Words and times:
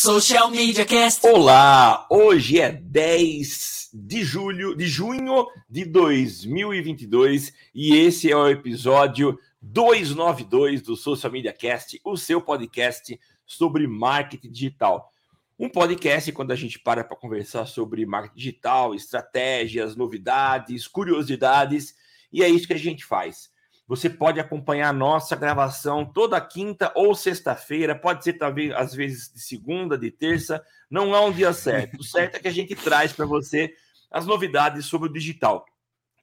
Social 0.00 0.48
Media 0.52 0.86
Cast. 0.86 1.26
Olá, 1.26 2.06
hoje 2.08 2.60
é 2.60 2.70
10 2.70 3.90
de 3.92 4.22
julho, 4.22 4.76
de 4.76 4.86
junho 4.86 5.44
de 5.68 5.84
2022 5.84 7.52
e 7.74 7.96
esse 7.96 8.30
é 8.30 8.36
o 8.36 8.46
episódio 8.46 9.36
292 9.60 10.82
do 10.82 10.94
Social 10.94 11.32
Media 11.32 11.52
Cast, 11.52 12.00
o 12.04 12.16
seu 12.16 12.40
podcast 12.40 13.18
sobre 13.44 13.88
marketing 13.88 14.52
digital. 14.52 15.12
Um 15.58 15.68
podcast 15.68 16.30
quando 16.30 16.52
a 16.52 16.56
gente 16.56 16.78
para 16.78 17.02
para 17.02 17.16
conversar 17.16 17.66
sobre 17.66 18.06
marketing 18.06 18.36
digital, 18.36 18.94
estratégias, 18.94 19.96
novidades, 19.96 20.86
curiosidades, 20.86 21.96
e 22.32 22.44
é 22.44 22.48
isso 22.48 22.68
que 22.68 22.74
a 22.74 22.78
gente 22.78 23.04
faz. 23.04 23.50
Você 23.88 24.10
pode 24.10 24.38
acompanhar 24.38 24.90
a 24.90 24.92
nossa 24.92 25.34
gravação 25.34 26.04
toda 26.04 26.38
quinta 26.38 26.92
ou 26.94 27.14
sexta-feira, 27.14 27.98
pode 27.98 28.22
ser 28.22 28.34
talvez 28.34 28.70
às 28.72 28.94
vezes 28.94 29.32
de 29.32 29.40
segunda, 29.40 29.96
de 29.96 30.10
terça, 30.10 30.62
não 30.90 31.14
há 31.14 31.24
um 31.24 31.32
dia 31.32 31.54
certo. 31.54 31.98
O 31.98 32.04
certo 32.04 32.36
é 32.36 32.38
que 32.38 32.48
a 32.48 32.52
gente 32.52 32.76
traz 32.76 33.14
para 33.14 33.24
você 33.24 33.74
as 34.10 34.26
novidades 34.26 34.84
sobre 34.84 35.08
o 35.08 35.12
digital. 35.12 35.64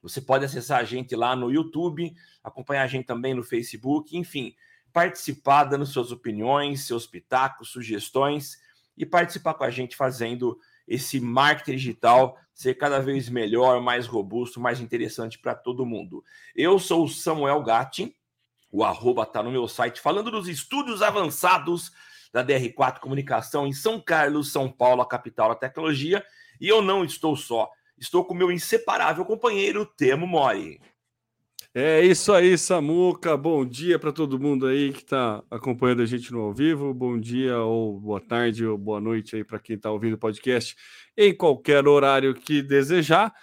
Você 0.04 0.22
pode 0.22 0.46
acessar 0.46 0.80
a 0.80 0.84
gente 0.84 1.16
lá 1.16 1.36
no 1.36 1.52
YouTube, 1.52 2.16
acompanhar 2.44 2.84
a 2.84 2.88
gente 2.88 3.08
também 3.08 3.34
no 3.34 3.44
Facebook, 3.44 4.16
enfim, 4.16 4.56
participar 4.94 5.64
dando 5.64 5.88
suas 5.88 6.12
opiniões, 6.12 6.86
seus 6.86 7.08
pitacos, 7.08 7.70
sugestões 7.70 8.60
e 8.96 9.08
participar 9.08 9.56
com 9.56 9.64
a 9.64 9.72
gente 9.72 9.96
fazendo 9.96 10.60
esse 10.88 11.20
marketing 11.20 11.78
digital 11.78 12.38
ser 12.54 12.76
cada 12.76 13.00
vez 13.00 13.28
melhor, 13.28 13.82
mais 13.82 14.08
robusto, 14.08 14.60
mais 14.60 14.80
interessante 14.80 15.38
para 15.38 15.54
todo 15.54 15.86
mundo. 15.86 16.24
Eu 16.56 16.80
sou 16.80 17.04
o 17.04 17.10
Samuel 17.10 17.62
Gatti, 17.64 18.16
o 18.72 18.84
arroba 18.84 19.24
está 19.24 19.44
no 19.44 19.52
meu 19.52 19.68
site, 19.68 20.00
falando 20.00 20.32
dos 20.32 20.48
estudos 20.48 21.02
avançados 21.02 21.92
da 22.32 22.46
DR4 22.46 23.00
Comunicação 23.00 23.66
em 23.68 23.74
São 23.74 24.00
Carlos, 24.00 24.52
São 24.52 24.72
Paulo, 24.72 25.02
a 25.02 25.08
capital 25.08 25.50
da 25.50 25.56
tecnologia, 25.56 26.26
e 26.60 26.68
eu 26.68 26.82
não 26.82 27.04
estou 27.04 27.36
só, 27.36 27.70
estou 27.98 28.24
com 28.26 28.34
meu 28.34 28.52
inseparável 28.52 29.26
companheiro 29.26 29.86
Temo 29.86 30.28
Mori. 30.28 30.82
É 31.78 32.02
isso 32.06 32.32
aí, 32.32 32.58
Samuca. 32.58 33.36
Bom 33.36 33.66
dia 33.66 34.00
para 34.00 34.14
todo 34.14 34.40
mundo 34.40 34.66
aí 34.66 34.94
que 34.94 35.02
está 35.02 35.44
acompanhando 35.52 36.04
a 36.04 36.06
gente 36.06 36.32
no 36.32 36.40
ao 36.40 36.54
vivo. 36.54 36.94
Bom 36.94 37.20
dia, 37.20 37.60
ou 37.60 38.00
boa 38.00 38.22
tarde, 38.22 38.66
ou 38.66 38.78
boa 38.78 39.02
noite 39.02 39.36
aí 39.36 39.44
para 39.44 39.60
quem 39.60 39.76
está 39.76 39.92
ouvindo 39.92 40.14
o 40.14 40.18
podcast 40.18 40.74
em 41.18 41.36
qualquer 41.36 41.86
horário 41.86 42.34
que 42.34 42.62
desejar. 42.62 43.34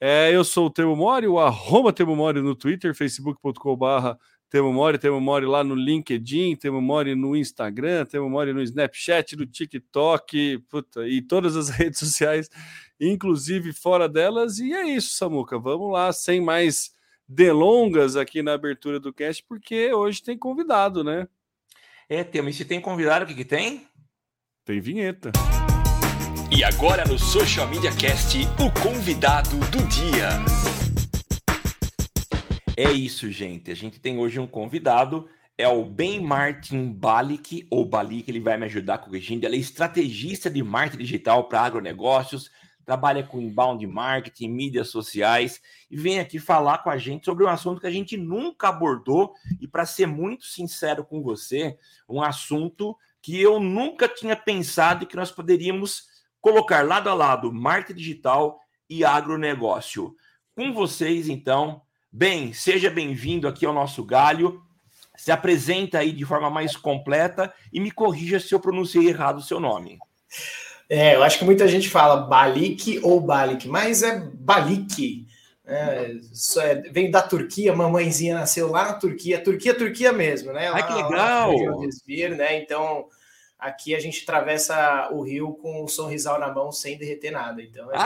É, 0.00 0.34
eu 0.34 0.42
sou 0.42 0.66
o 0.66 0.70
Temo 0.70 0.96
Mori, 0.96 1.28
o 1.28 1.38
arroba 1.38 1.92
Temo 1.92 2.16
Mori 2.16 2.42
no 2.42 2.56
Twitter, 2.56 2.92
facebook.com.br 2.92 4.18
Temo 4.50 4.72
Mori, 4.72 4.98
Temo 4.98 5.20
Mori 5.20 5.46
lá 5.46 5.62
no 5.62 5.76
LinkedIn, 5.76 6.56
Temo 6.56 6.80
Mori 6.80 7.14
no 7.14 7.36
Instagram, 7.36 8.04
Temo 8.06 8.28
Mori 8.28 8.52
no 8.52 8.62
Snapchat, 8.62 9.36
no 9.36 9.46
TikTok, 9.46 10.58
puta, 10.68 11.06
e 11.06 11.22
todas 11.22 11.56
as 11.56 11.68
redes 11.78 12.00
sociais, 12.00 12.50
inclusive 13.00 13.72
fora 13.72 14.08
delas. 14.08 14.58
E 14.58 14.72
é 14.72 14.88
isso, 14.88 15.14
Samuca. 15.14 15.56
Vamos 15.56 15.92
lá, 15.92 16.12
sem 16.12 16.40
mais 16.40 16.95
delongas 17.28 18.16
aqui 18.16 18.42
na 18.42 18.52
abertura 18.54 19.00
do 19.00 19.12
cast, 19.12 19.42
porque 19.48 19.92
hoje 19.92 20.22
tem 20.22 20.38
convidado, 20.38 21.02
né? 21.02 21.26
É, 22.08 22.22
temos. 22.22 22.54
E 22.54 22.58
se 22.58 22.64
tem 22.64 22.80
convidado, 22.80 23.24
o 23.24 23.28
que, 23.28 23.34
que 23.34 23.44
tem? 23.44 23.86
Tem 24.64 24.80
vinheta. 24.80 25.32
E 26.56 26.62
agora 26.62 27.04
no 27.04 27.18
Social 27.18 27.68
Media 27.68 27.90
Cast, 27.96 28.38
o 28.60 28.70
convidado 28.80 29.50
do 29.70 29.82
dia. 29.88 30.28
É 32.76 32.92
isso, 32.92 33.30
gente. 33.32 33.70
A 33.70 33.74
gente 33.74 33.98
tem 33.98 34.18
hoje 34.18 34.38
um 34.38 34.46
convidado, 34.46 35.28
é 35.58 35.66
o 35.66 35.84
Ben 35.84 36.20
Martin 36.20 36.92
Balik, 36.92 37.66
ou 37.70 37.84
Balik, 37.84 38.30
ele 38.30 38.38
vai 38.38 38.56
me 38.56 38.66
ajudar 38.66 38.98
corrigindo. 38.98 39.44
Ele 39.44 39.56
é 39.56 39.58
estrategista 39.58 40.48
de 40.48 40.62
marketing 40.62 41.02
digital 41.02 41.48
para 41.48 41.62
agronegócios, 41.62 42.50
trabalha 42.86 43.24
com 43.24 43.40
inbound 43.40 43.84
marketing, 43.84 44.48
mídias 44.48 44.88
sociais 44.88 45.60
e 45.90 45.96
vem 45.96 46.20
aqui 46.20 46.38
falar 46.38 46.78
com 46.78 46.88
a 46.88 46.96
gente 46.96 47.24
sobre 47.24 47.44
um 47.44 47.48
assunto 47.48 47.80
que 47.80 47.86
a 47.86 47.90
gente 47.90 48.16
nunca 48.16 48.68
abordou 48.68 49.34
e 49.60 49.66
para 49.66 49.84
ser 49.84 50.06
muito 50.06 50.46
sincero 50.46 51.04
com 51.04 51.20
você, 51.20 51.76
um 52.08 52.22
assunto 52.22 52.96
que 53.20 53.42
eu 53.42 53.58
nunca 53.58 54.08
tinha 54.08 54.36
pensado 54.36 55.04
que 55.04 55.16
nós 55.16 55.32
poderíamos 55.32 56.04
colocar 56.40 56.86
lado 56.86 57.10
a 57.10 57.14
lado 57.14 57.52
marketing 57.52 57.98
digital 57.98 58.60
e 58.88 59.04
agronegócio. 59.04 60.14
Com 60.54 60.72
vocês, 60.72 61.28
então, 61.28 61.82
bem, 62.10 62.52
seja 62.52 62.88
bem-vindo 62.88 63.48
aqui 63.48 63.66
ao 63.66 63.74
nosso 63.74 64.04
galho. 64.04 64.62
Se 65.16 65.32
apresenta 65.32 65.98
aí 65.98 66.12
de 66.12 66.24
forma 66.24 66.48
mais 66.48 66.76
completa 66.76 67.52
e 67.72 67.80
me 67.80 67.90
corrija 67.90 68.38
se 68.38 68.54
eu 68.54 68.60
pronunciei 68.60 69.08
errado 69.08 69.38
o 69.38 69.42
seu 69.42 69.58
nome. 69.58 69.98
É, 70.88 71.16
eu 71.16 71.22
acho 71.22 71.38
que 71.38 71.44
muita 71.44 71.66
gente 71.66 71.88
fala 71.88 72.16
Balik 72.16 73.00
ou 73.02 73.20
Balik, 73.20 73.66
mas 73.68 74.02
é 74.02 74.20
Balik. 74.20 75.26
É, 75.68 76.16
é, 76.58 76.74
vem 76.92 77.10
da 77.10 77.20
Turquia, 77.20 77.74
mamãezinha 77.74 78.36
nasceu 78.36 78.70
lá 78.70 78.86
na 78.86 78.94
Turquia, 78.94 79.42
Turquia, 79.42 79.74
Turquia 79.74 80.12
mesmo, 80.12 80.52
né? 80.52 80.68
Ai, 80.72 80.86
que 80.86 80.92
legal! 80.92 81.80
Desvir, 81.80 82.36
né? 82.36 82.56
Então, 82.62 83.08
aqui 83.58 83.92
a 83.92 83.98
gente 83.98 84.22
atravessa 84.22 85.08
o 85.10 85.22
rio 85.22 85.54
com 85.54 85.82
um 85.82 85.88
sorrisal 85.88 86.38
na 86.38 86.54
mão 86.54 86.70
sem 86.70 86.96
derreter 86.96 87.32
nada. 87.32 87.60
Então, 87.60 87.88
gente... 87.88 88.04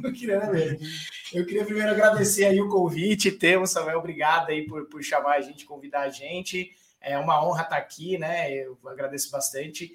eu 1.34 1.44
queria 1.44 1.64
primeiro 1.66 1.90
agradecer 1.90 2.46
aí 2.46 2.62
o 2.62 2.68
convite, 2.70 3.30
temos 3.30 3.70
Samuel, 3.70 3.98
obrigado 3.98 4.48
aí 4.48 4.64
por, 4.66 4.86
por 4.86 5.02
chamar 5.02 5.36
a 5.36 5.40
gente, 5.42 5.66
convidar 5.66 6.00
a 6.00 6.08
gente. 6.08 6.74
É 7.00 7.18
uma 7.18 7.44
honra 7.44 7.62
estar 7.62 7.76
aqui, 7.76 8.18
né? 8.18 8.52
Eu 8.52 8.78
agradeço 8.86 9.30
bastante. 9.30 9.94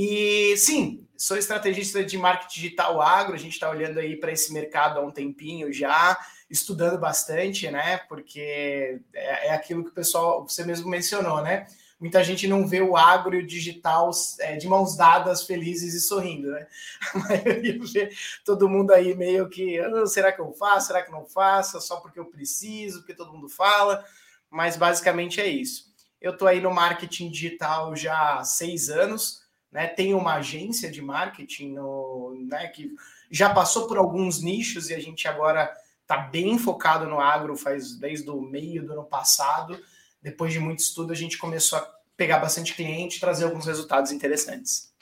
E 0.00 0.56
sim, 0.56 1.06
sou 1.16 1.36
estrategista 1.36 2.04
de 2.04 2.16
marketing 2.16 2.54
digital 2.54 3.00
agro. 3.02 3.34
A 3.34 3.38
gente 3.38 3.54
está 3.54 3.68
olhando 3.68 3.98
aí 3.98 4.16
para 4.16 4.30
esse 4.30 4.52
mercado 4.52 4.98
há 4.98 5.02
um 5.02 5.10
tempinho 5.10 5.72
já, 5.72 6.16
estudando 6.48 6.98
bastante, 7.00 7.68
né? 7.70 7.98
Porque 8.08 9.00
é, 9.12 9.48
é, 9.48 9.50
aquilo 9.52 9.82
que 9.82 9.90
o 9.90 9.94
pessoal, 9.94 10.46
você 10.46 10.64
mesmo 10.64 10.88
mencionou, 10.88 11.42
né? 11.42 11.66
Muita 11.98 12.22
gente 12.22 12.46
não 12.46 12.64
vê 12.64 12.80
o 12.80 12.96
agro 12.96 13.34
e 13.34 13.42
o 13.42 13.46
digital 13.46 14.12
é, 14.38 14.54
de 14.54 14.68
mãos 14.68 14.96
dadas, 14.96 15.42
felizes 15.42 15.94
e 15.94 16.00
sorrindo, 16.00 16.52
né? 16.52 16.68
A 17.12 17.18
maioria 17.18 17.76
vê 17.80 18.10
todo 18.44 18.68
mundo 18.68 18.92
aí 18.92 19.16
meio 19.16 19.48
que, 19.48 19.80
oh, 19.80 20.06
será 20.06 20.30
que 20.30 20.40
eu 20.40 20.52
faço? 20.52 20.86
Será 20.86 21.02
que 21.02 21.10
não 21.10 21.26
faço? 21.26 21.80
Só 21.80 21.96
porque 21.96 22.20
eu 22.20 22.26
preciso, 22.26 23.00
porque 23.00 23.14
todo 23.14 23.32
mundo 23.32 23.48
fala. 23.48 24.04
Mas 24.48 24.76
basicamente 24.76 25.40
é 25.40 25.46
isso. 25.48 25.87
Eu 26.20 26.32
estou 26.32 26.48
aí 26.48 26.60
no 26.60 26.72
marketing 26.72 27.30
digital 27.30 27.94
já 27.94 28.38
há 28.38 28.44
seis 28.44 28.88
anos, 28.88 29.42
né? 29.70 29.86
Tenho 29.86 30.18
uma 30.18 30.34
agência 30.34 30.90
de 30.90 31.00
marketing 31.00 31.74
no, 31.74 32.36
né, 32.48 32.68
que 32.68 32.94
já 33.30 33.50
passou 33.50 33.86
por 33.86 33.98
alguns 33.98 34.40
nichos 34.40 34.90
e 34.90 34.94
a 34.94 35.00
gente 35.00 35.28
agora 35.28 35.70
está 36.00 36.16
bem 36.16 36.58
focado 36.58 37.06
no 37.06 37.20
agro 37.20 37.54
faz 37.54 37.94
desde 37.94 38.30
o 38.30 38.40
meio 38.40 38.84
do 38.84 38.92
ano 38.94 39.04
passado. 39.04 39.78
Depois 40.22 40.52
de 40.52 40.58
muito 40.58 40.80
estudo, 40.80 41.12
a 41.12 41.16
gente 41.16 41.36
começou 41.36 41.78
a 41.78 41.88
pegar 42.16 42.38
bastante 42.38 42.74
cliente 42.74 43.18
e 43.18 43.20
trazer 43.20 43.44
alguns 43.44 43.66
resultados 43.66 44.10
interessantes. 44.10 44.92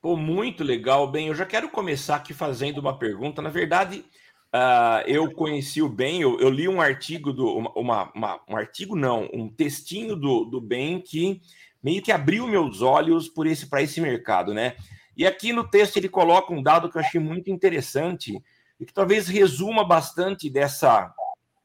Pô, 0.00 0.16
muito 0.16 0.64
legal, 0.64 1.10
bem. 1.10 1.28
Eu 1.28 1.34
já 1.34 1.46
quero 1.46 1.68
começar 1.68 2.16
aqui 2.16 2.34
fazendo 2.34 2.78
uma 2.78 2.98
pergunta. 2.98 3.40
Na 3.40 3.50
verdade, 3.50 4.04
Uh, 4.54 5.02
eu 5.08 5.32
conheci 5.32 5.82
o 5.82 5.88
Ben, 5.88 6.20
eu, 6.20 6.38
eu, 6.38 6.48
li 6.48 6.68
um 6.68 6.80
artigo 6.80 7.32
do 7.32 7.44
uma, 7.56 8.12
uma, 8.14 8.40
um 8.48 8.56
artigo 8.56 8.94
não, 8.94 9.28
um 9.34 9.48
textinho 9.48 10.14
do, 10.14 10.44
do 10.44 10.60
Ben 10.60 11.00
que 11.00 11.42
meio 11.82 12.00
que 12.00 12.12
abriu 12.12 12.46
meus 12.46 12.80
olhos 12.80 13.28
por 13.28 13.48
esse 13.48 13.66
para 13.66 13.82
esse 13.82 14.00
mercado, 14.00 14.54
né? 14.54 14.76
E 15.16 15.26
aqui 15.26 15.52
no 15.52 15.68
texto 15.68 15.96
ele 15.96 16.08
coloca 16.08 16.52
um 16.52 16.62
dado 16.62 16.88
que 16.88 16.96
eu 16.96 17.00
achei 17.00 17.20
muito 17.20 17.50
interessante 17.50 18.40
e 18.78 18.86
que 18.86 18.94
talvez 18.94 19.26
resuma 19.26 19.84
bastante 19.84 20.48
dessa 20.48 21.12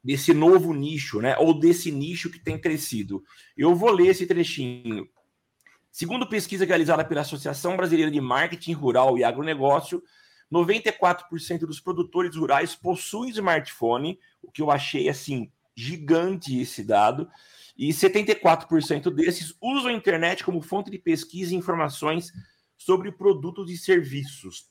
desse 0.02 0.34
novo 0.34 0.74
nicho, 0.74 1.20
né? 1.20 1.36
Ou 1.38 1.56
desse 1.56 1.92
nicho 1.92 2.28
que 2.28 2.40
tem 2.40 2.58
crescido. 2.58 3.22
Eu 3.56 3.72
vou 3.72 3.92
ler 3.92 4.08
esse 4.08 4.26
trechinho. 4.26 5.08
Segundo 5.92 6.28
pesquisa 6.28 6.64
realizada 6.64 7.04
pela 7.04 7.20
Associação 7.20 7.76
Brasileira 7.76 8.10
de 8.10 8.20
Marketing 8.20 8.72
Rural 8.72 9.16
e 9.16 9.22
Agronegócio, 9.22 10.02
94% 10.52 11.60
dos 11.60 11.80
produtores 11.80 12.36
rurais 12.36 12.74
possuem 12.74 13.30
smartphone, 13.30 14.18
o 14.42 14.50
que 14.50 14.62
eu 14.62 14.70
achei 14.70 15.08
assim 15.08 15.50
gigante 15.76 16.58
esse 16.60 16.82
dado, 16.82 17.28
e 17.76 17.90
74% 17.90 19.10
desses 19.10 19.54
usam 19.60 19.90
a 19.90 19.94
internet 19.94 20.44
como 20.44 20.60
fonte 20.60 20.90
de 20.90 20.98
pesquisa 20.98 21.54
e 21.54 21.56
informações 21.56 22.32
sobre 22.76 23.12
produtos 23.12 23.70
e 23.70 23.78
serviços. 23.78 24.68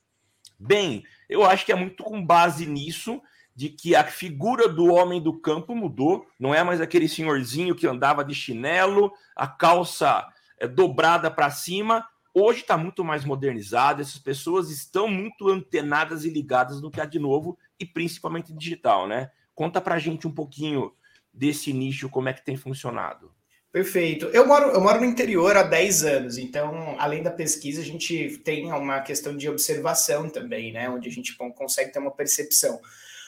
Bem, 0.60 1.04
eu 1.28 1.44
acho 1.44 1.66
que 1.66 1.72
é 1.72 1.76
muito 1.76 2.04
com 2.04 2.24
base 2.24 2.66
nisso 2.66 3.22
de 3.56 3.70
que 3.70 3.96
a 3.96 4.04
figura 4.04 4.70
do 4.70 4.86
homem 4.86 5.22
do 5.22 5.34
campo 5.34 5.76
mudou, 5.76 6.26
não 6.40 6.54
é 6.54 6.64
mais 6.64 6.80
aquele 6.80 7.10
senhorzinho 7.10 7.76
que 7.76 7.88
andava 7.88 8.24
de 8.24 8.34
chinelo, 8.34 9.12
a 9.36 9.48
calça 9.48 10.26
é, 10.58 10.68
dobrada 10.68 11.32
para 11.32 11.50
cima, 11.50 12.08
Hoje 12.42 12.62
está 12.62 12.78
muito 12.78 13.04
mais 13.04 13.26
modernizado, 13.26 14.02
essas 14.02 14.18
pessoas 14.18 14.70
estão 14.70 15.10
muito 15.10 15.50
antenadas 15.50 16.24
e 16.24 16.30
ligadas 16.30 16.82
no 16.82 16.90
que 16.90 17.02
há 17.02 17.06
de 17.06 17.20
novo 17.20 17.58
e 17.78 17.86
principalmente 17.86 18.54
digital, 18.54 19.10
né? 19.10 19.30
Conta 19.54 19.82
para 19.82 20.00
gente 20.00 20.26
um 20.26 20.32
pouquinho 20.32 20.94
desse 21.34 21.74
nicho, 21.74 22.08
como 22.08 22.30
é 22.30 22.34
que 22.34 22.46
tem 22.46 22.56
funcionado. 22.56 23.30
Perfeito. 23.74 24.28
Eu 24.28 24.48
moro, 24.48 24.72
eu 24.72 24.80
moro 24.80 25.02
no 25.02 25.06
interior 25.06 25.58
há 25.58 25.64
10 25.64 26.04
anos, 26.06 26.38
então, 26.38 26.96
além 26.98 27.22
da 27.22 27.30
pesquisa, 27.30 27.82
a 27.82 27.86
gente 27.86 28.38
tem 28.38 28.72
uma 28.72 29.02
questão 29.02 29.36
de 29.36 29.50
observação 29.50 30.30
também, 30.30 30.72
né? 30.72 30.90
Onde 30.90 31.10
a 31.10 31.12
gente 31.12 31.36
consegue 31.36 31.92
ter 31.92 32.00
uma 32.00 32.10
percepção. 32.10 32.80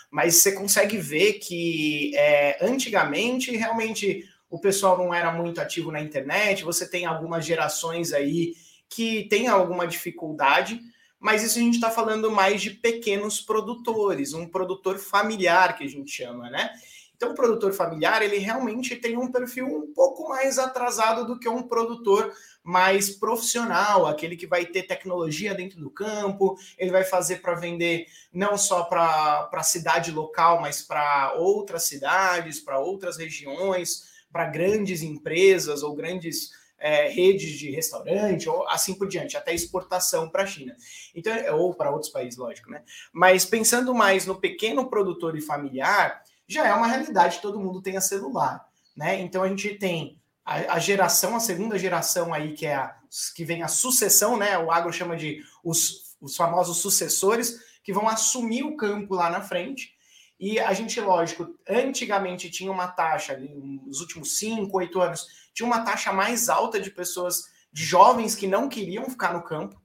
Mas 0.09 0.35
você 0.35 0.53
consegue 0.53 0.97
ver 0.97 1.33
que 1.33 2.15
é, 2.15 2.65
antigamente 2.65 3.55
realmente 3.57 4.25
o 4.49 4.57
pessoal 4.57 4.97
não 4.97 5.13
era 5.13 5.33
muito 5.33 5.59
ativo 5.59 5.91
na 5.91 6.01
internet, 6.01 6.63
você 6.63 6.89
tem 6.89 7.05
algumas 7.05 7.45
gerações 7.45 8.13
aí 8.13 8.53
que 8.91 9.23
têm 9.29 9.47
alguma 9.47 9.87
dificuldade, 9.87 10.81
mas 11.17 11.43
isso 11.43 11.57
a 11.57 11.61
gente 11.61 11.75
está 11.75 11.89
falando 11.89 12.29
mais 12.29 12.61
de 12.61 12.71
pequenos 12.71 13.39
produtores, 13.39 14.33
um 14.33 14.47
produtor 14.47 14.99
familiar 14.99 15.77
que 15.77 15.85
a 15.85 15.89
gente 15.89 16.11
chama, 16.11 16.49
né? 16.49 16.71
Então, 17.15 17.31
o 17.31 17.35
produtor 17.35 17.71
familiar, 17.71 18.23
ele 18.23 18.37
realmente 18.39 18.95
tem 18.95 19.15
um 19.15 19.31
perfil 19.31 19.67
um 19.67 19.93
pouco 19.93 20.27
mais 20.27 20.57
atrasado 20.57 21.25
do 21.25 21.39
que 21.39 21.47
um 21.47 21.61
produtor 21.61 22.33
mais 22.63 23.11
profissional, 23.11 24.07
aquele 24.07 24.35
que 24.35 24.47
vai 24.47 24.65
ter 24.65 24.83
tecnologia 24.83 25.53
dentro 25.53 25.79
do 25.79 25.91
campo, 25.91 26.57
ele 26.77 26.91
vai 26.91 27.03
fazer 27.03 27.37
para 27.37 27.53
vender 27.53 28.07
não 28.33 28.57
só 28.57 28.83
para 28.83 29.49
a 29.53 29.63
cidade 29.63 30.11
local, 30.11 30.59
mas 30.59 30.81
para 30.81 31.33
outras 31.37 31.83
cidades, 31.83 32.59
para 32.59 32.79
outras 32.79 33.17
regiões, 33.17 34.09
para 34.31 34.45
grandes 34.47 35.03
empresas 35.03 35.83
ou 35.83 35.95
grandes 35.95 36.49
é, 36.81 37.07
redes 37.07 37.59
de 37.59 37.69
restaurante, 37.69 38.49
ou 38.49 38.67
assim 38.67 38.95
por 38.95 39.07
diante, 39.07 39.37
até 39.37 39.53
exportação 39.53 40.27
para 40.27 40.43
a 40.43 40.47
China. 40.47 40.75
Então, 41.13 41.33
ou 41.57 41.75
para 41.75 41.91
outros 41.91 42.11
países, 42.11 42.37
lógico, 42.37 42.71
né? 42.71 42.83
Mas 43.13 43.45
pensando 43.45 43.93
mais 43.93 44.25
no 44.25 44.35
pequeno 44.35 44.89
produtor 44.89 45.37
e 45.37 45.41
familiar, 45.41 46.23
já 46.47 46.67
é 46.67 46.73
uma 46.73 46.87
realidade, 46.87 47.39
todo 47.39 47.59
mundo 47.59 47.81
tem 47.81 47.95
a 47.97 48.01
celular, 48.01 48.67
né? 48.97 49.21
Então 49.21 49.43
a 49.43 49.47
gente 49.47 49.75
tem 49.75 50.19
a, 50.43 50.73
a, 50.73 50.79
geração, 50.79 51.35
a 51.35 51.39
segunda 51.39 51.77
geração 51.77 52.33
aí, 52.33 52.53
que 52.53 52.65
é 52.65 52.75
a 52.75 52.95
que 53.35 53.43
vem 53.43 53.61
a 53.61 53.67
sucessão, 53.67 54.37
né? 54.37 54.57
O 54.57 54.71
agro 54.71 54.91
chama 54.91 55.15
de 55.15 55.43
os, 55.63 56.15
os 56.19 56.35
famosos 56.35 56.77
sucessores, 56.77 57.59
que 57.83 57.93
vão 57.93 58.07
assumir 58.07 58.63
o 58.63 58.75
campo 58.75 59.15
lá 59.15 59.29
na 59.29 59.41
frente. 59.41 59.93
E 60.39 60.59
a 60.59 60.73
gente, 60.73 60.99
lógico, 60.99 61.53
antigamente 61.69 62.49
tinha 62.49 62.71
uma 62.71 62.87
taxa, 62.87 63.37
nos 63.37 64.01
últimos 64.01 64.39
5, 64.39 64.75
8 64.75 65.01
anos, 65.01 65.27
tinha 65.53 65.67
uma 65.67 65.83
taxa 65.83 66.11
mais 66.11 66.49
alta 66.49 66.79
de 66.79 66.89
pessoas, 66.91 67.43
de 67.71 67.83
jovens 67.83 68.35
que 68.35 68.47
não 68.47 68.69
queriam 68.69 69.09
ficar 69.09 69.33
no 69.33 69.43
campo. 69.43 69.81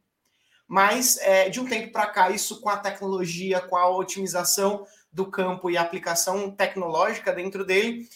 Mas 0.69 1.17
é, 1.19 1.49
de 1.49 1.61
um 1.61 1.67
tempo 1.67 1.93
para 1.93 2.07
cá, 2.07 2.31
isso 2.31 2.61
com 2.61 2.69
a 2.69 2.77
tecnologia, 2.77 3.61
com 3.61 3.77
a 3.77 3.89
otimização 3.89 4.87
do 5.13 5.31
campo 5.31 5.71
e 5.71 5.77
a 5.77 5.83
aplicação 5.83 6.51
tecnológica 6.51 7.33
dentro 7.33 7.65
dele, 7.65 8.09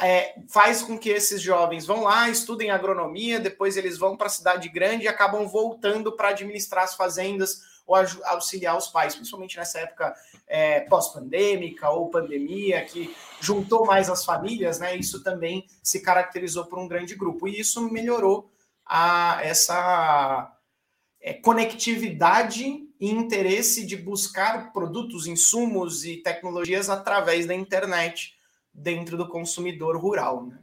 é, 0.00 0.34
faz 0.48 0.82
com 0.82 0.98
que 0.98 1.10
esses 1.10 1.42
jovens 1.42 1.84
vão 1.84 2.04
lá, 2.04 2.30
estudem 2.30 2.70
agronomia, 2.70 3.40
depois 3.40 3.76
eles 3.76 3.98
vão 3.98 4.16
para 4.16 4.28
a 4.28 4.30
cidade 4.30 4.68
grande 4.68 5.04
e 5.04 5.08
acabam 5.08 5.46
voltando 5.46 6.12
para 6.12 6.28
administrar 6.28 6.84
as 6.84 6.94
fazendas 6.94 7.60
ou 7.88 7.96
auxiliar 8.26 8.76
os 8.76 8.88
pais, 8.88 9.14
principalmente 9.14 9.56
nessa 9.56 9.80
época 9.80 10.14
é, 10.46 10.80
pós-pandêmica 10.80 11.88
ou 11.88 12.10
pandemia, 12.10 12.84
que 12.84 13.16
juntou 13.40 13.86
mais 13.86 14.10
as 14.10 14.24
famílias, 14.24 14.78
né? 14.78 14.94
Isso 14.94 15.22
também 15.22 15.66
se 15.82 16.00
caracterizou 16.00 16.66
por 16.66 16.78
um 16.78 16.86
grande 16.86 17.14
grupo. 17.14 17.48
E 17.48 17.58
isso 17.58 17.90
melhorou 17.90 18.50
a, 18.84 19.40
essa 19.42 20.54
é, 21.20 21.32
conectividade 21.32 22.86
e 23.00 23.10
interesse 23.10 23.86
de 23.86 23.96
buscar 23.96 24.72
produtos, 24.72 25.26
insumos 25.26 26.04
e 26.04 26.18
tecnologias 26.18 26.90
através 26.90 27.46
da 27.46 27.54
internet 27.54 28.36
dentro 28.72 29.16
do 29.16 29.28
consumidor 29.28 29.96
rural. 29.96 30.46
Né? 30.46 30.58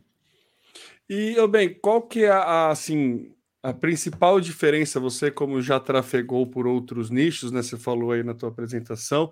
E, 1.10 1.36
bem, 1.48 1.74
qual 1.74 2.02
que 2.02 2.24
é 2.24 2.32
a, 2.32 2.70
assim, 2.70 3.35
a 3.66 3.74
principal 3.74 4.40
diferença, 4.40 5.00
você 5.00 5.32
como 5.32 5.60
já 5.60 5.80
trafegou 5.80 6.46
por 6.46 6.68
outros 6.68 7.10
nichos, 7.10 7.52
né? 7.52 7.64
Você 7.64 7.78
falou 7.78 8.12
aí 8.12 8.24
na 8.24 8.36
tua 8.36 8.50
apresentação, 8.50 9.32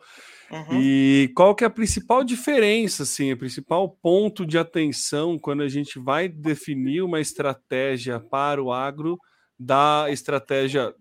uhum. 0.49 0.81
e 0.81 1.31
qual 1.35 1.53
que 1.53 1.63
é 1.63 1.67
a 1.67 1.69
principal 1.69 2.23
diferença, 2.23 3.03
assim, 3.03 3.31
o 3.31 3.37
principal 3.37 3.87
ponto 4.01 4.43
de 4.43 4.57
atenção 4.57 5.37
quando 5.37 5.61
a 5.61 5.67
gente 5.67 5.99
vai 5.99 6.27
definir 6.27 7.03
uma 7.03 7.21
estratégia 7.21 8.19
para 8.19 8.61
o 8.61 8.73
agro 8.73 9.19
da 9.59 10.07
estratégia 10.09 10.93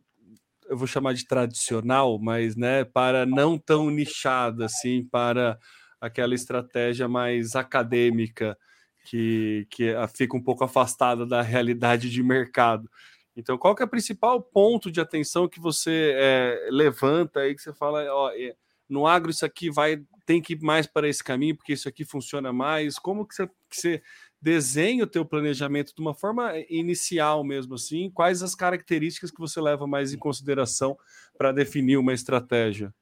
eu 0.68 0.76
vou 0.76 0.86
chamar 0.86 1.12
de 1.14 1.26
tradicional, 1.26 2.18
mas 2.18 2.54
né, 2.54 2.84
para 2.84 3.26
não 3.26 3.58
tão 3.58 3.90
nichada 3.90 4.66
assim, 4.66 5.06
para 5.10 5.58
aquela 6.00 6.34
estratégia 6.34 7.08
mais 7.08 7.54
acadêmica 7.54 8.56
que, 9.04 9.66
que 9.70 9.94
fica 10.16 10.36
um 10.36 10.42
pouco 10.42 10.64
afastada 10.64 11.26
da 11.26 11.42
realidade 11.42 12.10
de 12.10 12.22
mercado. 12.22 12.88
Então, 13.36 13.56
qual 13.56 13.74
que 13.74 13.82
é 13.82 13.86
o 13.86 13.88
principal 13.88 14.42
ponto 14.42 14.90
de 14.90 15.00
atenção 15.00 15.48
que 15.48 15.60
você 15.60 16.14
é, 16.14 16.68
levanta 16.70 17.40
aí 17.40 17.54
que 17.54 17.62
você 17.62 17.72
fala, 17.72 18.04
ó, 18.12 18.30
é, 18.30 18.54
no 18.88 19.06
agro 19.06 19.30
isso 19.30 19.46
aqui 19.46 19.70
vai 19.70 20.02
tem 20.24 20.40
que 20.40 20.52
ir 20.52 20.60
mais 20.60 20.86
para 20.86 21.08
esse 21.08 21.22
caminho 21.24 21.56
porque 21.56 21.72
isso 21.72 21.88
aqui 21.88 22.04
funciona 22.04 22.52
mais? 22.52 22.98
Como 22.98 23.26
que 23.26 23.34
você, 23.34 23.46
que 23.46 23.76
você 23.76 24.02
desenha 24.40 25.04
o 25.04 25.06
teu 25.06 25.24
planejamento 25.24 25.94
de 25.94 26.00
uma 26.00 26.14
forma 26.14 26.52
inicial 26.68 27.42
mesmo 27.42 27.74
assim, 27.74 28.10
quais 28.10 28.42
as 28.42 28.54
características 28.54 29.30
que 29.30 29.40
você 29.40 29.60
leva 29.60 29.86
mais 29.86 30.12
em 30.12 30.18
consideração 30.18 30.96
para 31.36 31.52
definir 31.52 31.96
uma 31.96 32.12
estratégia? 32.12 32.92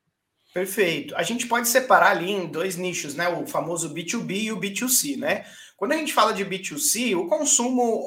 Perfeito. 0.53 1.15
A 1.15 1.23
gente 1.23 1.47
pode 1.47 1.69
separar 1.69 2.11
ali 2.11 2.31
em 2.31 2.47
dois 2.47 2.77
nichos, 2.77 3.15
né? 3.15 3.29
O 3.29 3.47
famoso 3.47 3.95
B2B 3.95 4.45
e 4.45 4.53
o 4.53 4.59
B2C, 4.59 5.17
né? 5.17 5.45
Quando 5.81 5.93
a 5.93 5.97
gente 5.97 6.13
fala 6.13 6.35
de 6.35 6.45
B2C, 6.45 7.17
o 7.17 7.27
consumo, 7.27 8.05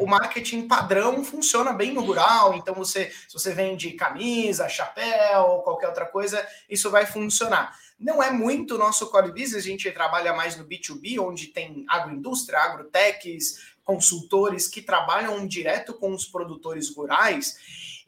o 0.00 0.06
marketing 0.08 0.66
padrão 0.66 1.24
funciona 1.24 1.72
bem 1.72 1.92
no 1.92 2.04
rural. 2.04 2.52
Então, 2.54 2.74
você, 2.74 3.12
se 3.28 3.32
você 3.32 3.54
vende 3.54 3.92
camisa, 3.92 4.68
chapéu, 4.68 5.60
qualquer 5.62 5.86
outra 5.86 6.04
coisa, 6.04 6.44
isso 6.68 6.90
vai 6.90 7.06
funcionar. 7.06 7.78
Não 7.96 8.20
é 8.20 8.32
muito 8.32 8.76
nosso 8.76 9.08
core 9.08 9.30
business, 9.30 9.64
a 9.64 9.68
gente 9.68 9.88
trabalha 9.92 10.34
mais 10.34 10.56
no 10.56 10.64
B2B, 10.64 11.20
onde 11.20 11.46
tem 11.46 11.84
agroindústria, 11.88 12.58
agrotechs, 12.58 13.72
consultores 13.84 14.66
que 14.66 14.82
trabalham 14.82 15.46
direto 15.46 15.94
com 15.94 16.10
os 16.12 16.26
produtores 16.26 16.92
rurais. 16.92 17.56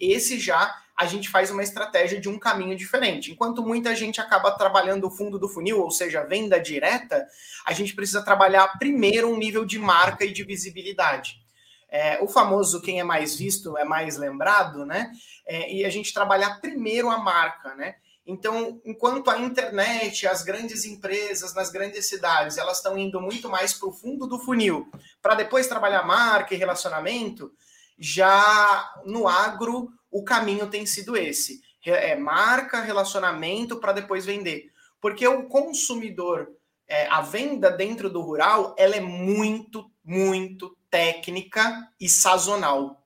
Esse 0.00 0.38
já 0.38 0.74
a 0.96 1.06
gente 1.06 1.28
faz 1.28 1.50
uma 1.50 1.62
estratégia 1.62 2.20
de 2.20 2.28
um 2.28 2.38
caminho 2.38 2.76
diferente. 2.76 3.32
Enquanto 3.32 3.62
muita 3.62 3.94
gente 3.96 4.20
acaba 4.20 4.52
trabalhando 4.52 5.06
o 5.06 5.10
fundo 5.10 5.38
do 5.38 5.48
funil, 5.48 5.80
ou 5.80 5.90
seja, 5.90 6.24
venda 6.24 6.60
direta, 6.60 7.26
a 7.66 7.72
gente 7.72 7.94
precisa 7.94 8.22
trabalhar 8.22 8.78
primeiro 8.78 9.28
um 9.28 9.36
nível 9.36 9.64
de 9.64 9.78
marca 9.78 10.24
e 10.24 10.32
de 10.32 10.44
visibilidade. 10.44 11.42
É, 11.88 12.22
o 12.22 12.28
famoso 12.28 12.80
quem 12.80 13.00
é 13.00 13.04
mais 13.04 13.36
visto 13.36 13.76
é 13.76 13.84
mais 13.84 14.16
lembrado, 14.16 14.84
né? 14.86 15.10
É, 15.46 15.72
e 15.72 15.84
a 15.84 15.90
gente 15.90 16.12
trabalhar 16.12 16.60
primeiro 16.60 17.10
a 17.10 17.18
marca, 17.18 17.74
né? 17.74 17.96
Então, 18.26 18.80
enquanto 18.86 19.30
a 19.30 19.38
internet, 19.38 20.26
as 20.26 20.42
grandes 20.42 20.86
empresas 20.86 21.52
nas 21.54 21.70
grandes 21.70 22.06
cidades, 22.06 22.56
elas 22.56 22.78
estão 22.78 22.96
indo 22.96 23.20
muito 23.20 23.50
mais 23.50 23.74
para 23.74 23.88
o 23.88 23.92
fundo 23.92 24.26
do 24.26 24.38
funil, 24.38 24.90
para 25.20 25.34
depois 25.34 25.66
trabalhar 25.66 26.06
marca 26.06 26.54
e 26.54 26.58
relacionamento, 26.58 27.52
já 27.98 28.92
no 29.04 29.28
agro 29.28 29.90
o 30.10 30.22
caminho 30.24 30.68
tem 30.68 30.86
sido 30.86 31.16
esse: 31.16 31.60
é 31.84 32.14
marca, 32.16 32.80
relacionamento 32.80 33.80
para 33.80 33.92
depois 33.92 34.24
vender. 34.24 34.72
Porque 35.00 35.26
o 35.26 35.48
consumidor, 35.48 36.50
é, 36.88 37.06
a 37.08 37.20
venda 37.20 37.70
dentro 37.70 38.08
do 38.08 38.22
rural, 38.22 38.74
ela 38.78 38.96
é 38.96 39.00
muito, 39.00 39.90
muito 40.04 40.76
técnica 40.88 41.90
e 42.00 42.08
sazonal. 42.08 43.04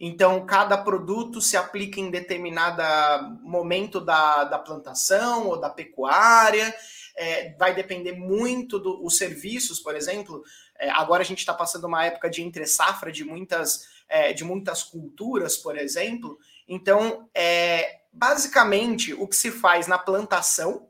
Então, 0.00 0.46
cada 0.46 0.78
produto 0.78 1.40
se 1.40 1.56
aplica 1.56 1.98
em 1.98 2.10
determinado 2.10 2.82
momento 3.42 4.00
da, 4.00 4.44
da 4.44 4.58
plantação 4.58 5.48
ou 5.48 5.60
da 5.60 5.68
pecuária. 5.68 6.72
É, 7.16 7.52
vai 7.58 7.74
depender 7.74 8.12
muito 8.12 8.78
dos 8.78 9.00
do, 9.00 9.10
serviços, 9.10 9.80
por 9.80 9.96
exemplo. 9.96 10.42
É, 10.78 10.88
agora 10.90 11.22
a 11.22 11.26
gente 11.26 11.40
está 11.40 11.52
passando 11.52 11.88
uma 11.88 12.04
época 12.04 12.30
de 12.30 12.42
entre 12.42 12.64
safra 12.64 13.10
de 13.10 13.24
muitas, 13.24 13.88
é, 14.08 14.32
de 14.32 14.44
muitas 14.44 14.82
culturas, 14.82 15.56
por 15.56 15.76
exemplo. 15.76 16.38
Então, 16.66 17.28
é, 17.34 18.00
basicamente, 18.12 19.12
o 19.14 19.26
que 19.26 19.36
se 19.36 19.50
faz 19.50 19.86
na 19.86 19.98
plantação 19.98 20.88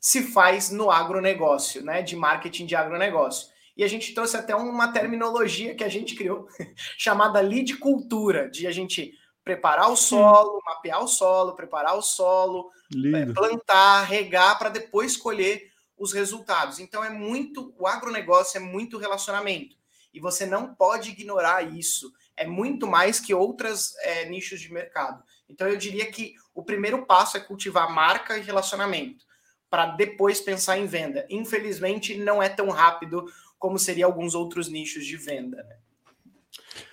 se 0.00 0.22
faz 0.22 0.70
no 0.70 0.90
agronegócio, 0.90 1.84
né? 1.84 2.02
De 2.02 2.14
marketing 2.14 2.66
de 2.66 2.76
agronegócio 2.76 3.48
e 3.78 3.84
a 3.84 3.88
gente 3.88 4.12
trouxe 4.12 4.36
até 4.36 4.56
uma 4.56 4.92
terminologia 4.92 5.72
que 5.72 5.84
a 5.84 5.88
gente 5.88 6.16
criou, 6.16 6.48
chamada 6.98 7.40
lead 7.40 7.76
cultura, 7.76 8.50
de 8.50 8.66
a 8.66 8.72
gente 8.72 9.16
preparar 9.44 9.88
o 9.88 9.96
solo, 9.96 10.60
mapear 10.66 11.02
o 11.02 11.06
solo, 11.06 11.54
preparar 11.54 11.96
o 11.96 12.02
solo, 12.02 12.72
é, 13.14 13.32
plantar, 13.32 14.02
regar 14.02 14.58
para 14.58 14.68
depois 14.68 15.16
colher 15.16 15.70
os 15.96 16.12
resultados. 16.12 16.80
Então 16.80 17.04
é 17.04 17.08
muito, 17.08 17.72
o 17.78 17.86
agronegócio 17.86 18.58
é 18.58 18.60
muito 18.60 18.98
relacionamento 18.98 19.76
e 20.12 20.18
você 20.18 20.44
não 20.44 20.74
pode 20.74 21.10
ignorar 21.10 21.62
isso. 21.62 22.12
É 22.38 22.46
muito 22.46 22.86
mais 22.86 23.20
que 23.20 23.34
outras 23.34 23.96
é, 23.98 24.24
nichos 24.26 24.60
de 24.60 24.72
mercado. 24.72 25.22
Então 25.48 25.66
eu 25.66 25.76
diria 25.76 26.10
que 26.10 26.34
o 26.54 26.62
primeiro 26.62 27.04
passo 27.06 27.36
é 27.36 27.40
cultivar 27.40 27.92
marca 27.92 28.36
e 28.36 28.42
relacionamento 28.42 29.26
para 29.70 29.86
depois 29.86 30.40
pensar 30.40 30.78
em 30.78 30.86
venda. 30.86 31.26
Infelizmente 31.28 32.16
não 32.16 32.42
é 32.42 32.48
tão 32.48 32.68
rápido 32.70 33.26
como 33.58 33.78
seria 33.78 34.06
alguns 34.06 34.34
outros 34.34 34.68
nichos 34.68 35.04
de 35.04 35.16
venda. 35.16 35.62
Né? 35.62 35.76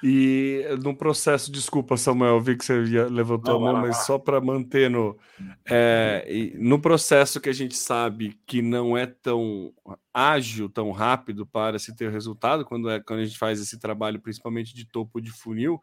E 0.04 0.64
no 0.84 0.96
processo, 0.96 1.52
desculpa, 1.52 1.98
Samuel, 1.98 2.42
vi 2.42 2.58
que 2.58 2.66
você 2.66 2.74
levantou 3.10 3.60
Não, 3.60 3.68
a 3.68 3.74
mão, 3.74 3.82
mas 3.82 4.06
só 4.06 4.18
para 4.18 4.42
manter 4.42 4.90
no, 4.90 5.18
é, 5.66 6.54
no 6.58 6.80
processo 6.80 7.40
que 7.40 7.50
a 7.50 7.54
gente 7.54 7.76
sabe 7.76 8.38
que 8.46 8.62
não 8.62 8.98
é 8.98 9.06
tão 9.06 9.74
ágil, 10.14 10.70
tão 10.70 10.92
rápido 10.92 11.46
para 11.46 11.80
se 11.80 11.96
ter 11.96 12.12
resultado, 12.12 12.66
quando, 12.66 12.90
é, 12.90 13.00
quando 13.00 13.20
a 13.20 13.26
gente 13.26 13.38
faz 13.38 13.60
esse 13.60 13.80
trabalho, 13.80 14.22
principalmente 14.22 14.76
de 14.76 14.86
topo 14.86 15.22
de 15.22 15.32
funil 15.32 15.82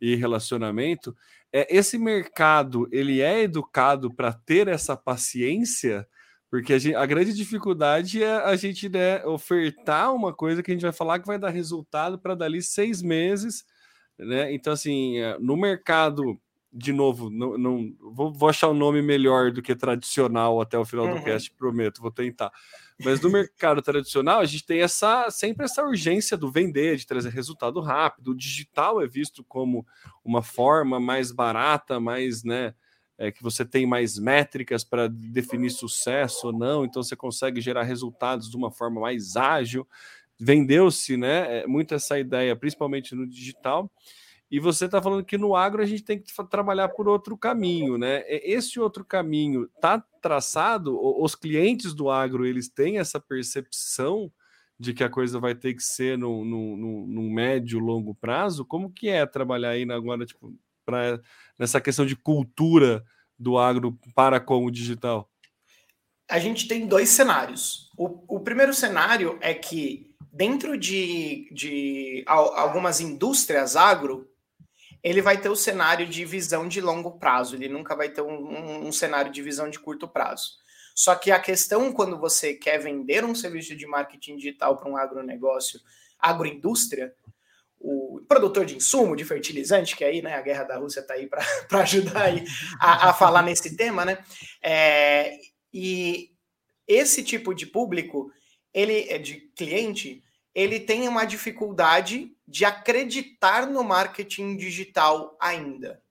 e 0.00 0.14
relacionamento, 0.14 1.16
é, 1.52 1.66
esse 1.74 1.98
mercado 1.98 2.88
ele 2.92 3.20
é 3.20 3.42
educado 3.42 4.12
para 4.12 4.32
ter 4.32 4.68
essa 4.68 4.96
paciência 4.96 6.06
porque 6.54 6.72
a, 6.72 6.78
gente, 6.78 6.94
a, 6.94 7.04
grande 7.04 7.32
dificuldade 7.32 8.22
é 8.22 8.32
a 8.32 8.54
gente 8.54 8.88
né, 8.88 9.24
ofertar 9.26 10.14
uma 10.14 10.32
coisa 10.32 10.62
que 10.62 10.70
a 10.70 10.74
gente 10.74 10.84
vai 10.84 10.92
falar 10.92 11.18
que 11.18 11.26
vai 11.26 11.36
dar 11.36 11.50
resultado 11.50 12.16
para 12.16 12.36
dali 12.36 12.62
seis 12.62 13.02
meses. 13.02 13.64
Né? 14.16 14.54
Então, 14.54 14.72
assim, 14.72 15.18
é, 15.18 15.36
no 15.40 15.56
mercado, 15.56 16.40
de 16.72 16.92
novo, 16.92 17.28
não, 17.28 17.58
não 17.58 17.92
vou, 18.00 18.32
vou, 18.32 18.48
achar 18.48 18.68
o 18.68 18.70
um 18.70 18.76
nome 18.76 19.02
melhor 19.02 19.50
do 19.50 19.60
que 19.60 19.74
tradicional 19.74 20.60
até 20.60 20.78
o 20.78 20.84
final 20.84 21.06
uhum. 21.06 21.16
do 21.16 21.24
cast, 21.24 21.50
prometo, 21.54 22.00
vou 22.00 22.12
tentar. 22.12 22.52
Mas 23.02 23.20
no 23.20 23.30
mercado 23.30 23.82
tradicional, 23.82 24.38
a 24.38 24.44
gente 24.44 24.64
tem 24.64 24.80
essa 24.80 25.32
sempre 25.32 25.64
essa 25.64 25.82
urgência 25.82 26.36
do 26.36 26.52
vender, 26.52 26.98
de 26.98 27.04
trazer 27.04 27.30
resultado 27.30 27.80
rápido. 27.80 28.30
O 28.30 28.36
digital 28.36 29.02
é 29.02 29.08
visto 29.08 29.42
como 29.42 29.84
uma 30.24 30.40
forma 30.40 31.00
mais 31.00 31.32
barata, 31.32 31.98
mais, 31.98 32.44
né? 32.44 32.74
É, 33.24 33.32
que 33.32 33.42
você 33.42 33.64
tem 33.64 33.86
mais 33.86 34.18
métricas 34.18 34.84
para 34.84 35.08
definir 35.08 35.70
sucesso 35.70 36.48
ou 36.48 36.52
não, 36.52 36.84
então 36.84 37.02
você 37.02 37.16
consegue 37.16 37.60
gerar 37.60 37.82
resultados 37.82 38.50
de 38.50 38.56
uma 38.56 38.70
forma 38.70 39.00
mais 39.00 39.36
ágil. 39.36 39.86
Vendeu-se 40.38 41.16
né, 41.16 41.60
é, 41.60 41.66
muito 41.66 41.94
essa 41.94 42.18
ideia, 42.18 42.54
principalmente 42.54 43.14
no 43.14 43.26
digital. 43.26 43.90
E 44.50 44.60
você 44.60 44.84
está 44.84 45.00
falando 45.00 45.24
que 45.24 45.38
no 45.38 45.56
agro 45.56 45.82
a 45.82 45.86
gente 45.86 46.04
tem 46.04 46.20
que 46.20 46.32
trabalhar 46.48 46.88
por 46.90 47.08
outro 47.08 47.36
caminho, 47.36 47.96
né? 47.98 48.22
Esse 48.28 48.78
outro 48.78 49.04
caminho 49.04 49.64
está 49.64 49.98
traçado? 50.20 50.96
Os 51.20 51.34
clientes 51.34 51.94
do 51.94 52.10
agro 52.10 52.46
eles 52.46 52.68
têm 52.68 52.98
essa 52.98 53.18
percepção 53.18 54.30
de 54.78 54.92
que 54.92 55.02
a 55.02 55.08
coisa 55.08 55.40
vai 55.40 55.54
ter 55.54 55.74
que 55.74 55.82
ser 55.82 56.18
no, 56.18 56.44
no, 56.44 57.06
no 57.06 57.22
médio, 57.30 57.78
longo 57.78 58.14
prazo? 58.14 58.64
Como 58.64 58.92
que 58.92 59.08
é 59.08 59.24
trabalhar 59.24 59.70
aí 59.70 59.90
agora, 59.90 60.26
tipo, 60.26 60.54
pra, 60.84 61.20
nessa 61.58 61.80
questão 61.80 62.06
de 62.06 62.16
cultura 62.16 63.04
do 63.38 63.58
agro 63.58 63.98
para 64.14 64.40
com 64.40 64.64
o 64.64 64.70
digital? 64.70 65.30
A 66.28 66.38
gente 66.38 66.66
tem 66.66 66.86
dois 66.86 67.10
cenários. 67.10 67.90
O, 67.96 68.36
o 68.36 68.40
primeiro 68.40 68.72
cenário 68.72 69.38
é 69.40 69.52
que 69.52 70.14
dentro 70.32 70.76
de, 70.76 71.48
de 71.52 72.24
algumas 72.26 73.00
indústrias 73.00 73.76
agro, 73.76 74.28
ele 75.02 75.22
vai 75.22 75.40
ter 75.40 75.48
o 75.48 75.56
cenário 75.56 76.06
de 76.08 76.24
visão 76.24 76.66
de 76.66 76.80
longo 76.80 77.18
prazo, 77.18 77.54
ele 77.54 77.68
nunca 77.68 77.94
vai 77.94 78.08
ter 78.08 78.22
um, 78.22 78.32
um, 78.32 78.88
um, 78.88 78.92
cenário 78.92 79.30
de 79.30 79.42
visão 79.42 79.70
de 79.70 79.78
curto 79.78 80.08
prazo. 80.08 80.52
Só 80.94 81.14
que 81.14 81.30
a 81.30 81.38
questão, 81.38 81.92
quando 81.92 82.18
você 82.18 82.54
quer 82.54 82.78
vender 82.78 83.24
um 83.24 83.34
serviço 83.34 83.76
de 83.76 83.86
marketing 83.86 84.36
digital 84.36 84.76
para 84.76 84.90
um 84.90 84.96
agronegócio, 84.96 85.78
agroindústria, 86.18 87.14
o 87.84 88.20
produtor 88.26 88.64
de 88.64 88.76
insumo, 88.76 89.14
de 89.14 89.24
fertilizante, 89.24 89.94
que 89.94 90.02
aí 90.02 90.22
né, 90.22 90.34
a 90.34 90.40
guerra 90.40 90.64
da 90.64 90.78
Rússia 90.78 91.00
está 91.00 91.14
aí 91.14 91.26
para 91.26 91.44
ajudar 91.82 92.22
aí 92.22 92.44
a, 92.80 93.10
a, 93.10 93.12
falar 93.12 93.42
nesse 93.42 93.76
tema, 93.76 94.04
né? 94.06 94.18
É, 94.62 95.36
e 95.72 96.30
esse 96.88 97.22
tipo 97.22 97.54
de 97.54 97.66
público, 97.66 98.30
ele 98.72 99.06
é 99.10 99.18
de 99.18 99.52
cliente, 99.54 100.22
ele 100.54 100.80
tem 100.80 101.06
uma 101.06 101.26
dificuldade 101.26 102.32
de 102.48 102.64
acreditar 102.64 103.66
no 103.66 103.84
marketing 103.84 104.56
digital 104.56 105.36
ainda 105.38 106.03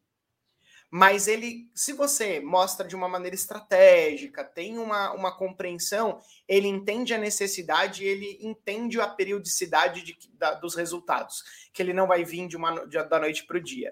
mas 0.96 1.28
ele, 1.28 1.72
se 1.74 1.92
você 1.92 2.40
mostra 2.40 2.88
de 2.88 2.96
uma 2.96 3.10
maneira 3.10 3.36
estratégica, 3.36 4.44
tem 4.44 4.78
uma, 4.78 5.12
uma 5.14 5.36
compreensão, 5.36 6.20
ele 6.48 6.68
entende 6.68 7.16
a 7.16 7.18
necessidade, 7.18 8.06
ele 8.06 8.38
entende 8.40 9.02
a 9.02 9.08
periodicidade 9.08 10.04
de, 10.04 10.16
da, 10.36 10.54
dos 10.54 10.76
resultados, 10.76 11.44
que 11.74 11.82
ele 11.82 11.94
não 11.94 12.06
vai 12.06 12.24
vir 12.24 12.48
de 12.48 12.56
uma, 12.56 12.86
de, 12.86 13.04
da 13.06 13.20
noite 13.20 13.44
para 13.44 13.58
o 13.58 13.60
dia. 13.60 13.92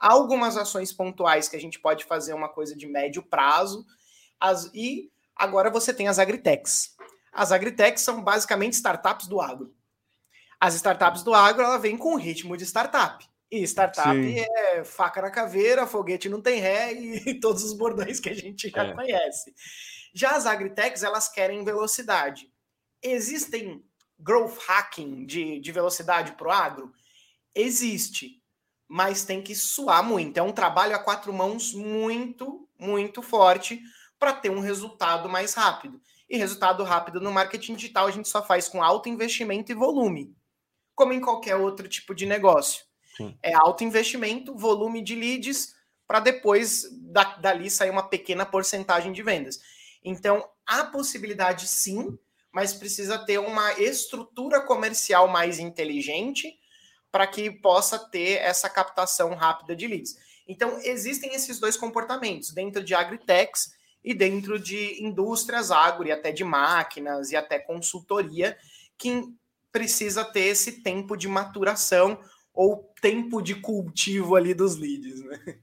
Há 0.00 0.10
algumas 0.10 0.56
ações 0.56 0.92
pontuais 0.92 1.48
que 1.48 1.54
a 1.54 1.60
gente 1.60 1.78
pode 1.78 2.04
fazer 2.04 2.34
uma 2.34 2.48
coisa 2.48 2.74
de 2.74 2.88
médio 2.88 3.22
prazo, 3.22 3.86
as, 4.40 4.68
e 4.74 5.08
agora 5.36 5.70
você 5.70 5.94
tem 5.94 6.08
as 6.08 6.18
agritechs. 6.18 6.96
As 7.32 7.52
agritechs 7.52 8.02
são 8.02 8.24
basicamente 8.24 8.72
startups 8.72 9.28
do 9.28 9.40
agro. 9.40 9.72
As 10.58 10.74
startups 10.74 11.22
do 11.22 11.32
agro, 11.32 11.62
ela 11.62 11.78
vem 11.78 11.96
com 11.96 12.16
ritmo 12.16 12.56
de 12.56 12.66
startup. 12.66 13.29
E 13.50 13.62
startup 13.64 14.14
Sim. 14.14 14.38
é 14.38 14.84
faca 14.84 15.20
na 15.20 15.30
caveira, 15.30 15.86
foguete 15.86 16.28
não 16.28 16.40
tem 16.40 16.60
ré 16.60 16.92
e 16.92 17.34
todos 17.40 17.64
os 17.64 17.72
bordões 17.72 18.20
que 18.20 18.28
a 18.28 18.34
gente 18.34 18.68
já 18.70 18.84
é. 18.84 18.94
conhece. 18.94 19.52
Já 20.14 20.36
as 20.36 20.46
agritechs, 20.46 21.02
elas 21.02 21.28
querem 21.28 21.64
velocidade. 21.64 22.48
Existem 23.02 23.84
growth 24.18 24.58
hacking 24.66 25.26
de, 25.26 25.58
de 25.58 25.72
velocidade 25.72 26.32
para 26.32 26.48
o 26.48 26.52
agro? 26.52 26.92
Existe, 27.54 28.40
mas 28.88 29.24
tem 29.24 29.42
que 29.42 29.54
suar 29.54 30.04
muito. 30.04 30.38
É 30.38 30.42
um 30.42 30.52
trabalho 30.52 30.94
a 30.94 30.98
quatro 30.98 31.32
mãos 31.32 31.72
muito, 31.72 32.68
muito 32.78 33.22
forte 33.22 33.80
para 34.18 34.32
ter 34.32 34.50
um 34.50 34.60
resultado 34.60 35.28
mais 35.28 35.54
rápido. 35.54 36.00
E 36.28 36.36
resultado 36.36 36.84
rápido 36.84 37.20
no 37.20 37.32
marketing 37.32 37.74
digital 37.74 38.06
a 38.06 38.10
gente 38.10 38.28
só 38.28 38.44
faz 38.44 38.68
com 38.68 38.82
alto 38.82 39.08
investimento 39.08 39.72
e 39.72 39.74
volume, 39.74 40.36
como 40.94 41.12
em 41.12 41.20
qualquer 41.20 41.56
outro 41.56 41.88
tipo 41.88 42.14
de 42.14 42.26
negócio. 42.26 42.84
Sim. 43.16 43.36
É 43.42 43.54
alto 43.54 43.84
investimento, 43.84 44.56
volume 44.56 45.02
de 45.02 45.14
leads, 45.14 45.74
para 46.06 46.20
depois 46.20 46.88
da, 46.92 47.36
dali 47.36 47.70
sair 47.70 47.90
uma 47.90 48.08
pequena 48.08 48.44
porcentagem 48.44 49.12
de 49.12 49.22
vendas. 49.22 49.60
Então, 50.04 50.48
há 50.66 50.84
possibilidade 50.84 51.68
sim, 51.68 52.18
mas 52.52 52.74
precisa 52.74 53.18
ter 53.18 53.38
uma 53.38 53.72
estrutura 53.74 54.60
comercial 54.60 55.28
mais 55.28 55.58
inteligente 55.58 56.58
para 57.12 57.26
que 57.26 57.50
possa 57.50 57.98
ter 57.98 58.38
essa 58.38 58.68
captação 58.68 59.34
rápida 59.34 59.74
de 59.76 59.86
leads. 59.86 60.16
Então, 60.48 60.80
existem 60.82 61.34
esses 61.34 61.60
dois 61.60 61.76
comportamentos 61.76 62.50
dentro 62.52 62.82
de 62.82 62.94
agritechs 62.94 63.72
e 64.02 64.14
dentro 64.14 64.58
de 64.58 65.02
indústrias 65.02 65.70
agro 65.70 66.08
e 66.08 66.12
até 66.12 66.32
de 66.32 66.42
máquinas 66.42 67.30
e 67.30 67.36
até 67.36 67.58
consultoria, 67.58 68.58
que 68.96 69.22
precisa 69.70 70.24
ter 70.24 70.46
esse 70.46 70.82
tempo 70.82 71.16
de 71.16 71.28
maturação 71.28 72.18
ou 72.60 72.92
tempo 73.00 73.40
de 73.40 73.54
cultivo 73.54 74.36
ali 74.36 74.52
dos 74.52 74.76
leads, 74.76 75.24
né? 75.24 75.56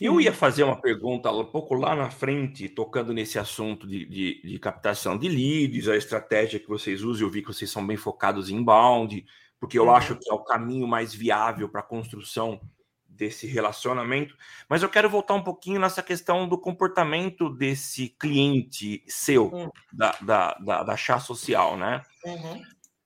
Eu 0.00 0.20
ia 0.20 0.32
fazer 0.32 0.62
uma 0.62 0.80
pergunta 0.80 1.28
um 1.32 1.44
pouco 1.44 1.74
lá 1.74 1.96
na 1.96 2.08
frente, 2.08 2.68
tocando 2.68 3.12
nesse 3.12 3.36
assunto 3.36 3.84
de, 3.84 4.06
de, 4.06 4.42
de, 4.42 4.58
captação 4.60 5.18
de 5.18 5.28
leads, 5.28 5.88
a 5.88 5.96
estratégia 5.96 6.60
que 6.60 6.68
vocês 6.68 7.02
usam. 7.02 7.26
Eu 7.26 7.32
vi 7.32 7.42
que 7.42 7.48
vocês 7.48 7.68
são 7.68 7.84
bem 7.84 7.96
focados 7.96 8.48
em 8.48 8.58
inbound, 8.58 9.26
porque 9.58 9.76
eu 9.76 9.86
uhum. 9.86 9.94
acho 9.94 10.14
que 10.14 10.30
é 10.30 10.32
o 10.32 10.44
caminho 10.44 10.86
mais 10.86 11.12
viável 11.12 11.68
para 11.68 11.80
a 11.80 11.84
construção 11.84 12.60
desse 13.08 13.48
relacionamento. 13.48 14.36
Mas 14.68 14.84
eu 14.84 14.88
quero 14.88 15.10
voltar 15.10 15.34
um 15.34 15.42
pouquinho 15.42 15.80
nessa 15.80 16.00
questão 16.02 16.48
do 16.48 16.56
comportamento 16.56 17.50
desse 17.50 18.08
cliente 18.08 19.02
seu, 19.08 19.48
uhum. 19.48 19.70
da, 19.92 20.16
da, 20.22 20.54
da, 20.64 20.82
da 20.84 20.96
chá 20.96 21.18
social, 21.18 21.76
né? 21.76 22.02
Uhum. 22.24 22.62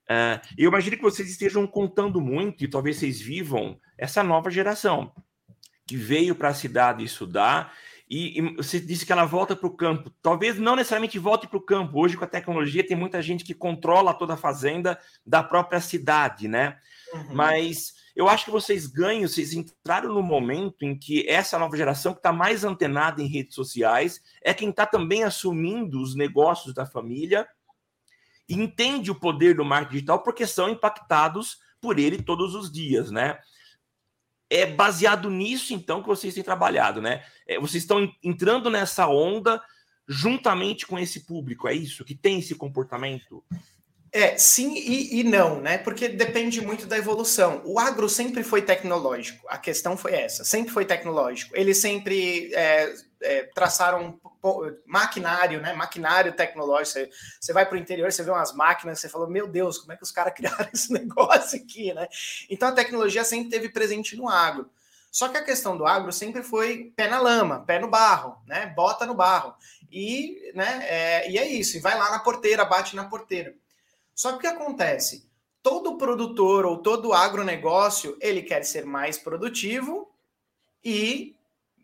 Uh, 0.09 0.41
eu 0.57 0.69
imagino 0.69 0.97
que 0.97 1.03
vocês 1.03 1.29
estejam 1.29 1.67
contando 1.67 2.21
muito 2.21 2.65
e 2.65 2.69
talvez 2.69 2.97
vocês 2.97 3.21
vivam 3.21 3.79
essa 3.99 4.23
nova 4.23 4.51
geração 4.51 5.13
que 5.87 5.97
veio 5.97 6.35
para 6.35 6.49
a 6.49 6.55
cidade 6.55 7.05
estudar 7.05 7.73
e, 8.09 8.39
e, 8.39 8.57
você 8.57 8.79
disse 8.79 9.05
que 9.05 9.11
ela 9.11 9.25
volta 9.25 9.57
para 9.57 9.67
o 9.67 9.77
campo. 9.77 10.11
Talvez 10.23 10.57
não 10.59 10.77
necessariamente 10.77 11.19
volte 11.19 11.49
para 11.49 11.59
o 11.59 11.63
campo. 11.63 12.01
Hoje, 12.01 12.17
com 12.17 12.25
a 12.25 12.29
tecnologia, 12.29 12.87
tem 12.87 12.97
muita 12.97 13.21
gente 13.21 13.45
que 13.45 13.53
controla 13.53 14.15
toda 14.15 14.35
a 14.35 14.37
fazenda 14.37 14.99
da 15.25 15.43
própria 15.43 15.81
cidade, 15.81 16.47
né? 16.47 16.79
Uhum. 17.13 17.35
Mas 17.35 17.95
eu 18.15 18.29
acho 18.29 18.45
que 18.45 18.51
vocês 18.51 18.87
ganham, 18.87 19.27
vocês 19.29 19.53
entraram 19.53 20.15
no 20.15 20.23
momento 20.23 20.85
em 20.85 20.97
que 20.97 21.29
essa 21.29 21.59
nova 21.59 21.77
geração 21.77 22.13
que 22.13 22.21
está 22.21 22.33
mais 22.33 22.65
antenada 22.65 23.21
em 23.21 23.27
redes 23.27 23.57
sociais 23.57 24.23
é 24.41 24.55
quem 24.55 24.71
está 24.71 24.87
também 24.87 25.25
assumindo 25.25 26.01
os 26.01 26.15
negócios 26.15 26.73
da 26.73 26.87
família 26.87 27.47
entende 28.49 29.11
o 29.11 29.15
poder 29.15 29.57
do 29.57 29.65
marketing 29.65 29.93
digital 29.95 30.23
porque 30.23 30.47
são 30.47 30.69
impactados 30.69 31.59
por 31.81 31.99
ele 31.99 32.23
todos 32.23 32.55
os 32.55 32.71
dias, 32.71 33.11
né? 33.11 33.39
É 34.49 34.65
baseado 34.65 35.29
nisso, 35.29 35.75
então, 35.75 36.01
que 36.01 36.09
vocês 36.09 36.35
têm 36.35 36.43
trabalhado, 36.43 37.03
né? 37.03 37.25
É, 37.47 37.59
vocês 37.59 37.83
estão 37.83 38.13
entrando 38.23 38.71
nessa 38.71 39.09
onda 39.09 39.63
juntamente 40.07 40.87
com 40.87 40.99
esse 40.99 41.27
público, 41.27 41.67
é 41.67 41.75
isso? 41.75 42.05
Que 42.05 42.15
tem 42.15 42.39
esse 42.39 42.55
comportamento? 42.55 43.45
É, 44.13 44.39
sim 44.39 44.75
e, 44.75 45.21
e, 45.21 45.25
não, 45.25 45.61
né? 45.61 45.79
Porque 45.79 46.09
depende 46.09 46.61
muito 46.61 46.87
da 46.87 46.97
evolução. 46.97 47.61
O 47.65 47.79
agro 47.79 48.09
sempre 48.09 48.43
foi 48.43 48.63
tecnológico, 48.63 49.47
a 49.49 49.59
questão 49.59 49.97
foi 49.97 50.15
essa, 50.15 50.45
sempre 50.45 50.73
foi 50.73 50.85
tecnológico. 50.85 51.57
Eles 51.57 51.79
sempre 51.79 52.55
é, 52.55 52.95
é, 53.21 53.43
traçaram 53.55 54.19
maquinário, 54.87 55.61
né? 55.61 55.73
Maquinário 55.73 56.33
tecnológico. 56.33 57.11
Você, 57.41 57.53
vai 57.53 57.67
para 57.67 57.75
o 57.75 57.79
interior, 57.79 58.11
você 58.11 58.23
vê 58.23 58.31
umas 58.31 58.55
máquinas, 58.55 59.01
você 59.01 59.09
fala, 59.09 59.29
meu 59.29 59.49
Deus, 59.49 59.79
como 59.79 59.93
é 59.93 59.97
que 59.97 60.03
os 60.03 60.13
caras 60.13 60.33
criaram 60.37 60.69
esse 60.73 60.93
negócio 60.93 61.59
aqui, 61.61 61.93
né? 61.93 62.09
Então 62.49 62.69
a 62.69 62.73
tecnologia 62.73 63.25
sempre 63.25 63.51
teve 63.51 63.69
presente 63.69 64.17
no 64.17 64.29
agro. 64.29 64.71
Só 65.11 65.29
que 65.29 65.39
a 65.39 65.45
questão 65.45 65.77
do 65.77 65.87
agro 65.87 66.13
sempre 66.13 66.43
foi 66.43 66.93
pé 66.95 67.09
na 67.09 67.19
lama, 67.19 67.65
pé 67.65 67.79
no 67.79 67.89
barro, 67.89 68.37
né? 68.47 68.67
Bota 68.77 69.07
no 69.07 69.15
barro. 69.15 69.55
E, 69.91 70.53
né, 70.55 70.81
é, 70.83 71.31
e 71.31 71.39
é 71.39 71.47
isso, 71.47 71.77
e 71.77 71.81
vai 71.81 71.97
lá 71.97 72.11
na 72.11 72.19
porteira, 72.19 72.65
bate 72.65 72.95
na 72.95 73.05
porteira. 73.05 73.55
Só 74.17 74.33
que 74.33 74.39
o 74.39 74.41
que 74.41 74.47
acontece? 74.47 75.29
Todo 75.63 75.99
produtor 75.99 76.65
ou 76.65 76.79
todo 76.79 77.13
agronegócio, 77.13 78.17
ele 78.19 78.41
quer 78.41 78.65
ser 78.65 78.87
mais 78.87 79.19
produtivo 79.19 80.11
e 80.83 81.37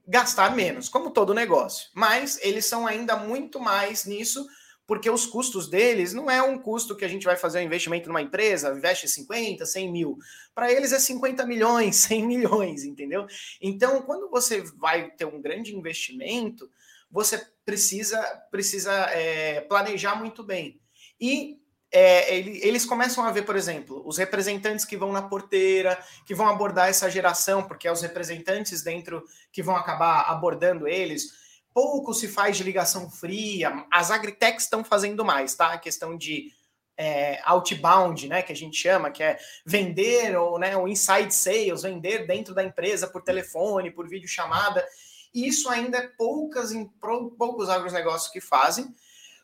gastar 0.08 0.56
menos, 0.56 0.88
como 0.88 1.10
todo 1.10 1.34
negócio. 1.34 1.90
Mas 1.92 2.38
eles 2.42 2.64
são 2.64 2.86
ainda 2.86 3.16
muito 3.16 3.60
mais 3.60 4.06
nisso, 4.06 4.48
porque 4.86 5.10
os 5.10 5.26
custos 5.26 5.68
deles 5.68 6.14
não 6.14 6.30
é 6.30 6.42
um 6.42 6.58
custo 6.58 6.96
que 6.96 7.04
a 7.04 7.08
gente 7.08 7.26
vai 7.26 7.36
fazer 7.36 7.58
um 7.58 7.64
investimento 7.64 8.08
numa 8.08 8.22
empresa, 8.22 8.72
investe 8.72 9.06
50, 9.06 9.66
100 9.66 9.92
mil. 9.92 10.18
Para 10.54 10.72
eles 10.72 10.92
é 10.92 10.98
50 10.98 11.44
milhões, 11.44 11.96
100 12.08 12.26
milhões, 12.26 12.84
entendeu? 12.84 13.26
Então, 13.60 14.00
quando 14.02 14.30
você 14.30 14.62
vai 14.78 15.10
ter 15.10 15.26
um 15.26 15.40
grande 15.40 15.76
investimento, 15.76 16.70
você 17.10 17.46
precisa, 17.62 18.18
precisa 18.50 18.92
é, 19.10 19.60
planejar 19.60 20.14
muito 20.14 20.42
bem. 20.42 20.80
E 21.20 21.61
é, 21.92 22.34
eles 22.34 22.86
começam 22.86 23.22
a 23.22 23.30
ver, 23.30 23.42
por 23.42 23.54
exemplo, 23.54 24.02
os 24.06 24.16
representantes 24.16 24.84
que 24.84 24.96
vão 24.96 25.12
na 25.12 25.20
porteira, 25.20 26.02
que 26.24 26.34
vão 26.34 26.48
abordar 26.48 26.88
essa 26.88 27.10
geração, 27.10 27.62
porque 27.62 27.86
é 27.86 27.92
os 27.92 28.00
representantes 28.00 28.82
dentro 28.82 29.22
que 29.52 29.62
vão 29.62 29.76
acabar 29.76 30.22
abordando 30.22 30.88
eles. 30.88 31.34
Pouco 31.74 32.14
se 32.14 32.28
faz 32.28 32.56
de 32.56 32.64
ligação 32.64 33.10
fria, 33.10 33.84
as 33.90 34.10
agritechs 34.10 34.64
estão 34.64 34.82
fazendo 34.82 35.22
mais, 35.22 35.54
tá? 35.54 35.74
A 35.74 35.78
questão 35.78 36.16
de 36.16 36.50
é, 36.96 37.40
outbound, 37.44 38.26
né, 38.28 38.42
que 38.42 38.52
a 38.52 38.56
gente 38.56 38.76
chama, 38.76 39.10
que 39.10 39.22
é 39.22 39.38
vender 39.64 40.36
ou 40.36 40.58
né, 40.58 40.76
o 40.76 40.88
inside 40.88 41.34
sales, 41.34 41.82
vender 41.82 42.26
dentro 42.26 42.54
da 42.54 42.64
empresa 42.64 43.06
por 43.06 43.22
telefone, 43.22 43.90
por 43.90 44.08
videochamada. 44.08 44.86
Isso 45.34 45.68
ainda 45.68 45.98
é 45.98 46.06
poucas, 46.06 46.70
poucos 47.00 47.68
agronegócios 47.68 48.30
que 48.30 48.40
fazem, 48.40 48.94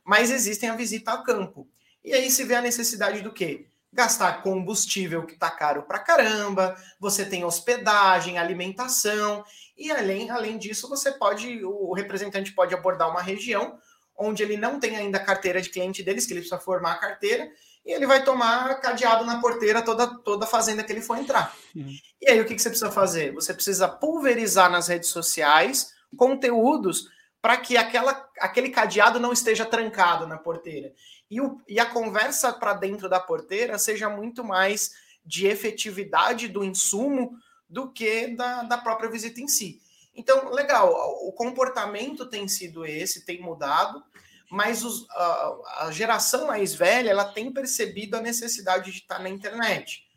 mas 0.04 0.30
existem 0.30 0.70
a 0.70 0.76
visita 0.76 1.12
a 1.12 1.22
campo. 1.22 1.68
E 2.08 2.14
aí 2.14 2.30
se 2.30 2.42
vê 2.42 2.54
a 2.54 2.62
necessidade 2.62 3.20
do 3.20 3.30
quê? 3.30 3.66
Gastar 3.92 4.42
combustível 4.42 5.26
que 5.26 5.36
tá 5.36 5.50
caro 5.50 5.82
pra 5.82 5.98
caramba, 5.98 6.74
você 6.98 7.22
tem 7.22 7.44
hospedagem, 7.44 8.38
alimentação, 8.38 9.44
e 9.76 9.90
além, 9.90 10.30
além 10.30 10.56
disso, 10.56 10.88
você 10.88 11.12
pode, 11.12 11.62
o 11.62 11.92
representante 11.92 12.52
pode 12.52 12.74
abordar 12.74 13.10
uma 13.10 13.20
região 13.20 13.78
onde 14.16 14.42
ele 14.42 14.56
não 14.56 14.80
tem 14.80 14.96
ainda 14.96 15.18
a 15.18 15.24
carteira 15.24 15.60
de 15.60 15.68
cliente 15.68 16.02
deles, 16.02 16.24
que 16.24 16.32
ele 16.32 16.40
precisa 16.40 16.58
formar 16.58 16.92
a 16.92 16.98
carteira, 16.98 17.46
e 17.84 17.92
ele 17.92 18.06
vai 18.06 18.24
tomar 18.24 18.80
cadeado 18.80 19.26
na 19.26 19.38
porteira 19.38 19.82
toda, 19.82 20.06
toda 20.24 20.46
a 20.46 20.48
fazenda 20.48 20.82
que 20.82 20.90
ele 20.90 21.02
for 21.02 21.18
entrar. 21.18 21.54
Uhum. 21.76 21.94
E 22.22 22.30
aí 22.30 22.40
o 22.40 22.46
que, 22.46 22.54
que 22.54 22.62
você 22.62 22.70
precisa 22.70 22.90
fazer? 22.90 23.34
Você 23.34 23.52
precisa 23.52 23.86
pulverizar 23.86 24.70
nas 24.70 24.88
redes 24.88 25.10
sociais 25.10 25.92
conteúdos 26.16 27.06
para 27.40 27.58
que 27.58 27.76
aquela, 27.76 28.26
aquele 28.40 28.70
cadeado 28.70 29.20
não 29.20 29.30
esteja 29.30 29.66
trancado 29.66 30.26
na 30.26 30.38
porteira 30.38 30.92
e, 31.30 31.40
o, 31.40 31.60
e 31.68 31.78
a 31.78 31.86
conversa 31.86 32.52
para 32.52 32.74
dentro 32.74 33.08
da 33.08 33.20
porteira 33.20 33.78
seja 33.78 34.08
muito 34.08 34.42
mais 34.42 34.92
de 35.24 35.46
efetividade 35.46 36.48
do 36.48 36.64
insumo 36.64 37.38
do 37.68 37.90
que 37.90 38.28
da, 38.28 38.62
da 38.62 38.78
própria 38.78 39.10
visita 39.10 39.40
em 39.40 39.48
si. 39.48 39.80
Então, 40.14 40.50
legal, 40.50 40.90
o 41.26 41.32
comportamento 41.32 42.26
tem 42.26 42.48
sido 42.48 42.84
esse, 42.84 43.24
tem 43.24 43.40
mudado, 43.40 44.02
mas 44.50 44.82
os, 44.82 45.08
a, 45.10 45.56
a, 45.80 45.90
geração 45.92 46.46
mais 46.46 46.74
velha 46.74 47.10
ela 47.10 47.26
tem 47.26 47.52
percebido 47.52 48.16
a 48.16 48.20
necessidade 48.20 48.90
de 48.90 48.98
estar 48.98 49.18
na 49.18 49.28
internet. 49.28 50.08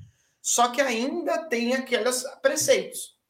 Só 0.41 0.69
que 0.69 0.81
ainda 0.81 1.45
tem 1.49 1.75
aqueles 1.75 2.23
preceitos 2.41 3.20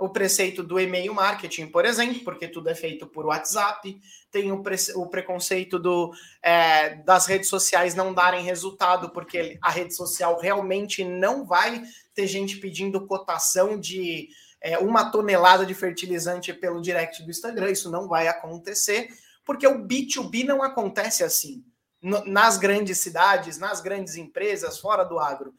o 0.00 0.08
preceito 0.08 0.62
do 0.62 0.80
e-mail 0.80 1.14
marketing, 1.14 1.66
por 1.66 1.84
exemplo, 1.84 2.24
porque 2.24 2.48
tudo 2.48 2.70
é 2.70 2.74
feito 2.74 3.06
por 3.06 3.26
WhatsApp, 3.26 4.00
tem 4.30 4.50
o, 4.50 4.62
pre 4.62 4.76
o 4.96 5.06
preconceito 5.06 5.78
do, 5.78 6.12
é, 6.42 6.94
das 7.04 7.26
redes 7.26 7.48
sociais 7.48 7.94
não 7.94 8.14
darem 8.14 8.42
resultado, 8.42 9.10
porque 9.10 9.58
a 9.62 9.70
rede 9.70 9.94
social 9.94 10.40
realmente 10.40 11.04
não 11.04 11.44
vai 11.44 11.82
ter 12.14 12.26
gente 12.26 12.56
pedindo 12.56 13.06
cotação 13.06 13.78
de 13.78 14.28
é, 14.60 14.78
uma 14.78 15.10
tonelada 15.10 15.66
de 15.66 15.74
fertilizante 15.74 16.52
pelo 16.54 16.80
direct 16.80 17.22
do 17.22 17.30
Instagram, 17.30 17.70
isso 17.70 17.90
não 17.90 18.08
vai 18.08 18.26
acontecer, 18.26 19.08
porque 19.44 19.66
o 19.66 19.86
B2B 19.86 20.44
não 20.44 20.62
acontece 20.62 21.22
assim. 21.22 21.62
nas 22.02 22.56
grandes 22.56 22.98
cidades, 22.98 23.58
nas 23.58 23.82
grandes 23.82 24.16
empresas, 24.16 24.78
fora 24.78 25.04
do 25.04 25.18
agro. 25.18 25.52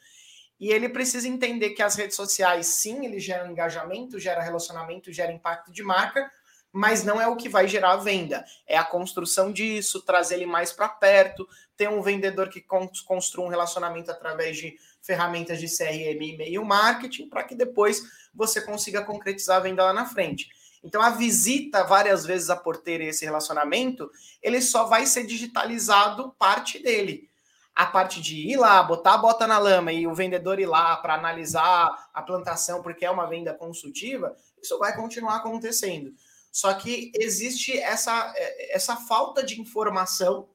E 0.61 0.71
ele 0.71 0.87
precisa 0.87 1.27
entender 1.27 1.71
que 1.71 1.81
as 1.81 1.95
redes 1.95 2.15
sociais, 2.15 2.67
sim, 2.67 3.03
ele 3.03 3.19
gera 3.19 3.49
engajamento, 3.49 4.19
gera 4.19 4.43
relacionamento, 4.43 5.11
gera 5.11 5.31
impacto 5.31 5.71
de 5.71 5.81
marca, 5.81 6.31
mas 6.71 7.03
não 7.03 7.19
é 7.19 7.27
o 7.27 7.35
que 7.35 7.49
vai 7.49 7.67
gerar 7.67 7.93
a 7.93 7.97
venda. 7.97 8.45
É 8.67 8.77
a 8.77 8.83
construção 8.83 9.51
disso, 9.51 10.03
trazer 10.03 10.35
ele 10.35 10.45
mais 10.45 10.71
para 10.71 10.87
perto, 10.87 11.49
ter 11.75 11.89
um 11.89 12.03
vendedor 12.03 12.47
que 12.47 12.63
construa 13.07 13.47
um 13.47 13.49
relacionamento 13.49 14.11
através 14.11 14.55
de 14.55 14.77
ferramentas 15.01 15.59
de 15.59 15.65
CRM 15.65 16.21
e 16.21 16.33
e-mail 16.35 16.63
marketing, 16.63 17.27
para 17.27 17.43
que 17.43 17.55
depois 17.55 18.03
você 18.31 18.61
consiga 18.61 19.03
concretizar 19.03 19.57
a 19.57 19.61
venda 19.61 19.83
lá 19.83 19.93
na 19.93 20.05
frente. 20.05 20.47
Então, 20.83 21.01
a 21.01 21.09
visita 21.09 21.83
várias 21.83 22.23
vezes 22.23 22.51
à 22.51 22.55
porteira 22.55 23.03
e 23.03 23.07
esse 23.07 23.25
relacionamento, 23.25 24.11
ele 24.43 24.61
só 24.61 24.85
vai 24.85 25.07
ser 25.07 25.25
digitalizado 25.25 26.35
parte 26.37 26.77
dele 26.77 27.30
a 27.75 27.85
parte 27.85 28.21
de 28.21 28.35
ir 28.35 28.57
lá, 28.57 28.83
botar 28.83 29.13
a 29.13 29.17
bota 29.17 29.47
na 29.47 29.57
lama 29.57 29.91
e 29.91 30.05
o 30.05 30.13
vendedor 30.13 30.59
ir 30.59 30.65
lá 30.65 30.97
para 30.97 31.15
analisar 31.15 32.09
a 32.13 32.21
plantação, 32.21 32.81
porque 32.81 33.05
é 33.05 33.11
uma 33.11 33.27
venda 33.27 33.53
consultiva, 33.53 34.35
isso 34.61 34.77
vai 34.77 34.95
continuar 34.95 35.37
acontecendo. 35.37 36.13
Só 36.51 36.73
que 36.73 37.11
existe 37.15 37.77
essa, 37.79 38.33
essa 38.71 38.97
falta 38.97 39.41
de 39.43 39.59
informação 39.59 40.49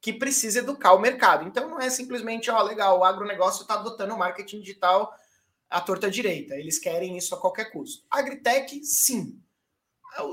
que 0.00 0.12
precisa 0.12 0.60
educar 0.60 0.92
o 0.92 1.00
mercado. 1.00 1.46
Então 1.48 1.68
não 1.68 1.80
é 1.80 1.88
simplesmente, 1.88 2.50
ó, 2.50 2.62
legal, 2.62 2.98
o 2.98 3.04
agronegócio 3.04 3.62
está 3.62 3.74
adotando 3.74 4.14
o 4.14 4.18
marketing 4.18 4.60
digital 4.60 5.12
à 5.70 5.80
torta 5.80 6.10
direita. 6.10 6.54
Eles 6.54 6.78
querem 6.78 7.16
isso 7.16 7.34
a 7.34 7.40
qualquer 7.40 7.72
custo. 7.72 8.04
Agritech, 8.10 8.84
sim. 8.84 9.40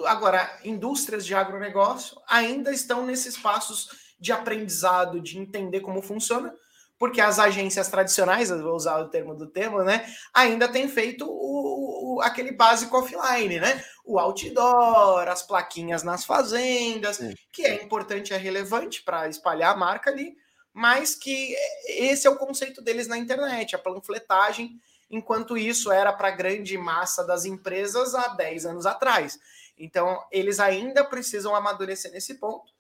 Agora, 0.06 0.60
indústrias 0.63 1.26
de 1.26 1.34
agronegócio 1.34 2.19
ainda 2.28 2.71
estão 2.71 3.06
nesses 3.06 3.38
passos 3.38 4.05
de 4.19 4.32
aprendizado, 4.32 5.19
de 5.19 5.38
entender 5.38 5.82
como 5.82 6.01
funciona, 6.01 6.54
porque 6.97 7.19
as 7.19 7.39
agências 7.39 7.89
tradicionais, 7.89 8.49
eu 8.49 8.62
vou 8.62 8.75
usar 8.75 8.97
o 8.99 9.10
termo 9.10 9.36
do 9.36 9.47
termo, 9.47 9.84
né, 9.84 10.06
ainda 10.34 10.67
têm 10.67 10.88
feito 10.88 11.25
o, 11.28 12.15
o, 12.15 12.21
aquele 12.21 12.51
básico 12.51 12.97
offline, 12.97 13.60
né? 13.60 13.84
O 14.06 14.17
outdoor, 14.17 15.28
as 15.28 15.43
plaquinhas 15.43 16.04
nas 16.04 16.23
fazendas, 16.23 17.17
Sim. 17.17 17.34
que 17.51 17.63
é 17.63 17.84
importante, 17.84 18.34
é 18.34 18.38
relevante 18.38 19.04
para 19.04 19.28
espalhar 19.28 19.73
a 19.73 19.78
marca 19.78 20.10
ali, 20.10 20.36
mas 20.71 21.15
que 21.15 21.56
esse 21.88 22.28
é 22.28 22.30
o 22.30 22.38
conceito 22.38 22.82
deles 22.82 23.08
na 23.08 23.17
internet, 23.17 23.75
a 23.75 23.80
panfletagem, 23.80 24.80
enquanto 25.10 25.58
isso 25.58 25.91
era 25.91 26.13
para 26.13 26.30
a 26.30 26.36
grande 26.36 26.78
massa 26.78 27.23
das 27.23 27.45
empresas 27.45 28.15
há 28.15 28.30
10 28.30 28.65
anos 28.65 28.86
atrás. 28.86 29.38
Então, 29.78 30.23
eles 30.32 30.60
ainda 30.60 31.04
precisam 31.04 31.56
amadurecer 31.56 32.12
nesse 32.12 32.36
ponto 32.36 32.74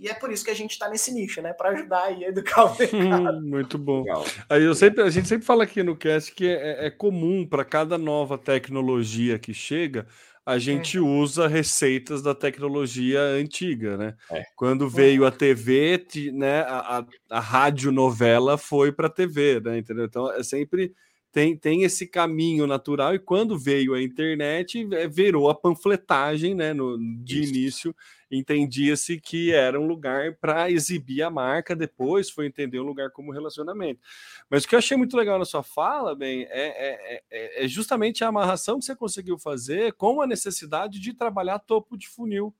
e 0.00 0.08
é 0.08 0.14
por 0.14 0.32
isso 0.32 0.42
que 0.42 0.50
a 0.50 0.54
gente 0.54 0.70
está 0.70 0.88
nesse 0.88 1.12
nicho, 1.12 1.42
né? 1.42 1.52
Para 1.52 1.70
ajudar 1.70 2.10
e 2.18 2.24
educar 2.24 2.64
o 2.64 2.76
mercado. 2.78 3.42
Muito 3.42 3.76
bom. 3.76 4.02
Aí 4.48 4.62
eu 4.64 4.74
sempre, 4.74 5.02
a 5.02 5.10
gente 5.10 5.28
sempre 5.28 5.44
fala 5.44 5.64
aqui 5.64 5.82
no 5.82 5.94
cast 5.94 6.32
que 6.32 6.48
é, 6.48 6.86
é 6.86 6.90
comum 6.90 7.46
para 7.46 7.66
cada 7.66 7.98
nova 7.98 8.38
tecnologia 8.38 9.38
que 9.38 9.52
chega, 9.52 10.06
a 10.44 10.58
gente 10.58 10.96
é. 10.96 11.00
usa 11.00 11.46
receitas 11.46 12.22
da 12.22 12.34
tecnologia 12.34 13.20
antiga, 13.20 13.98
né? 13.98 14.14
É. 14.32 14.42
Quando 14.56 14.88
veio 14.88 15.26
a 15.26 15.30
TV, 15.30 16.02
né, 16.32 16.62
a, 16.62 16.98
a, 16.98 17.06
a 17.28 17.40
rádio 17.40 17.92
novela 17.92 18.56
foi 18.56 18.90
para 18.90 19.06
a 19.06 19.10
TV, 19.10 19.60
né? 19.60 19.76
Entendeu? 19.76 20.06
Então 20.06 20.32
é 20.32 20.42
sempre 20.42 20.94
tem, 21.32 21.56
tem 21.56 21.84
esse 21.84 22.06
caminho 22.06 22.66
natural, 22.66 23.14
e 23.14 23.18
quando 23.18 23.58
veio 23.58 23.94
a 23.94 24.02
internet, 24.02 24.86
é, 24.92 25.06
virou 25.06 25.48
a 25.48 25.54
panfletagem, 25.54 26.54
né? 26.54 26.72
No, 26.72 26.98
de 27.22 27.40
Isso. 27.40 27.50
início, 27.50 27.96
entendia-se 28.30 29.20
que 29.20 29.52
era 29.52 29.80
um 29.80 29.86
lugar 29.86 30.36
para 30.40 30.70
exibir 30.70 31.22
a 31.22 31.30
marca, 31.30 31.76
depois 31.76 32.30
foi 32.30 32.46
entender 32.46 32.80
um 32.80 32.84
lugar 32.84 33.10
como 33.10 33.32
relacionamento. 33.32 34.00
Mas 34.48 34.64
o 34.64 34.68
que 34.68 34.74
eu 34.74 34.78
achei 34.78 34.96
muito 34.96 35.16
legal 35.16 35.38
na 35.38 35.44
sua 35.44 35.62
fala, 35.62 36.14
bem, 36.14 36.42
é, 36.50 36.50
é, 36.50 37.22
é, 37.30 37.64
é 37.64 37.68
justamente 37.68 38.24
a 38.24 38.28
amarração 38.28 38.78
que 38.78 38.84
você 38.84 38.96
conseguiu 38.96 39.38
fazer 39.38 39.92
com 39.94 40.20
a 40.20 40.26
necessidade 40.26 40.98
de 41.00 41.12
trabalhar 41.12 41.58
topo 41.60 41.96
de 41.96 42.08
funil 42.08 42.54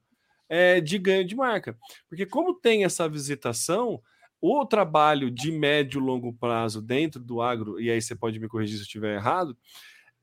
é, 0.49 0.81
de 0.81 0.99
ganho 0.99 1.25
de 1.25 1.37
marca. 1.37 1.79
Porque 2.09 2.27
como 2.27 2.55
tem 2.55 2.85
essa 2.85 3.09
visitação, 3.09 4.03
o 4.41 4.65
trabalho 4.65 5.31
de 5.31 5.53
médio 5.53 6.01
e 6.01 6.05
longo 6.05 6.33
prazo 6.33 6.81
dentro 6.81 7.21
do 7.21 7.43
agro, 7.43 7.81
e 7.81 7.91
aí 7.91 8.01
você 8.01 8.15
pode 8.15 8.39
me 8.41 8.49
corrigir 8.49 8.77
se 8.77 8.83
eu 8.83 8.87
estiver 8.87 9.17
errado, 9.17 9.57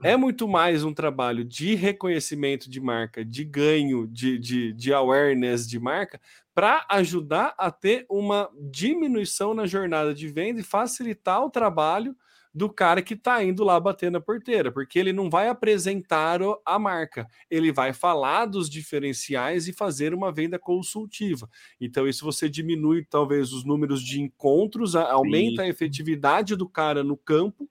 é 0.04 0.16
muito 0.16 0.48
mais 0.48 0.84
um 0.84 0.94
trabalho 0.94 1.44
de 1.44 1.74
reconhecimento 1.74 2.70
de 2.70 2.80
marca, 2.80 3.26
de 3.26 3.44
ganho 3.44 4.08
de, 4.08 4.38
de, 4.38 4.74
de 4.74 4.94
awareness 4.94 5.68
de 5.68 5.80
marca, 5.80 6.22
para 6.54 6.86
ajudar 6.90 7.56
a 7.58 7.72
ter 7.72 8.06
uma 8.10 8.50
diminuição 8.72 9.54
na 9.54 9.66
jornada 9.66 10.14
de 10.14 10.28
venda 10.28 10.60
e 10.60 10.64
facilitar 10.64 11.44
o 11.44 11.50
trabalho 11.50 12.16
do 12.58 12.68
cara 12.68 13.04
que 13.04 13.14
está 13.14 13.44
indo 13.44 13.64
lá 13.64 13.80
bater 13.80 14.10
na 14.10 14.20
porteira, 14.20 14.72
porque 14.72 14.98
ele 14.98 15.14
não 15.14 15.30
vai 15.30 15.48
apresentar 15.48 16.40
a 16.66 16.80
marca, 16.80 17.28
ele 17.52 17.72
vai 17.72 17.94
falar 17.94 18.48
dos 18.48 18.68
diferenciais 18.68 19.68
e 19.68 19.74
fazer 19.74 20.12
uma 20.12 20.32
venda 20.32 20.58
consultiva. 20.58 21.48
Então, 21.80 22.08
isso 22.08 22.26
você 22.26 22.50
diminui 22.50 23.06
talvez 23.06 23.54
os 23.54 23.64
números 23.64 24.02
de 24.02 24.20
encontros, 24.20 24.96
aumenta 24.96 25.62
Sim. 25.62 25.68
a 25.68 25.70
efetividade 25.70 26.56
do 26.56 26.68
cara 26.68 27.04
no 27.04 27.16
campo, 27.16 27.70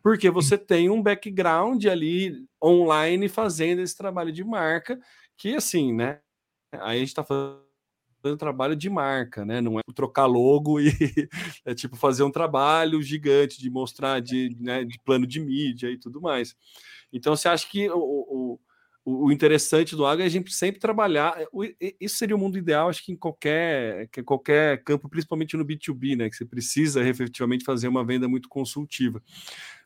porque 0.00 0.30
você 0.30 0.56
tem 0.56 0.88
um 0.88 1.02
background 1.02 1.84
ali 1.86 2.46
online 2.62 3.28
fazendo 3.28 3.80
esse 3.80 3.96
trabalho 3.96 4.30
de 4.30 4.44
marca, 4.44 5.00
que 5.36 5.56
assim, 5.56 5.92
né? 5.92 6.20
Aí 6.72 6.98
a 6.98 7.00
gente 7.00 7.08
está 7.08 7.24
falando 7.24 7.67
trabalho 8.36 8.76
de 8.76 8.90
marca, 8.90 9.44
né? 9.44 9.60
Não 9.60 9.78
é 9.78 9.82
trocar 9.94 10.26
logo 10.26 10.80
e 10.80 10.88
é 11.64 11.74
tipo 11.74 11.96
fazer 11.96 12.22
um 12.22 12.30
trabalho 12.30 13.00
gigante 13.02 13.60
de 13.60 13.70
mostrar 13.70 14.20
de, 14.20 14.56
né, 14.60 14.84
de 14.84 14.98
plano 15.04 15.26
de 15.26 15.40
mídia 15.40 15.90
e 15.90 15.98
tudo 15.98 16.20
mais. 16.20 16.54
Então, 17.12 17.34
você 17.34 17.48
acha 17.48 17.68
que 17.68 17.88
o, 17.90 17.96
o, 17.96 18.60
o 19.04 19.32
interessante 19.32 19.96
do 19.96 20.04
agro 20.04 20.22
é 20.22 20.26
a 20.26 20.30
gente 20.30 20.52
sempre 20.52 20.78
trabalhar. 20.78 21.34
Isso 21.98 22.16
seria 22.16 22.36
o 22.36 22.38
mundo 22.38 22.58
ideal, 22.58 22.90
acho 22.90 23.02
que 23.02 23.12
em 23.12 23.16
qualquer, 23.16 24.08
que 24.08 24.22
qualquer 24.22 24.82
campo, 24.84 25.08
principalmente 25.08 25.56
no 25.56 25.64
B2B, 25.64 26.16
né? 26.16 26.28
Que 26.28 26.36
você 26.36 26.44
precisa 26.44 27.06
efetivamente 27.08 27.64
fazer 27.64 27.88
uma 27.88 28.04
venda 28.04 28.28
muito 28.28 28.48
consultiva. 28.48 29.22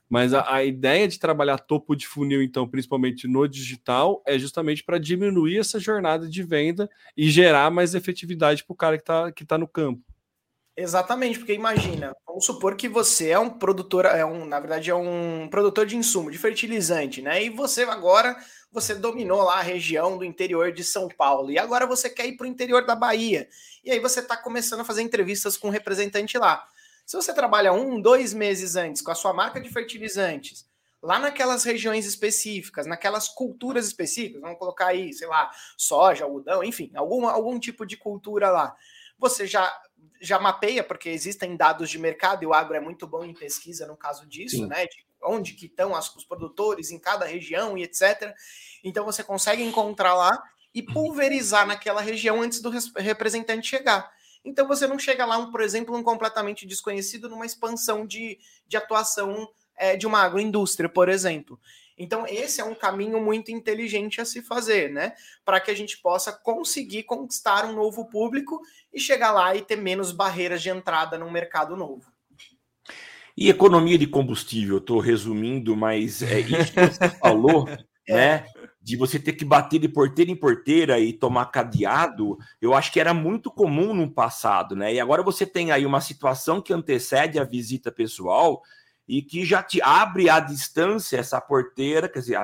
Mas 0.08 0.34
a, 0.34 0.54
a, 0.54 0.64
ideia 0.64 1.08
de 1.08 1.18
trabalhar 1.18 1.58
topo 1.58 1.96
de 1.96 2.06
funil, 2.06 2.42
então, 2.42 2.68
principalmente 2.68 3.26
no 3.26 3.48
digital, 3.48 4.22
é 4.26 4.38
justamente 4.38 4.84
para 4.84 4.98
diminuir 4.98 5.58
essa 5.58 5.80
jornada 5.80 6.28
de 6.28 6.42
venda 6.42 6.88
e 7.16 7.30
gerar 7.30 7.70
mais 7.70 7.94
efetividade 7.94 8.62
para 8.64 8.74
o 8.74 8.76
cara 8.76 8.96
que 8.96 9.02
está 9.02 9.32
que 9.32 9.44
tá 9.44 9.56
no 9.56 9.66
campo. 9.66 10.02
Exatamente, 10.74 11.38
porque 11.38 11.52
imagina, 11.52 12.16
vamos 12.26 12.46
supor 12.46 12.76
que 12.76 12.88
você 12.88 13.28
é 13.28 13.38
um 13.38 13.50
produtor, 13.50 14.06
é 14.06 14.24
um, 14.24 14.46
na 14.46 14.58
verdade, 14.58 14.90
é 14.90 14.94
um 14.94 15.46
produtor 15.50 15.84
de 15.84 15.98
insumo, 15.98 16.30
de 16.30 16.38
fertilizante, 16.38 17.20
né? 17.20 17.44
E 17.44 17.50
você 17.50 17.82
agora 17.82 18.34
você 18.70 18.94
dominou 18.94 19.42
lá 19.42 19.58
a 19.58 19.62
região 19.62 20.16
do 20.16 20.24
interior 20.24 20.72
de 20.72 20.82
São 20.82 21.08
Paulo 21.08 21.50
e 21.50 21.58
agora 21.58 21.86
você 21.86 22.08
quer 22.08 22.26
ir 22.26 22.38
para 22.38 22.44
o 22.44 22.48
interior 22.48 22.86
da 22.86 22.94
Bahia. 22.94 23.46
E 23.84 23.90
aí 23.90 24.00
você 24.00 24.20
está 24.20 24.34
começando 24.34 24.80
a 24.80 24.84
fazer 24.84 25.02
entrevistas 25.02 25.58
com 25.58 25.68
um 25.68 25.70
representante 25.70 26.38
lá. 26.38 26.66
Se 27.04 27.16
você 27.16 27.34
trabalha 27.34 27.72
um, 27.72 28.00
dois 28.00 28.32
meses 28.32 28.76
antes 28.76 29.02
com 29.02 29.10
a 29.10 29.14
sua 29.14 29.32
marca 29.32 29.60
de 29.60 29.68
fertilizantes, 29.68 30.66
lá 31.02 31.18
naquelas 31.18 31.64
regiões 31.64 32.06
específicas, 32.06 32.86
naquelas 32.86 33.28
culturas 33.28 33.86
específicas, 33.86 34.40
vamos 34.40 34.58
colocar 34.58 34.86
aí, 34.86 35.12
sei 35.12 35.26
lá, 35.26 35.50
soja, 35.76 36.24
algodão, 36.24 36.62
enfim, 36.62 36.90
algum, 36.94 37.26
algum 37.26 37.58
tipo 37.58 37.84
de 37.84 37.96
cultura 37.96 38.50
lá, 38.50 38.76
você 39.18 39.46
já 39.46 39.72
já 40.20 40.38
mapeia, 40.38 40.84
porque 40.84 41.08
existem 41.08 41.56
dados 41.56 41.90
de 41.90 41.98
mercado 41.98 42.44
e 42.44 42.46
o 42.46 42.54
agro 42.54 42.76
é 42.76 42.80
muito 42.80 43.08
bom 43.08 43.24
em 43.24 43.34
pesquisa 43.34 43.86
no 43.86 43.96
caso 43.96 44.24
disso, 44.24 44.56
Sim. 44.56 44.66
né? 44.66 44.86
De 44.86 45.04
onde 45.24 45.54
que 45.54 45.66
estão 45.66 45.96
as, 45.96 46.14
os 46.14 46.24
produtores 46.24 46.92
em 46.92 46.98
cada 46.98 47.26
região 47.26 47.76
e 47.76 47.82
etc. 47.82 48.32
Então 48.84 49.04
você 49.04 49.24
consegue 49.24 49.62
encontrar 49.62 50.14
lá 50.14 50.40
e 50.72 50.82
pulverizar 50.82 51.66
naquela 51.66 52.00
região 52.00 52.40
antes 52.40 52.60
do 52.60 52.70
representante 52.96 53.68
chegar. 53.68 54.10
Então 54.44 54.66
você 54.66 54.86
não 54.86 54.98
chega 54.98 55.24
lá, 55.24 55.38
um, 55.38 55.50
por 55.50 55.60
exemplo, 55.60 55.96
um 55.96 56.02
completamente 56.02 56.66
desconhecido 56.66 57.28
numa 57.28 57.46
expansão 57.46 58.06
de, 58.06 58.38
de 58.66 58.76
atuação 58.76 59.48
é, 59.76 59.96
de 59.96 60.06
uma 60.06 60.20
agroindústria, 60.20 60.88
por 60.88 61.08
exemplo. 61.08 61.58
Então, 61.96 62.26
esse 62.26 62.60
é 62.60 62.64
um 62.64 62.74
caminho 62.74 63.20
muito 63.20 63.50
inteligente 63.52 64.20
a 64.20 64.24
se 64.24 64.42
fazer, 64.42 64.90
né? 64.90 65.12
Para 65.44 65.60
que 65.60 65.70
a 65.70 65.74
gente 65.74 65.98
possa 65.98 66.32
conseguir 66.32 67.04
conquistar 67.04 67.64
um 67.64 67.74
novo 67.74 68.06
público 68.06 68.60
e 68.92 68.98
chegar 68.98 69.30
lá 69.30 69.54
e 69.54 69.62
ter 69.62 69.76
menos 69.76 70.10
barreiras 70.10 70.62
de 70.62 70.70
entrada 70.70 71.18
no 71.18 71.30
mercado 71.30 71.76
novo. 71.76 72.10
E 73.36 73.48
economia 73.48 73.96
de 73.96 74.06
combustível, 74.06 74.78
estou 74.78 74.98
resumindo, 75.00 75.76
mas 75.76 76.22
é 76.22 76.40
isso 76.40 76.72
que 76.72 76.80
você 76.80 77.08
falou, 77.18 77.68
é. 78.08 78.14
né? 78.14 78.46
De 78.82 78.96
você 78.96 79.18
ter 79.18 79.34
que 79.34 79.44
bater 79.44 79.78
de 79.78 79.88
porteira 79.88 80.30
em 80.30 80.36
porteira 80.36 80.98
e 80.98 81.12
tomar 81.12 81.46
cadeado, 81.46 82.36
eu 82.60 82.74
acho 82.74 82.92
que 82.92 82.98
era 82.98 83.14
muito 83.14 83.50
comum 83.50 83.94
no 83.94 84.10
passado, 84.10 84.74
né? 84.74 84.92
E 84.92 84.98
agora 84.98 85.22
você 85.22 85.46
tem 85.46 85.70
aí 85.70 85.86
uma 85.86 86.00
situação 86.00 86.60
que 86.60 86.72
antecede 86.72 87.38
a 87.38 87.44
visita 87.44 87.92
pessoal 87.92 88.60
e 89.06 89.22
que 89.22 89.44
já 89.44 89.62
te 89.62 89.80
abre 89.80 90.28
à 90.28 90.40
distância 90.40 91.16
essa 91.16 91.40
porteira, 91.40 92.08
quer 92.08 92.18
dizer, 92.18 92.38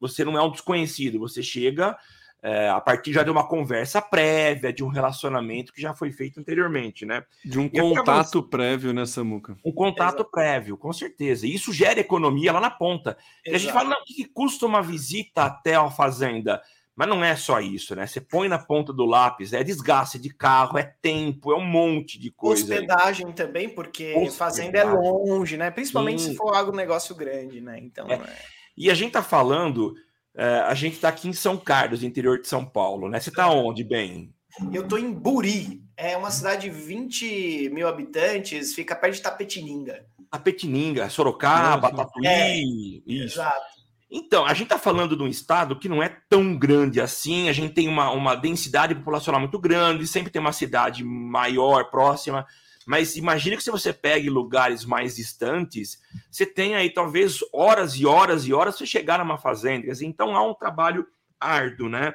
você 0.00 0.24
não 0.24 0.36
é 0.36 0.42
um 0.42 0.50
desconhecido, 0.50 1.20
você 1.20 1.42
chega 1.42 1.96
é, 2.42 2.68
a 2.68 2.80
partir 2.80 3.12
já 3.12 3.22
de 3.22 3.30
uma 3.30 3.46
conversa 3.46 4.00
prévia, 4.00 4.72
de 4.72 4.84
um 4.84 4.88
relacionamento 4.88 5.72
que 5.72 5.80
já 5.80 5.94
foi 5.94 6.12
feito 6.12 6.38
anteriormente, 6.38 7.04
né? 7.04 7.24
De 7.44 7.58
um 7.58 7.64
e 7.64 7.70
contato 7.70 8.42
prévio, 8.42 8.92
né, 8.92 9.04
Samuca? 9.06 9.56
Um 9.64 9.72
contato 9.72 10.16
Exato. 10.16 10.30
prévio, 10.30 10.76
com 10.76 10.92
certeza. 10.92 11.46
E 11.46 11.54
isso 11.54 11.72
gera 11.72 11.98
economia 11.98 12.52
lá 12.52 12.60
na 12.60 12.70
ponta. 12.70 13.16
E 13.44 13.54
a 13.54 13.58
gente 13.58 13.72
fala, 13.72 13.90
não, 13.90 14.00
o 14.00 14.04
que 14.04 14.24
custa 14.24 14.66
uma 14.66 14.82
visita 14.82 15.44
até 15.44 15.74
a 15.74 15.90
fazenda? 15.90 16.62
Mas 16.94 17.08
não 17.08 17.22
é 17.22 17.36
só 17.36 17.60
isso, 17.60 17.94
né? 17.94 18.06
Você 18.06 18.22
põe 18.22 18.48
na 18.48 18.58
ponta 18.58 18.90
do 18.90 19.04
lápis, 19.04 19.52
é 19.52 19.62
desgaste 19.62 20.18
de 20.18 20.30
carro, 20.30 20.78
é 20.78 20.94
tempo, 21.02 21.52
é 21.52 21.56
um 21.56 21.64
monte 21.64 22.18
de 22.18 22.30
coisa. 22.30 22.62
Hospedagem 22.62 23.26
aí. 23.26 23.32
também, 23.34 23.68
porque 23.68 24.10
Hospedagem. 24.12 24.30
fazenda 24.30 24.78
é 24.78 24.84
longe, 24.84 25.58
né? 25.58 25.70
Principalmente 25.70 26.22
Sim. 26.22 26.30
se 26.30 26.36
for 26.36 26.54
algo 26.54 26.74
negócio 26.74 27.14
grande, 27.14 27.60
né? 27.60 27.78
Então. 27.78 28.06
É. 28.08 28.14
É... 28.14 28.56
E 28.76 28.90
a 28.90 28.94
gente 28.94 29.12
tá 29.12 29.22
falando 29.22 29.94
a 30.36 30.74
gente 30.74 30.94
está 30.94 31.08
aqui 31.08 31.28
em 31.28 31.32
São 31.32 31.56
Carlos, 31.56 32.02
interior 32.02 32.40
de 32.40 32.48
São 32.48 32.64
Paulo, 32.64 33.08
né? 33.08 33.18
Você 33.20 33.30
está 33.30 33.50
onde, 33.50 33.82
bem? 33.82 34.34
Eu 34.72 34.82
estou 34.82 34.98
em 34.98 35.12
Buri, 35.12 35.82
é 35.96 36.16
uma 36.16 36.30
cidade 36.30 36.62
de 36.62 36.70
20 36.70 37.70
mil 37.70 37.86
habitantes, 37.88 38.74
fica 38.74 38.94
perto 38.96 39.14
de 39.14 39.22
Tapetininga. 39.22 40.06
Tapetininga, 40.30 41.08
Sorocaba, 41.08 41.90
Tatuí, 41.90 42.26
é, 42.26 42.58
isso. 43.06 43.38
Exato. 43.38 43.76
Então, 44.10 44.46
a 44.46 44.54
gente 44.54 44.64
está 44.64 44.78
falando 44.78 45.16
de 45.16 45.22
um 45.22 45.26
estado 45.26 45.78
que 45.78 45.88
não 45.88 46.02
é 46.02 46.08
tão 46.28 46.56
grande 46.56 47.00
assim, 47.00 47.48
a 47.48 47.52
gente 47.52 47.74
tem 47.74 47.88
uma, 47.88 48.10
uma 48.10 48.34
densidade 48.36 48.94
populacional 48.94 49.40
muito 49.40 49.58
grande, 49.58 50.06
sempre 50.06 50.30
tem 50.30 50.40
uma 50.40 50.52
cidade 50.52 51.02
maior, 51.02 51.90
próxima, 51.90 52.46
mas 52.86 53.16
imagine 53.16 53.56
que 53.56 53.64
se 53.64 53.70
você 53.70 53.92
pegue 53.92 54.30
lugares 54.30 54.84
mais 54.84 55.16
distantes, 55.16 56.00
você 56.30 56.46
tem 56.46 56.76
aí 56.76 56.88
talvez 56.88 57.40
horas 57.52 57.94
e 57.96 58.06
horas 58.06 58.46
e 58.46 58.54
horas 58.54 58.76
para 58.76 58.86
chegar 58.86 59.18
numa 59.18 59.36
fazenda. 59.36 59.92
Então 60.00 60.36
há 60.36 60.48
um 60.48 60.54
trabalho 60.54 61.04
árduo, 61.40 61.88
né? 61.88 62.14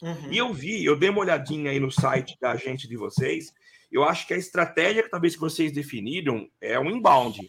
Uhum. 0.00 0.32
E 0.32 0.38
eu 0.38 0.54
vi, 0.54 0.84
eu 0.84 0.96
dei 0.96 1.10
uma 1.10 1.20
olhadinha 1.20 1.72
aí 1.72 1.80
no 1.80 1.90
site 1.90 2.38
da 2.40 2.54
gente 2.54 2.86
de 2.86 2.96
vocês. 2.96 3.52
Eu 3.90 4.04
acho 4.04 4.24
que 4.24 4.32
a 4.32 4.38
estratégia 4.38 5.02
que 5.02 5.10
talvez 5.10 5.34
que 5.34 5.40
vocês 5.40 5.72
definiram 5.72 6.48
é 6.60 6.78
um 6.78 6.88
inbound. 6.88 7.40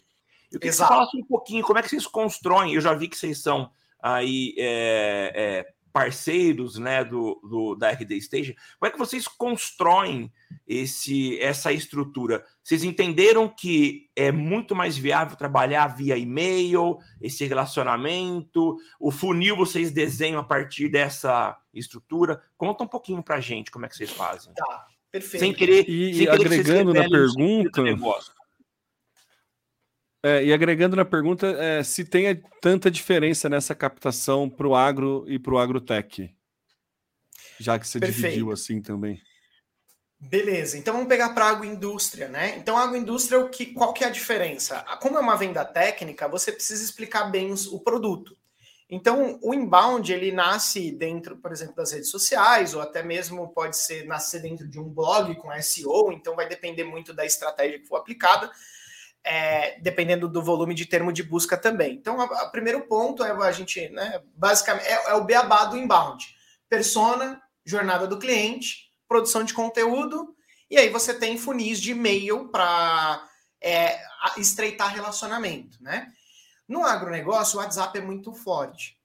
Eu 0.50 0.58
queria 0.58 0.72
que 0.72 0.76
você 0.76 0.86
falasse 0.86 1.16
um 1.16 1.24
pouquinho 1.24 1.64
como 1.64 1.78
é 1.78 1.82
que 1.82 1.88
vocês 1.88 2.06
constroem. 2.08 2.74
Eu 2.74 2.80
já 2.80 2.92
vi 2.92 3.06
que 3.06 3.16
vocês 3.16 3.38
são 3.38 3.70
aí 4.02 4.52
é, 4.58 5.32
é, 5.34 5.73
parceiros 5.94 6.76
né, 6.76 7.04
do, 7.04 7.40
do, 7.48 7.76
da 7.76 7.92
RD 7.92 8.20
Station, 8.20 8.52
como 8.80 8.88
é 8.88 8.90
que 8.90 8.98
vocês 8.98 9.28
constroem 9.28 10.28
esse, 10.66 11.38
essa 11.38 11.72
estrutura? 11.72 12.44
Vocês 12.64 12.82
entenderam 12.82 13.48
que 13.48 14.10
é 14.16 14.32
muito 14.32 14.74
mais 14.74 14.98
viável 14.98 15.36
trabalhar 15.36 15.86
via 15.86 16.18
e-mail, 16.18 16.98
esse 17.20 17.46
relacionamento, 17.46 18.76
o 18.98 19.12
funil 19.12 19.56
vocês 19.56 19.92
desenham 19.92 20.40
a 20.40 20.44
partir 20.44 20.88
dessa 20.88 21.56
estrutura? 21.72 22.42
Conta 22.58 22.82
um 22.82 22.88
pouquinho 22.88 23.22
para 23.22 23.36
a 23.36 23.40
gente 23.40 23.70
como 23.70 23.86
é 23.86 23.88
que 23.88 23.96
vocês 23.96 24.10
fazem. 24.10 24.52
Tá, 24.52 24.86
perfeito. 25.12 25.38
Sem 25.38 25.54
querer, 25.54 25.88
e, 25.88 26.12
sem 26.12 26.26
querer 26.26 26.46
agregando 26.46 26.92
na 26.92 27.08
pergunta... 27.08 27.82
É, 30.26 30.42
e 30.42 30.54
agregando 30.54 30.96
na 30.96 31.04
pergunta, 31.04 31.48
é, 31.48 31.82
se 31.82 32.02
tem 32.02 32.42
tanta 32.58 32.90
diferença 32.90 33.46
nessa 33.46 33.74
captação 33.74 34.48
para 34.48 34.66
o 34.66 34.74
agro 34.74 35.22
e 35.28 35.38
para 35.38 35.52
o 35.52 35.58
agrotech, 35.58 36.34
já 37.60 37.78
que 37.78 37.86
você 37.86 38.00
Perfeito. 38.00 38.22
dividiu 38.22 38.50
assim 38.50 38.80
também. 38.80 39.20
Beleza, 40.18 40.78
então 40.78 40.94
vamos 40.94 41.10
pegar 41.10 41.34
para 41.34 41.44
a 41.44 41.50
agroindústria, 41.50 42.28
né? 42.28 42.56
Então, 42.56 42.78
a 42.78 42.84
agroindústria, 42.84 43.38
o 43.38 43.50
que, 43.50 43.66
qual 43.66 43.92
que 43.92 44.02
é 44.02 44.06
a 44.06 44.10
diferença? 44.10 44.80
Como 45.02 45.18
é 45.18 45.20
uma 45.20 45.36
venda 45.36 45.62
técnica, 45.62 46.26
você 46.26 46.50
precisa 46.50 46.82
explicar 46.82 47.24
bem 47.24 47.52
o 47.70 47.78
produto. 47.80 48.34
Então, 48.88 49.38
o 49.42 49.52
inbound, 49.52 50.10
ele 50.10 50.32
nasce 50.32 50.90
dentro, 50.90 51.36
por 51.36 51.52
exemplo, 51.52 51.74
das 51.74 51.92
redes 51.92 52.08
sociais, 52.08 52.72
ou 52.72 52.80
até 52.80 53.02
mesmo 53.02 53.52
pode 53.52 53.76
ser 53.76 54.06
nascer 54.06 54.40
dentro 54.40 54.66
de 54.66 54.80
um 54.80 54.88
blog 54.88 55.34
com 55.34 55.52
SEO, 55.60 56.12
então 56.12 56.34
vai 56.34 56.48
depender 56.48 56.84
muito 56.84 57.12
da 57.12 57.26
estratégia 57.26 57.78
que 57.78 57.86
for 57.86 57.96
aplicada 57.96 58.50
é, 59.24 59.80
dependendo 59.80 60.28
do 60.28 60.42
volume 60.42 60.74
de 60.74 60.84
termo 60.84 61.12
de 61.12 61.22
busca 61.22 61.56
também. 61.56 61.94
Então, 61.94 62.18
o 62.18 62.50
primeiro 62.50 62.82
ponto 62.82 63.24
é 63.24 63.30
a 63.30 63.52
gente, 63.52 63.88
né, 63.88 64.20
basicamente, 64.36 64.86
é, 64.86 65.10
é, 65.10 65.14
o 65.14 65.24
beabá 65.24 65.64
do 65.64 65.76
inbound. 65.76 66.24
Persona, 66.68 67.40
jornada 67.64 68.06
do 68.06 68.18
cliente, 68.18 68.90
produção 69.08 69.42
de 69.42 69.54
conteúdo 69.54 70.34
E 70.70 70.76
aí 70.76 70.88
você 70.88 71.14
tem 71.14 71.38
funis 71.38 71.80
de 71.80 71.92
e-mail 71.92 72.48
para 72.48 73.26
é, 73.60 73.98
estreitar 74.36 74.92
relacionamento, 74.92 75.82
né? 75.82 76.12
No 76.66 76.84
agronegócio, 76.84 77.58
o 77.58 77.62
WhatsApp 77.62 77.98
é 77.98 78.00
muito 78.00 78.32
forte. 78.32 78.98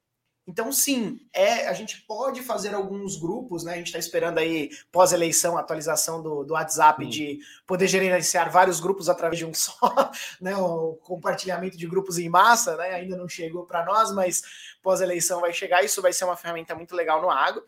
Então, 0.50 0.72
sim, 0.72 1.20
é, 1.32 1.68
a 1.68 1.74
gente 1.74 2.02
pode 2.08 2.42
fazer 2.42 2.74
alguns 2.74 3.16
grupos, 3.16 3.64
né? 3.64 3.74
A 3.74 3.76
gente 3.76 3.86
está 3.86 4.00
esperando 4.00 4.40
aí, 4.40 4.72
pós-eleição, 4.92 5.56
atualização 5.56 6.24
do, 6.24 6.44
do 6.44 6.56
WhatsApp, 6.56 7.04
sim. 7.04 7.10
de 7.12 7.40
poder 7.68 7.88
gerenciar 7.88 8.52
vários 8.52 8.80
grupos 8.80 9.10
através 9.10 9.38
de 9.38 9.46
um 9.46 9.54
só, 9.54 10.12
né? 10.42 10.58
O 10.58 10.96
compartilhamento 11.04 11.78
de 11.78 11.86
grupos 11.86 12.18
em 12.18 12.28
massa, 12.28 12.76
né? 12.78 12.96
Ainda 12.96 13.16
não 13.16 13.30
chegou 13.30 13.64
para 13.64 13.86
nós, 13.86 14.12
mas 14.12 14.42
pós-eleição 14.82 15.40
vai 15.40 15.54
chegar. 15.54 15.86
Isso 15.86 16.02
vai 16.02 16.12
ser 16.12 16.26
uma 16.26 16.36
ferramenta 16.36 16.74
muito 16.74 16.96
legal 16.96 17.22
no 17.22 17.30
agro. 17.30 17.64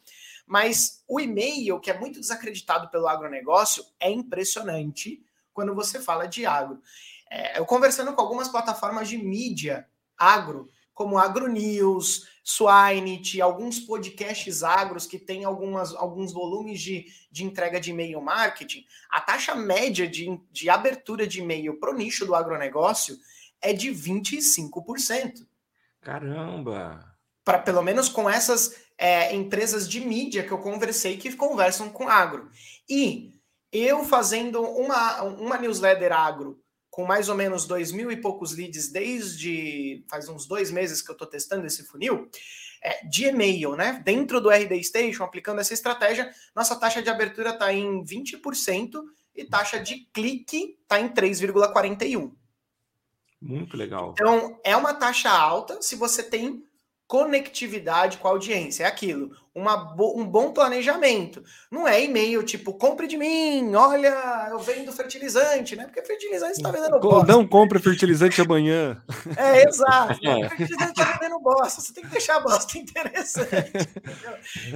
Mas 0.47 1.03
o 1.07 1.19
e-mail, 1.19 1.79
que 1.79 1.91
é 1.91 1.99
muito 1.99 2.19
desacreditado 2.19 2.89
pelo 2.89 3.07
agronegócio, 3.07 3.85
é 3.99 4.09
impressionante 4.09 5.23
quando 5.53 5.75
você 5.75 5.99
fala 5.99 6.25
de 6.25 6.47
agro. 6.47 6.81
É, 7.29 7.59
eu 7.59 7.65
conversando 7.67 8.11
com 8.15 8.21
algumas 8.21 8.47
plataformas 8.47 9.07
de 9.07 9.19
mídia 9.19 9.87
agro, 10.17 10.67
como 10.95 11.19
AgroNews, 11.19 12.30
Swineit, 12.43 13.39
alguns 13.39 13.79
podcasts 13.79 14.63
agros 14.63 15.05
que 15.05 15.19
têm 15.19 15.43
algumas, 15.43 15.93
alguns 15.93 16.33
volumes 16.33 16.81
de, 16.81 17.05
de 17.31 17.43
entrega 17.43 17.79
de 17.79 17.91
e-mail 17.91 18.19
marketing, 18.21 18.85
a 19.09 19.21
taxa 19.21 19.53
média 19.53 20.07
de, 20.07 20.39
de 20.51 20.69
abertura 20.69 21.27
de 21.27 21.39
e-mail 21.39 21.79
para 21.79 21.91
o 21.91 21.95
nicho 21.95 22.25
do 22.25 22.33
agronegócio 22.33 23.17
é 23.61 23.73
de 23.73 23.89
25%. 23.89 25.45
Caramba! 26.01 27.15
Para 27.45 27.59
pelo 27.59 27.81
menos 27.81 28.09
com 28.09 28.29
essas 28.29 28.75
é, 28.97 29.33
empresas 29.35 29.87
de 29.87 29.99
mídia 29.99 30.43
que 30.43 30.51
eu 30.51 30.57
conversei 30.57 31.17
que 31.17 31.35
conversam 31.35 31.89
com 31.89 32.07
agro. 32.07 32.49
E 32.89 33.39
eu 33.71 34.03
fazendo 34.03 34.61
uma, 34.61 35.21
uma 35.23 35.57
newsletter 35.57 36.11
agro 36.11 36.59
com 36.91 37.05
mais 37.05 37.29
ou 37.29 37.35
menos 37.35 37.65
dois 37.65 37.91
mil 37.91 38.11
e 38.11 38.17
poucos 38.17 38.55
leads 38.55 38.91
desde 38.91 40.03
faz 40.09 40.27
uns 40.27 40.45
dois 40.45 40.69
meses 40.69 41.01
que 41.01 41.09
eu 41.09 41.13
estou 41.13 41.25
testando 41.27 41.65
esse 41.65 41.85
funil, 41.85 42.29
é, 42.83 43.05
de 43.07 43.25
e-mail, 43.25 43.75
né? 43.75 44.01
Dentro 44.03 44.41
do 44.41 44.49
RD 44.49 44.83
Station, 44.83 45.23
aplicando 45.23 45.61
essa 45.61 45.73
estratégia, 45.73 46.29
nossa 46.53 46.75
taxa 46.75 47.01
de 47.01 47.09
abertura 47.09 47.51
está 47.51 47.73
em 47.73 48.03
20% 48.03 49.01
e 49.33 49.45
taxa 49.45 49.79
de 49.79 50.05
clique 50.13 50.77
está 50.83 50.99
em 50.99 51.07
3,41%. 51.07 52.33
Muito 53.41 53.75
legal. 53.75 54.11
Então, 54.11 54.59
é 54.63 54.75
uma 54.75 54.93
taxa 54.93 55.29
alta 55.31 55.81
se 55.81 55.95
você 55.95 56.21
tem 56.21 56.63
conectividade 57.11 58.19
com 58.19 58.29
a 58.29 58.31
audiência. 58.31 58.85
É 58.85 58.87
aquilo, 58.87 59.35
uma, 59.53 59.93
um 60.15 60.25
bom 60.25 60.53
planejamento. 60.53 61.43
Não 61.69 61.85
é 61.85 62.01
e-mail 62.01 62.41
tipo, 62.41 62.73
compre 62.73 63.05
de 63.05 63.17
mim, 63.17 63.75
olha, 63.75 64.47
eu 64.49 64.59
vendo 64.59 64.93
fertilizante, 64.93 65.75
né? 65.75 65.83
Porque 65.83 66.01
fertilizante 66.03 66.53
está 66.53 66.71
vendendo 66.71 66.97
bosta. 67.01 67.29
Não 67.29 67.45
compre 67.45 67.79
fertilizante 67.79 68.39
amanhã. 68.39 69.03
É, 69.35 69.67
exato. 69.67 70.25
É. 70.25 70.47
Fertilizante 70.47 71.01
está 71.01 71.17
vendendo 71.19 71.39
bosta. 71.41 71.81
Você 71.81 71.93
tem 71.93 72.05
que 72.05 72.11
deixar 72.11 72.37
a 72.37 72.39
bosta 72.39 72.77
interessante. 72.77 73.89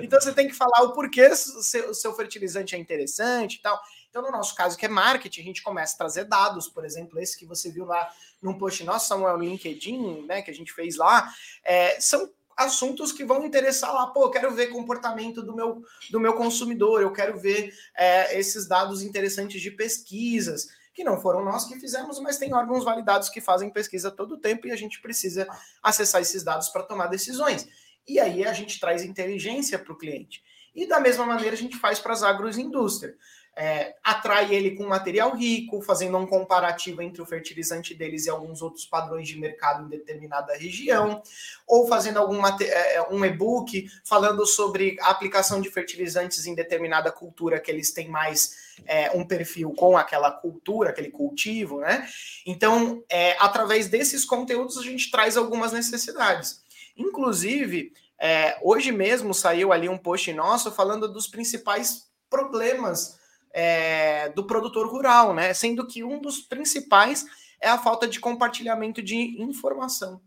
então 0.03 0.19
você 0.19 0.33
tem 0.33 0.49
que 0.49 0.53
falar 0.53 0.81
o 0.81 0.91
porquê 0.91 1.27
o 1.27 1.35
seu, 1.37 1.91
o 1.91 1.93
seu 1.93 2.13
fertilizante 2.13 2.75
é 2.75 2.77
interessante 2.77 3.55
e 3.55 3.61
tal. 3.61 3.79
Então, 4.15 4.23
no 4.23 4.31
nosso 4.31 4.55
caso, 4.55 4.77
que 4.77 4.85
é 4.85 4.87
marketing, 4.87 5.41
a 5.41 5.43
gente 5.43 5.61
começa 5.61 5.93
a 5.93 5.97
trazer 5.97 6.23
dados, 6.23 6.69
por 6.69 6.85
exemplo, 6.85 7.19
esse 7.19 7.37
que 7.37 7.45
você 7.45 7.69
viu 7.69 7.83
lá 7.83 8.09
num 8.41 8.57
post 8.57 8.81
nosso, 8.85 9.09
Samuel, 9.09 9.37
no 9.37 9.43
LinkedIn, 9.43 10.25
né, 10.25 10.41
que 10.41 10.49
a 10.49 10.53
gente 10.53 10.71
fez 10.71 10.95
lá, 10.95 11.29
é, 11.65 11.99
são 11.99 12.31
assuntos 12.55 13.11
que 13.11 13.25
vão 13.25 13.43
interessar 13.43 13.93
lá. 13.93 14.07
Pô, 14.07 14.23
eu 14.23 14.31
quero 14.31 14.53
ver 14.53 14.67
comportamento 14.67 15.43
do 15.43 15.53
meu, 15.53 15.83
do 16.09 16.17
meu 16.17 16.33
consumidor, 16.33 17.01
eu 17.01 17.11
quero 17.11 17.37
ver 17.37 17.73
é, 17.93 18.39
esses 18.39 18.65
dados 18.65 19.01
interessantes 19.01 19.61
de 19.61 19.69
pesquisas, 19.69 20.69
que 20.93 21.03
não 21.03 21.19
foram 21.19 21.43
nós 21.43 21.65
que 21.65 21.77
fizemos, 21.77 22.17
mas 22.21 22.37
tem 22.37 22.53
órgãos 22.53 22.85
validados 22.85 23.27
que 23.27 23.41
fazem 23.41 23.69
pesquisa 23.69 24.09
todo 24.09 24.35
o 24.35 24.39
tempo 24.39 24.65
e 24.65 24.71
a 24.71 24.77
gente 24.77 25.01
precisa 25.01 25.45
acessar 25.83 26.21
esses 26.21 26.41
dados 26.41 26.69
para 26.69 26.83
tomar 26.83 27.07
decisões. 27.07 27.67
E 28.07 28.17
aí 28.17 28.45
a 28.45 28.53
gente 28.53 28.79
traz 28.79 29.03
inteligência 29.03 29.77
para 29.77 29.91
o 29.91 29.97
cliente. 29.97 30.41
E 30.73 30.87
da 30.87 31.01
mesma 31.01 31.25
maneira 31.25 31.53
a 31.53 31.57
gente 31.57 31.75
faz 31.75 31.99
para 31.99 32.13
as 32.13 32.23
agroindústrias 32.23 33.15
é, 33.55 33.95
atrai 34.03 34.53
ele 34.53 34.71
com 34.71 34.85
material 34.85 35.33
rico, 35.33 35.81
fazendo 35.81 36.17
um 36.17 36.27
comparativo 36.27 37.01
entre 37.01 37.21
o 37.21 37.25
fertilizante 37.25 37.93
deles 37.93 38.25
e 38.25 38.29
alguns 38.29 38.61
outros 38.61 38.85
padrões 38.85 39.27
de 39.27 39.39
mercado 39.39 39.85
em 39.85 39.89
determinada 39.89 40.53
região, 40.57 41.21
ou 41.65 41.87
fazendo 41.87 42.19
algum 42.19 42.45
é, 42.45 42.95
é, 42.95 43.01
um 43.09 43.23
e-book 43.23 43.89
falando 44.03 44.45
sobre 44.45 44.97
a 44.99 45.09
aplicação 45.09 45.61
de 45.61 45.71
fertilizantes 45.71 46.45
em 46.45 46.53
determinada 46.53 47.11
cultura 47.11 47.59
que 47.59 47.71
eles 47.71 47.93
têm 47.93 48.09
mais 48.09 48.75
é, 48.85 49.11
um 49.11 49.25
perfil 49.25 49.71
com 49.71 49.97
aquela 49.97 50.31
cultura, 50.31 50.89
aquele 50.89 51.09
cultivo, 51.09 51.79
né? 51.79 52.05
Então, 52.45 53.03
é, 53.09 53.37
através 53.39 53.87
desses 53.87 54.25
conteúdos, 54.25 54.77
a 54.77 54.83
gente 54.83 55.09
traz 55.09 55.37
algumas 55.37 55.71
necessidades. 55.71 56.61
Inclusive, 56.97 57.93
é, 58.19 58.57
hoje 58.61 58.91
mesmo 58.91 59.33
saiu 59.33 59.71
ali 59.71 59.87
um 59.87 59.97
post 59.97 60.31
nosso 60.33 60.71
falando 60.71 61.07
dos 61.07 61.27
principais 61.27 62.07
problemas 62.29 63.17
é, 63.55 64.27
do 64.35 64.45
produtor 64.45 64.85
rural, 64.85 65.33
né? 65.33 65.53
Sendo 65.53 65.87
que 65.87 66.03
um 66.03 66.19
dos 66.19 66.41
principais 66.41 67.25
é 67.61 67.69
a 67.69 67.77
falta 67.77 68.05
de 68.05 68.19
compartilhamento 68.19 69.01
de 69.01 69.41
informação. 69.41 70.21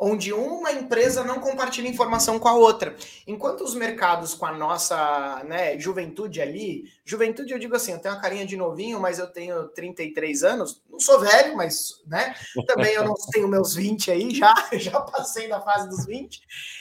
Onde 0.00 0.32
uma 0.32 0.72
empresa 0.72 1.24
não 1.24 1.40
compartilha 1.40 1.88
informação 1.88 2.38
com 2.38 2.48
a 2.48 2.54
outra. 2.54 2.96
Enquanto 3.26 3.62
os 3.62 3.74
mercados 3.74 4.32
com 4.32 4.46
a 4.46 4.52
nossa 4.52 5.42
né, 5.44 5.78
juventude 5.78 6.40
ali, 6.40 6.84
juventude 7.04 7.52
eu 7.52 7.58
digo 7.58 7.76
assim, 7.76 7.92
eu 7.92 7.98
tenho 7.98 8.14
uma 8.14 8.20
carinha 8.20 8.46
de 8.46 8.56
novinho, 8.56 8.98
mas 8.98 9.18
eu 9.18 9.26
tenho 9.26 9.68
33 9.68 10.44
anos, 10.44 10.80
não 10.88 11.00
sou 11.00 11.20
velho, 11.20 11.56
mas 11.56 12.00
né, 12.06 12.34
também 12.66 12.94
eu 12.94 13.04
não 13.04 13.14
tenho 13.32 13.48
meus 13.48 13.74
20 13.74 14.12
aí, 14.12 14.34
já, 14.34 14.54
já 14.72 14.98
passei 15.00 15.46
da 15.46 15.60
fase 15.60 15.88
dos 15.88 16.06
20. 16.06 16.40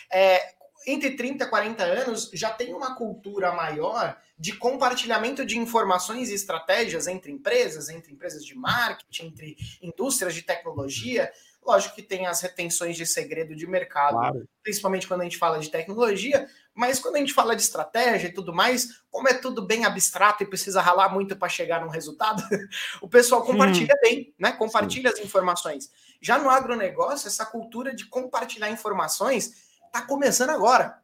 É, 0.10 0.54
entre 0.86 1.18
30 1.18 1.44
e 1.44 1.50
40 1.50 1.84
anos 1.84 2.30
já 2.34 2.52
tem 2.52 2.74
uma 2.74 2.96
cultura 2.96 3.52
maior 3.52 4.16
de 4.38 4.54
compartilhamento 4.56 5.46
de 5.46 5.58
informações 5.58 6.30
e 6.30 6.36
estratégias 6.36 7.08
entre 7.08 7.32
empresas, 7.32 7.90
entre 7.90 8.14
empresas 8.14 8.46
de 8.46 8.56
marketing, 8.56 9.26
entre 9.28 9.58
indústrias 9.82 10.36
de 10.36 10.44
tecnologia. 10.44 11.32
Lógico 11.66 11.96
que 11.96 12.04
tem 12.04 12.28
as 12.28 12.40
retenções 12.40 12.96
de 12.96 13.06
segredo 13.06 13.56
de 13.56 13.66
mercado, 13.66 14.14
claro. 14.14 14.48
principalmente 14.62 15.08
quando 15.08 15.22
a 15.22 15.24
gente 15.24 15.38
fala 15.38 15.60
de 15.60 15.70
tecnologia, 15.70 16.48
mas 16.74 17.00
quando 17.00 17.16
a 17.16 17.20
gente 17.20 17.34
fala 17.34 17.56
de 17.56 17.62
estratégia 17.64 18.28
e 18.28 18.34
tudo 18.34 18.54
mais, 18.54 19.02
como 19.10 19.28
é 19.28 19.34
tudo 19.34 19.66
bem 19.66 19.84
abstrato 19.84 20.44
e 20.44 20.48
precisa 20.48 20.80
ralar 20.82 21.10
muito 21.10 21.36
para 21.36 21.50
chegar 21.50 21.82
num 21.82 21.90
resultado, 21.90 22.42
o 23.02 23.10
pessoal 23.10 23.44
compartilha 23.44 23.96
hum. 23.96 24.00
bem, 24.02 24.36
né? 24.38 24.52
Compartilha 24.52 25.10
Sim. 25.10 25.20
as 25.20 25.26
informações. 25.26 25.92
Já 26.22 26.38
no 26.38 26.50
agronegócio, 26.50 27.28
essa 27.28 27.46
cultura 27.46 27.94
de 27.94 28.06
compartilhar 28.06 28.70
informações 28.70 29.52
está 29.88 30.04
começando 30.04 30.52
agora. 30.52 31.02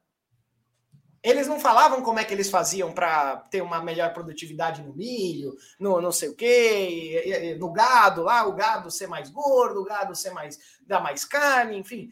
Eles 1.23 1.47
não 1.47 1.59
falavam 1.59 2.01
como 2.01 2.19
é 2.19 2.25
que 2.25 2.33
eles 2.33 2.49
faziam 2.49 2.91
para 2.91 3.37
ter 3.49 3.61
uma 3.61 3.81
melhor 3.81 4.13
produtividade 4.13 4.83
no 4.83 4.93
milho, 4.93 5.55
no 5.79 6.01
não 6.01 6.11
sei 6.11 6.29
o 6.29 6.35
quê, 6.35 7.55
no 7.57 7.71
gado 7.71 8.23
lá, 8.23 8.45
o 8.45 8.53
gado 8.53 8.91
ser 8.91 9.07
mais 9.07 9.29
gordo, 9.29 9.81
o 9.81 9.85
gado 9.85 10.13
ser 10.15 10.31
mais 10.31 10.59
dar 10.85 10.99
mais 10.99 11.23
carne, 11.23 11.77
enfim, 11.77 12.11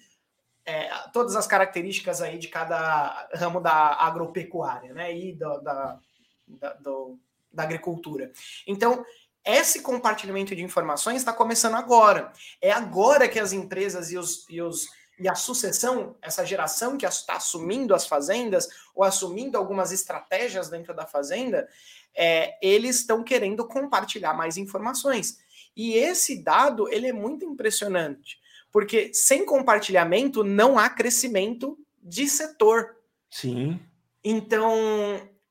é, 0.65 0.89
todas 1.11 1.35
as 1.35 1.45
características 1.45 2.21
aí 2.21 2.37
de 2.37 2.47
cada 2.47 3.29
ramo 3.33 3.59
da 3.59 3.95
agropecuária, 4.01 4.93
né, 4.93 5.15
e 5.15 5.33
do, 5.33 5.59
da, 5.59 5.99
da, 6.47 6.73
do, 6.75 7.19
da 7.51 7.63
agricultura. 7.63 8.31
Então, 8.65 9.05
esse 9.43 9.81
compartilhamento 9.81 10.55
de 10.55 10.63
informações 10.63 11.17
está 11.17 11.33
começando 11.33 11.75
agora. 11.75 12.31
É 12.61 12.71
agora 12.71 13.27
que 13.27 13.39
as 13.39 13.51
empresas 13.51 14.11
e 14.11 14.17
os, 14.17 14.45
e 14.49 14.61
os 14.61 14.87
e 15.21 15.29
a 15.29 15.35
sucessão, 15.35 16.15
essa 16.19 16.43
geração 16.43 16.97
que 16.97 17.05
está 17.05 17.35
assumindo 17.35 17.93
as 17.93 18.07
fazendas 18.07 18.67
ou 18.95 19.03
assumindo 19.03 19.55
algumas 19.55 19.91
estratégias 19.91 20.67
dentro 20.67 20.95
da 20.95 21.05
fazenda, 21.05 21.69
é, 22.15 22.57
eles 22.59 22.97
estão 22.97 23.23
querendo 23.23 23.67
compartilhar 23.67 24.33
mais 24.33 24.57
informações. 24.57 25.37
E 25.77 25.93
esse 25.93 26.43
dado 26.43 26.89
ele 26.89 27.07
é 27.07 27.13
muito 27.13 27.45
impressionante, 27.45 28.39
porque 28.71 29.13
sem 29.13 29.45
compartilhamento 29.45 30.43
não 30.43 30.79
há 30.79 30.89
crescimento 30.89 31.77
de 32.01 32.27
setor. 32.27 32.97
Sim. 33.29 33.79
Então, 34.23 34.73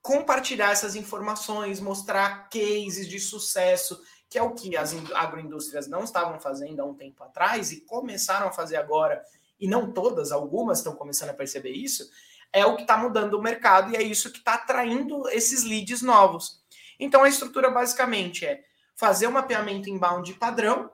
compartilhar 0.03 0.73
essas 0.73 0.97
informações, 0.97 1.79
mostrar 1.79 2.49
cases 2.49 3.09
de 3.09 3.21
sucesso, 3.21 4.03
que 4.29 4.37
é 4.37 4.43
o 4.43 4.53
que 4.53 4.77
as 4.77 4.95
agroindústrias 5.15 5.87
não 5.87 6.03
estavam 6.03 6.41
fazendo 6.41 6.81
há 6.81 6.85
um 6.85 6.95
tempo 6.95 7.23
atrás 7.23 7.71
e 7.71 7.83
começaram 7.83 8.49
a 8.49 8.53
fazer 8.53 8.77
agora 8.77 9.23
e 9.61 9.69
não 9.69 9.93
todas, 9.93 10.33
algumas 10.33 10.79
estão 10.79 10.97
começando 10.97 11.31
a 11.31 11.35
perceber 11.35 11.71
isso, 11.71 12.11
é 12.53 12.65
o 12.65 12.77
que 12.77 12.83
está 12.83 12.97
mudando 12.97 13.35
o 13.35 13.43
mercado 13.43 13.93
e 13.93 13.97
é 13.97 14.03
isso 14.03 14.33
que 14.33 14.39
está 14.39 14.55
atraindo 14.55 15.29
esses 15.29 15.63
leads 15.63 16.03
novos. 16.03 16.61
Então 16.99 17.23
a 17.23 17.29
estrutura 17.29 17.71
basicamente 17.71 18.45
é 18.45 18.65
fazer 18.97 19.27
um 19.27 19.33
mapeamento 19.33 19.89
inbound 19.89 20.33
padrão, 20.35 20.91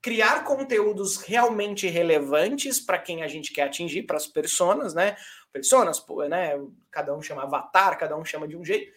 criar 0.00 0.44
conteúdos 0.44 1.18
realmente 1.18 1.86
relevantes 1.86 2.80
para 2.80 2.98
quem 2.98 3.22
a 3.22 3.28
gente 3.28 3.52
quer 3.52 3.62
atingir, 3.62 4.02
para 4.02 4.16
as 4.16 4.26
personas, 4.26 4.94
né? 4.94 5.16
Personas, 5.52 6.04
né? 6.28 6.60
Cada 6.90 7.14
um 7.14 7.22
chama 7.22 7.42
avatar, 7.42 7.98
cada 7.98 8.16
um 8.16 8.24
chama 8.24 8.48
de 8.48 8.56
um 8.56 8.64
jeito. 8.64 8.92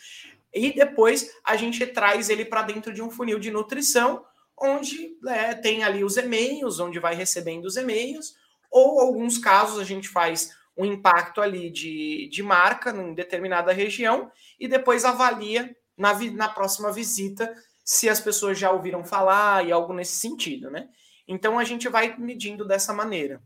E 0.53 0.73
depois 0.73 1.29
a 1.43 1.55
gente 1.57 1.85
traz 1.85 2.29
ele 2.29 2.45
para 2.45 2.61
dentro 2.61 2.93
de 2.93 3.01
um 3.01 3.11
funil 3.11 3.37
de 3.37 3.51
nutrição, 3.51 4.25
onde 4.57 5.17
é, 5.27 5.53
tem 5.53 5.83
ali 5.83 6.03
os 6.03 6.15
e-mails, 6.15 6.79
onde 6.79 6.97
vai 6.97 7.13
recebendo 7.13 7.65
os 7.65 7.75
e-mails, 7.75 8.35
ou 8.75 8.99
alguns 8.99 9.37
casos 9.37 9.79
a 9.79 9.85
gente 9.85 10.09
faz 10.09 10.53
um 10.75 10.83
impacto 10.83 11.39
ali 11.39 11.69
de, 11.69 12.27
de 12.29 12.43
marca 12.43 12.89
em 12.89 13.13
determinada 13.13 13.71
região 13.71 14.29
e 14.59 14.67
depois 14.67 15.05
avalia 15.05 15.73
na, 15.97 16.13
na 16.31 16.49
próxima 16.49 16.91
visita 16.91 17.55
se 17.85 18.09
as 18.09 18.19
pessoas 18.19 18.59
já 18.59 18.69
ouviram 18.71 19.05
falar 19.05 19.65
e 19.65 19.71
algo 19.71 19.93
nesse 19.93 20.17
sentido, 20.17 20.69
né? 20.69 20.89
Então 21.25 21.57
a 21.57 21.63
gente 21.63 21.87
vai 21.87 22.17
medindo 22.17 22.67
dessa 22.67 22.93
maneira. 22.93 23.41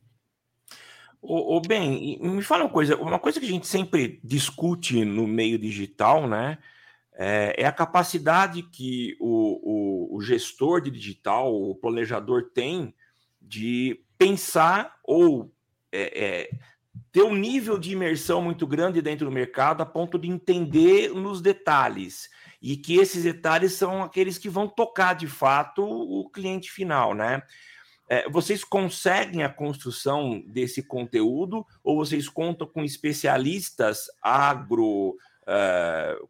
O, 1.22 1.58
o 1.58 1.62
bem, 1.62 2.18
me 2.20 2.42
fala 2.42 2.64
uma 2.64 2.72
coisa, 2.72 2.96
uma 2.96 3.20
coisa 3.20 3.40
que 3.40 3.46
a 3.46 3.50
gente 3.50 3.68
sempre 3.68 4.20
discute 4.24 5.06
no 5.06 5.28
meio 5.28 5.60
digital, 5.60 6.28
né? 6.28 6.58
É, 7.14 7.54
é 7.56 7.66
a 7.68 7.72
capacidade 7.72 8.64
que 8.64 9.16
o, 9.20 10.16
o, 10.16 10.18
o 10.18 10.22
gestor 10.22 10.82
de 10.82 10.90
digital, 10.90 11.54
o 11.54 11.76
planejador 11.76 12.50
tem 12.52 12.96
de 13.40 14.04
pensar 14.20 14.98
ou 15.02 15.50
é, 15.92 16.26
é, 16.26 16.50
ter 17.10 17.24
um 17.24 17.34
nível 17.34 17.80
de 17.80 17.94
imersão 17.94 18.42
muito 18.42 18.68
grande 18.68 19.02
dentro 19.02 19.26
do 19.26 19.32
mercado 19.32 19.82
a 19.82 19.86
ponto 19.86 20.20
de 20.20 20.28
entender 20.28 21.10
nos 21.10 21.42
detalhes 21.42 22.30
e 22.62 22.76
que 22.76 22.98
esses 22.98 23.24
detalhes 23.24 23.74
são 23.74 24.04
aqueles 24.04 24.38
que 24.38 24.50
vão 24.50 24.68
tocar 24.68 25.14
de 25.16 25.26
fato 25.26 25.82
o 25.82 26.30
cliente 26.30 26.70
final, 26.70 27.16
né? 27.16 27.42
É, 28.10 28.28
vocês 28.30 28.64
conseguem 28.64 29.44
a 29.44 29.50
construção 29.50 30.44
desse 30.48 30.84
conteúdo 30.84 31.66
ou 31.84 31.96
vocês 31.96 32.28
contam 32.28 32.68
com 32.68 32.84
especialistas 32.84 34.08
agro, 34.22 35.16
uh, 35.44 36.30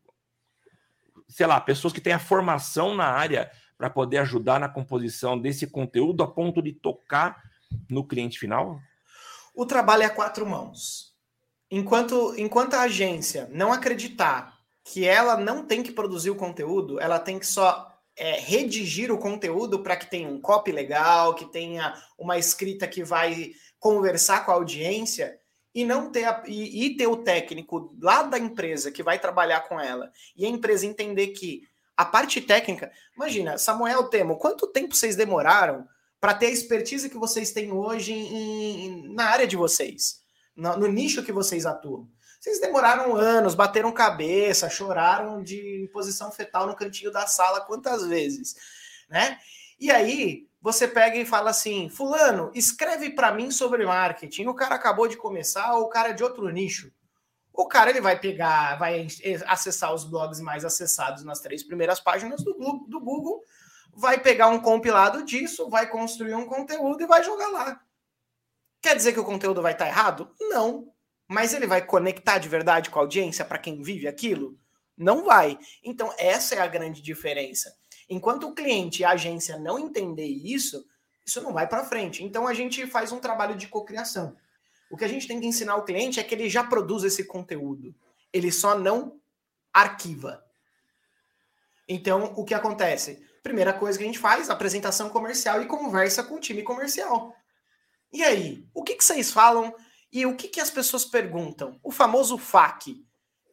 sei 1.27 1.47
lá, 1.47 1.59
pessoas 1.59 1.93
que 1.93 2.01
têm 2.01 2.13
a 2.13 2.19
formação 2.19 2.93
na 2.93 3.05
área 3.05 3.49
para 3.77 3.89
poder 3.89 4.17
ajudar 4.17 4.59
na 4.59 4.67
composição 4.67 5.39
desse 5.39 5.65
conteúdo 5.67 6.21
a 6.21 6.27
ponto 6.27 6.61
de 6.61 6.73
tocar 6.73 7.48
no 7.89 8.05
cliente 8.05 8.39
final? 8.39 8.79
O 9.53 9.65
trabalho 9.65 10.03
é 10.03 10.05
a 10.05 10.09
quatro 10.09 10.45
mãos. 10.45 11.13
Enquanto, 11.71 12.33
enquanto 12.37 12.73
a 12.73 12.81
agência 12.81 13.47
não 13.51 13.71
acreditar 13.71 14.57
que 14.83 15.05
ela 15.05 15.37
não 15.37 15.65
tem 15.65 15.83
que 15.83 15.91
produzir 15.91 16.31
o 16.31 16.35
conteúdo, 16.35 16.99
ela 16.99 17.19
tem 17.19 17.37
que 17.37 17.45
só 17.45 17.89
é, 18.17 18.39
redigir 18.39 19.11
o 19.11 19.17
conteúdo 19.17 19.83
para 19.83 19.95
que 19.95 20.09
tenha 20.09 20.27
um 20.27 20.41
copy 20.41 20.71
legal, 20.71 21.35
que 21.35 21.45
tenha 21.45 21.93
uma 22.17 22.37
escrita 22.37 22.87
que 22.87 23.03
vai 23.03 23.51
conversar 23.79 24.45
com 24.45 24.51
a 24.51 24.55
audiência 24.55 25.39
e 25.73 25.85
não 25.85 26.11
ter 26.11 26.25
a, 26.25 26.43
e, 26.47 26.85
e, 26.85 26.97
ter 26.97 27.07
o 27.07 27.17
técnico 27.17 27.95
lá 28.01 28.23
da 28.23 28.37
empresa 28.37 28.91
que 28.91 29.03
vai 29.03 29.19
trabalhar 29.19 29.61
com 29.61 29.79
ela 29.79 30.11
e 30.35 30.45
a 30.45 30.49
empresa 30.49 30.85
entender 30.85 31.27
que 31.27 31.61
a 31.95 32.03
parte 32.03 32.41
técnica, 32.41 32.91
imagina, 33.15 33.57
Samuel 33.57 34.05
Temo, 34.05 34.37
quanto 34.37 34.67
tempo 34.67 34.95
vocês 34.95 35.15
demoraram 35.15 35.87
para 36.19 36.33
ter 36.33 36.47
a 36.47 36.51
expertise 36.51 37.09
que 37.09 37.17
vocês 37.17 37.51
têm 37.51 37.71
hoje 37.71 38.13
em, 38.13 38.85
em, 38.85 39.13
na 39.13 39.25
área 39.25 39.47
de 39.47 39.55
vocês, 39.55 40.21
no, 40.55 40.77
no 40.77 40.87
nicho 40.87 41.23
que 41.23 41.31
vocês 41.31 41.65
atuam? 41.65 42.09
Vocês 42.39 42.59
demoraram 42.61 43.15
anos, 43.15 43.53
bateram 43.53 43.91
cabeça, 43.91 44.69
choraram 44.69 45.43
de 45.43 45.89
posição 45.91 46.31
fetal 46.31 46.65
no 46.67 46.75
cantinho 46.75 47.11
da 47.11 47.27
sala 47.27 47.61
quantas 47.61 48.05
vezes, 48.07 48.55
né? 49.09 49.37
E 49.79 49.91
aí 49.91 50.47
você 50.61 50.87
pega 50.87 51.17
e 51.17 51.25
fala 51.25 51.49
assim: 51.49 51.89
Fulano, 51.89 52.51
escreve 52.53 53.09
para 53.09 53.33
mim 53.33 53.51
sobre 53.51 53.85
marketing. 53.85 54.47
O 54.47 54.53
cara 54.53 54.75
acabou 54.75 55.07
de 55.07 55.17
começar, 55.17 55.75
ou 55.75 55.83
o 55.83 55.89
cara 55.89 56.09
é 56.09 56.13
de 56.13 56.23
outro 56.23 56.49
nicho. 56.49 56.91
O 57.53 57.67
cara 57.67 57.89
ele 57.89 57.99
vai 57.99 58.17
pegar, 58.17 58.77
vai 58.77 59.07
acessar 59.47 59.93
os 59.93 60.05
blogs 60.05 60.39
mais 60.39 60.63
acessados 60.63 61.23
nas 61.23 61.41
três 61.41 61.61
primeiras 61.61 61.99
páginas 61.99 62.41
do, 62.41 62.53
do 62.87 62.99
Google, 63.01 63.43
vai 63.95 64.19
pegar 64.19 64.47
um 64.47 64.59
compilado 64.59 65.23
disso, 65.23 65.69
vai 65.69 65.89
construir 65.89 66.33
um 66.35 66.45
conteúdo 66.45 67.03
e 67.03 67.07
vai 67.07 67.23
jogar 67.23 67.47
lá. 67.49 67.81
Quer 68.81 68.95
dizer 68.95 69.13
que 69.13 69.19
o 69.19 69.25
conteúdo 69.25 69.61
vai 69.61 69.73
estar 69.73 69.87
errado? 69.87 70.33
Não. 70.39 70.93
Mas 71.27 71.53
ele 71.53 71.67
vai 71.67 71.85
conectar 71.85 72.39
de 72.39 72.49
verdade 72.49 72.89
com 72.89 72.99
a 72.99 73.01
audiência 73.01 73.45
para 73.45 73.59
quem 73.59 73.81
vive 73.81 74.07
aquilo? 74.07 74.57
Não 74.97 75.23
vai. 75.23 75.59
Então, 75.83 76.13
essa 76.17 76.55
é 76.55 76.59
a 76.59 76.67
grande 76.67 77.01
diferença. 77.01 77.75
Enquanto 78.09 78.47
o 78.47 78.53
cliente 78.55 79.01
e 79.01 79.05
a 79.05 79.11
agência 79.11 79.57
não 79.57 79.77
entender 79.77 80.25
isso, 80.25 80.85
isso 81.25 81.41
não 81.41 81.53
vai 81.53 81.67
para 81.67 81.85
frente. 81.85 82.23
Então, 82.23 82.47
a 82.47 82.53
gente 82.53 82.87
faz 82.87 83.11
um 83.11 83.19
trabalho 83.19 83.55
de 83.55 83.67
cocriação. 83.67 84.35
O 84.89 84.97
que 84.97 85.05
a 85.05 85.07
gente 85.07 85.27
tem 85.27 85.39
que 85.39 85.45
ensinar 85.45 85.75
o 85.75 85.83
cliente 85.83 86.19
é 86.19 86.23
que 86.23 86.33
ele 86.33 86.49
já 86.49 86.63
produz 86.63 87.03
esse 87.03 87.23
conteúdo. 87.25 87.93
Ele 88.33 88.51
só 88.51 88.77
não 88.77 89.19
arquiva. 89.71 90.43
Então, 91.87 92.33
o 92.35 92.43
que 92.43 92.53
acontece? 92.53 93.23
Primeira 93.43 93.73
coisa 93.73 93.97
que 93.97 94.03
a 94.03 94.07
gente 94.07 94.19
faz, 94.19 94.49
apresentação 94.49 95.09
comercial 95.09 95.61
e 95.61 95.65
conversa 95.65 96.23
com 96.23 96.35
o 96.35 96.39
time 96.39 96.63
comercial. 96.63 97.35
E 98.11 98.23
aí, 98.23 98.67
o 98.73 98.83
que, 98.83 98.95
que 98.95 99.03
vocês 99.03 99.31
falam 99.31 99.73
e 100.11 100.25
o 100.25 100.35
que, 100.35 100.47
que 100.47 100.59
as 100.59 100.71
pessoas 100.71 101.05
perguntam? 101.05 101.79
O 101.83 101.91
famoso 101.91 102.37
FAQ. 102.37 103.05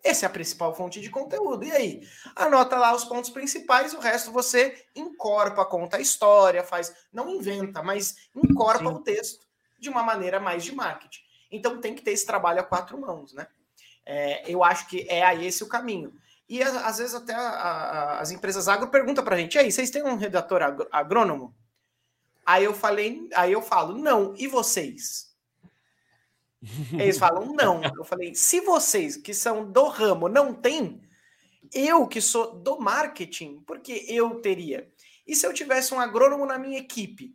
Essa 0.03 0.25
é 0.25 0.29
a 0.29 0.31
principal 0.31 0.75
fonte 0.75 1.01
de 1.01 1.11
conteúdo. 1.11 1.65
E 1.65 1.73
aí? 1.73 2.09
Anota 2.35 2.77
lá 2.77 2.95
os 2.95 3.05
pontos 3.05 3.29
principais, 3.29 3.93
o 3.93 3.99
resto 3.99 4.31
você 4.31 4.87
encorpa, 4.95 5.65
conta 5.65 5.97
a 5.97 6.01
história, 6.01 6.63
faz. 6.63 6.95
Não 7.13 7.29
inventa, 7.29 7.83
mas 7.83 8.15
encorpa 8.35 8.89
Sim. 8.89 8.95
o 8.95 9.01
texto 9.01 9.45
de 9.79 9.89
uma 9.89 10.03
maneira 10.03 10.39
mais 10.39 10.65
de 10.65 10.73
marketing. 10.73 11.21
Então 11.51 11.81
tem 11.81 11.95
que 11.95 12.03
ter 12.03 12.13
esse 12.13 12.25
trabalho 12.25 12.61
a 12.61 12.65
quatro 12.65 12.99
mãos, 12.99 13.33
né? 13.33 13.47
É, 14.05 14.49
eu 14.51 14.63
acho 14.63 14.87
que 14.89 15.07
é 15.09 15.25
aí 15.25 15.47
esse 15.47 15.65
o 15.65 15.69
caminho. 15.69 16.15
E 16.49 16.63
às 16.63 16.99
vezes 16.99 17.15
até 17.15 17.35
a, 17.35 17.41
a, 17.41 18.21
as 18.21 18.31
empresas 18.31 18.69
agro 18.69 18.89
perguntam 18.89 19.25
para 19.25 19.35
a 19.35 19.39
gente: 19.39 19.59
aí, 19.59 19.71
vocês 19.71 19.91
têm 19.91 20.03
um 20.03 20.17
redator 20.17 20.61
agrônomo? 20.93 21.55
Aí 22.45 22.65
eu 22.65 22.73
falei, 22.73 23.29
aí 23.35 23.53
eu 23.53 23.61
falo, 23.61 23.99
não, 23.99 24.33
e 24.37 24.47
vocês? 24.47 25.35
Eles 26.93 27.19
falam 27.19 27.53
não. 27.53 27.83
Eu 27.83 28.05
falei, 28.05 28.35
se 28.37 28.61
vocês 28.61 29.17
que 29.17 29.35
são 29.35 29.71
do 29.71 29.89
ramo 29.89 30.29
não 30.29 30.55
têm, 30.55 31.03
eu 31.75 32.07
que 32.07 32.21
sou 32.21 32.55
do 32.55 32.79
marketing, 32.79 33.61
porque 33.67 34.05
eu 34.09 34.41
teria. 34.41 34.89
E 35.27 35.35
se 35.35 35.45
eu 35.45 35.53
tivesse 35.53 35.93
um 35.93 35.99
agrônomo 35.99 36.47
na 36.47 36.57
minha 36.57 36.79
equipe, 36.79 37.35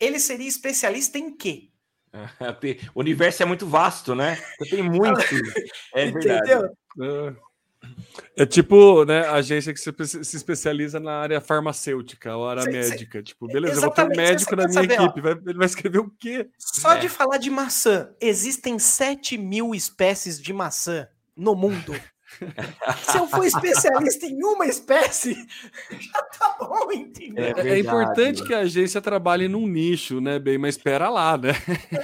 ele 0.00 0.18
seria 0.18 0.48
especialista 0.48 1.16
em 1.16 1.36
quê? 1.36 1.70
o 2.94 3.00
universo 3.00 3.44
é 3.44 3.46
muito 3.46 3.66
vasto, 3.66 4.16
né? 4.16 4.36
Tem 4.68 4.82
muito. 4.82 5.20
É 5.94 6.10
verdade. 6.10 6.50
Entendeu? 6.50 7.36
É. 7.82 8.42
É 8.42 8.46
tipo, 8.46 9.04
né, 9.04 9.28
agência 9.28 9.74
que 9.74 9.80
se, 9.80 10.36
especializa 10.36 10.98
na 10.98 11.12
área 11.12 11.40
farmacêutica 11.40 12.34
ou 12.34 12.48
área 12.48 12.62
cê, 12.62 12.70
médica. 12.70 13.18
Cê, 13.18 13.24
tipo, 13.24 13.46
beleza, 13.46 13.76
eu 13.76 13.80
vou 13.82 13.90
ter 13.90 14.04
um 14.04 14.16
médico 14.16 14.56
na 14.56 14.66
minha 14.66 14.82
saber, 14.82 14.94
equipe. 14.94 15.20
Vai, 15.20 15.32
ele 15.32 15.58
vai 15.58 15.66
escrever 15.66 15.98
o 15.98 16.10
quê? 16.18 16.48
Só 16.58 16.94
é. 16.94 16.98
de 16.98 17.08
falar 17.08 17.36
de 17.36 17.50
maçã, 17.50 18.10
existem 18.20 18.78
7 18.78 19.36
mil 19.36 19.74
espécies 19.74 20.40
de 20.40 20.52
maçã 20.52 21.06
no 21.36 21.54
mundo. 21.54 21.94
Se 23.04 23.18
eu 23.18 23.26
for 23.26 23.44
especialista 23.44 24.24
em 24.24 24.42
uma 24.42 24.66
espécie, 24.66 25.34
já 25.92 26.22
tá 26.22 26.56
bom, 26.58 26.90
entendeu? 26.90 27.44
É, 27.44 27.60
é, 27.60 27.68
é 27.74 27.78
importante 27.78 28.42
que 28.42 28.54
a 28.54 28.60
agência 28.60 29.02
trabalhe 29.02 29.46
num 29.46 29.66
nicho, 29.66 30.22
né, 30.22 30.38
bem? 30.38 30.56
Mas 30.56 30.76
espera 30.76 31.10
lá, 31.10 31.36
né? 31.36 31.52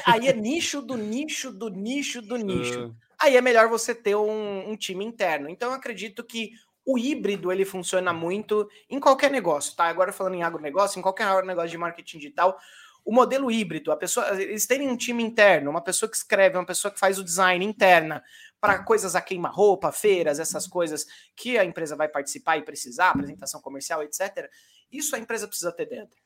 Aí 0.05 0.29
é 0.29 0.35
nicho 0.35 0.83
do 0.83 0.97
nicho 0.97 1.51
do 1.51 1.71
nicho 1.71 2.21
do 2.21 2.37
nicho. 2.37 2.89
Uh 2.89 2.95
aí 3.21 3.37
é 3.37 3.41
melhor 3.41 3.69
você 3.69 3.95
ter 3.95 4.15
um, 4.15 4.71
um 4.71 4.77
time 4.77 5.05
interno. 5.05 5.49
Então, 5.49 5.71
eu 5.71 5.75
acredito 5.75 6.25
que 6.25 6.53
o 6.85 6.99
híbrido 6.99 7.53
ele 7.53 7.65
funciona 7.65 8.13
muito 8.13 8.69
em 8.89 8.99
qualquer 8.99 9.31
negócio, 9.31 9.77
tá? 9.77 9.85
Agora 9.85 10.13
falando 10.13 10.37
em 10.37 10.43
agronegócio, 10.43 10.99
em 10.99 11.03
qualquer 11.03 11.45
negócio 11.45 11.69
de 11.69 11.77
marketing 11.77 12.19
digital, 12.19 12.59
o 13.05 13.13
modelo 13.13 13.51
híbrido, 13.51 13.93
a 13.93 13.97
pessoa, 13.97 14.41
eles 14.41 14.67
terem 14.67 14.89
um 14.89 14.97
time 14.97 15.23
interno, 15.23 15.71
uma 15.71 15.83
pessoa 15.83 16.11
que 16.11 16.17
escreve, 16.17 16.57
uma 16.57 16.67
pessoa 16.67 16.93
que 16.93 16.99
faz 16.99 17.19
o 17.19 17.25
design 17.25 17.65
interna 17.65 18.23
para 18.61 18.83
coisas 18.83 19.15
a 19.15 19.21
queima-roupa, 19.21 19.93
feiras, 19.93 20.39
essas 20.39 20.67
coisas 20.67 21.07
que 21.37 21.59
a 21.59 21.65
empresa 21.65 21.97
vai 21.97 22.09
participar 22.09 22.57
e 22.57 22.63
precisar, 22.63 23.11
apresentação 23.11 23.61
comercial, 23.61 24.03
etc. 24.03 24.51
Isso 24.91 25.15
a 25.15 25.19
empresa 25.19 25.47
precisa 25.47 25.73
ter 25.73 25.87
dentro. 25.87 26.19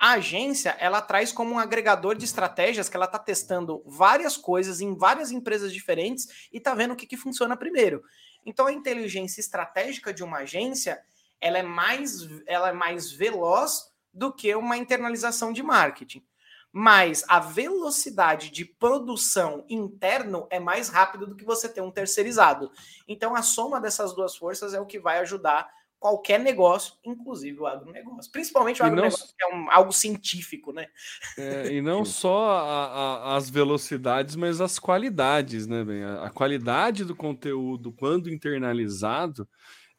A 0.00 0.12
agência, 0.12 0.74
ela 0.80 1.02
traz 1.02 1.30
como 1.30 1.52
um 1.52 1.58
agregador 1.58 2.16
de 2.16 2.24
estratégias 2.24 2.88
que 2.88 2.96
ela 2.96 3.04
está 3.04 3.18
testando 3.18 3.82
várias 3.84 4.34
coisas 4.34 4.80
em 4.80 4.96
várias 4.96 5.30
empresas 5.30 5.70
diferentes 5.70 6.48
e 6.50 6.56
está 6.56 6.72
vendo 6.72 6.92
o 6.92 6.96
que, 6.96 7.06
que 7.06 7.18
funciona 7.18 7.54
primeiro. 7.54 8.02
Então, 8.46 8.66
a 8.66 8.72
inteligência 8.72 9.42
estratégica 9.42 10.10
de 10.10 10.24
uma 10.24 10.38
agência, 10.38 10.98
ela 11.38 11.58
é 11.58 11.62
mais, 11.62 12.26
ela 12.46 12.70
é 12.70 12.72
mais 12.72 13.12
veloz 13.12 13.92
do 14.10 14.32
que 14.32 14.54
uma 14.54 14.78
internalização 14.78 15.52
de 15.52 15.62
marketing. 15.62 16.24
Mas 16.72 17.22
a 17.28 17.38
velocidade 17.38 18.48
de 18.48 18.64
produção 18.64 19.66
interno 19.68 20.46
é 20.48 20.58
mais 20.58 20.88
rápido 20.88 21.26
do 21.26 21.36
que 21.36 21.44
você 21.44 21.68
ter 21.68 21.82
um 21.82 21.90
terceirizado. 21.90 22.72
Então, 23.06 23.34
a 23.34 23.42
soma 23.42 23.78
dessas 23.78 24.14
duas 24.14 24.34
forças 24.34 24.72
é 24.72 24.80
o 24.80 24.86
que 24.86 24.98
vai 24.98 25.18
ajudar 25.18 25.70
qualquer 26.00 26.40
negócio, 26.40 26.94
inclusive 27.04 27.60
o 27.60 27.66
agronegócio. 27.66 28.32
Principalmente 28.32 28.82
o 28.82 28.86
agronegócio, 28.86 29.26
não, 29.26 29.34
que 29.36 29.44
é 29.44 29.56
um, 29.56 29.70
algo 29.70 29.92
científico, 29.92 30.72
né? 30.72 30.86
É, 31.36 31.74
e 31.74 31.82
não 31.82 32.06
só 32.06 32.52
a, 32.52 32.86
a, 32.86 33.36
as 33.36 33.50
velocidades, 33.50 34.34
mas 34.34 34.62
as 34.62 34.78
qualidades, 34.78 35.66
né, 35.66 35.84
bem? 35.84 36.02
A, 36.02 36.24
a, 36.24 36.30
qualidade 36.30 37.04
do 37.04 37.14
conteúdo, 37.14 37.92
quando 37.92 38.32
internalizado, 38.32 39.46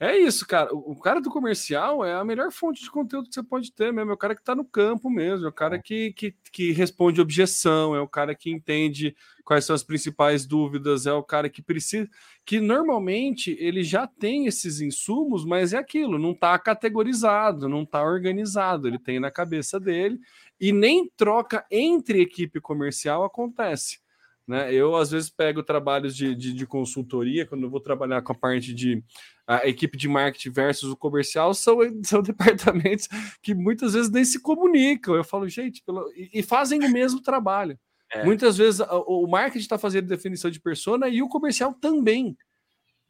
É 0.03 0.17
isso, 0.17 0.47
cara. 0.47 0.73
O, 0.73 0.99
cara 0.99 1.21
do 1.21 1.29
comercial 1.29 2.03
é 2.03 2.15
a 2.15 2.23
melhor 2.23 2.51
fonte 2.51 2.81
de 2.81 2.89
conteúdo 2.89 3.29
que 3.29 3.35
você 3.35 3.43
pode 3.43 3.71
ter 3.71 3.93
mesmo. 3.93 4.09
É 4.09 4.13
o 4.15 4.17
cara 4.17 4.33
que 4.33 4.41
está 4.41 4.55
no 4.55 4.65
campo 4.65 5.11
mesmo, 5.11 5.45
é 5.45 5.49
o 5.49 5.53
cara 5.53 5.79
que, 5.79 6.11
que, 6.13 6.35
que 6.51 6.71
responde 6.71 7.21
objeção, 7.21 7.95
é 7.95 8.01
o 8.01 8.07
cara 8.07 8.33
que 8.33 8.49
entende 8.49 9.15
quais 9.45 9.63
são 9.63 9.75
as 9.75 9.83
principais 9.83 10.43
dúvidas, 10.43 11.05
é 11.05 11.13
o 11.13 11.21
cara 11.21 11.47
que 11.51 11.61
precisa. 11.61 12.09
Que 12.43 12.59
normalmente 12.59 13.55
ele 13.59 13.83
já 13.83 14.07
tem 14.07 14.47
esses 14.47 14.81
insumos, 14.81 15.45
mas 15.45 15.71
é 15.71 15.77
aquilo, 15.77 16.17
não 16.17 16.31
está 16.31 16.57
categorizado, 16.57 17.69
não 17.69 17.83
está 17.83 18.01
organizado, 18.03 18.87
ele 18.87 18.97
tem 18.97 19.19
na 19.19 19.29
cabeça 19.29 19.79
dele, 19.79 20.19
e 20.59 20.71
nem 20.71 21.07
troca 21.15 21.63
entre 21.69 22.21
equipe 22.21 22.59
comercial 22.59 23.23
acontece. 23.23 23.99
Né? 24.47 24.73
Eu, 24.73 24.95
às 24.95 25.11
vezes, 25.11 25.29
pego 25.29 25.63
trabalhos 25.63 26.15
de, 26.15 26.35
de, 26.35 26.53
de, 26.53 26.65
consultoria, 26.65 27.45
quando 27.45 27.63
eu 27.63 27.69
vou 27.69 27.79
trabalhar 27.79 28.21
com 28.21 28.31
a 28.31 28.35
parte 28.35 28.73
de 28.73 29.03
a 29.47 29.67
equipe 29.67 29.97
de 29.97 30.07
marketing 30.07 30.51
versus 30.51 30.91
o 30.91 30.97
comercial, 30.97 31.53
são, 31.53 31.77
são 32.03 32.21
departamentos 32.21 33.07
que 33.41 33.53
muitas 33.53 33.93
vezes 33.93 34.11
nem 34.11 34.25
se 34.25 34.39
comunicam. 34.39 35.15
Eu 35.15 35.23
falo, 35.23 35.47
gente, 35.47 35.83
pelo... 35.85 36.11
e, 36.15 36.29
e 36.33 36.43
fazem 36.43 36.79
o 36.83 36.91
mesmo 36.91 37.21
trabalho. 37.21 37.77
É. 38.11 38.25
Muitas 38.25 38.57
vezes 38.57 38.81
o, 38.89 39.25
marketing 39.25 39.59
está 39.59 39.77
fazendo 39.77 40.07
definição 40.07 40.51
de 40.51 40.59
persona 40.59 41.07
e 41.07 41.21
o 41.21 41.29
comercial 41.29 41.73
também. 41.73 42.35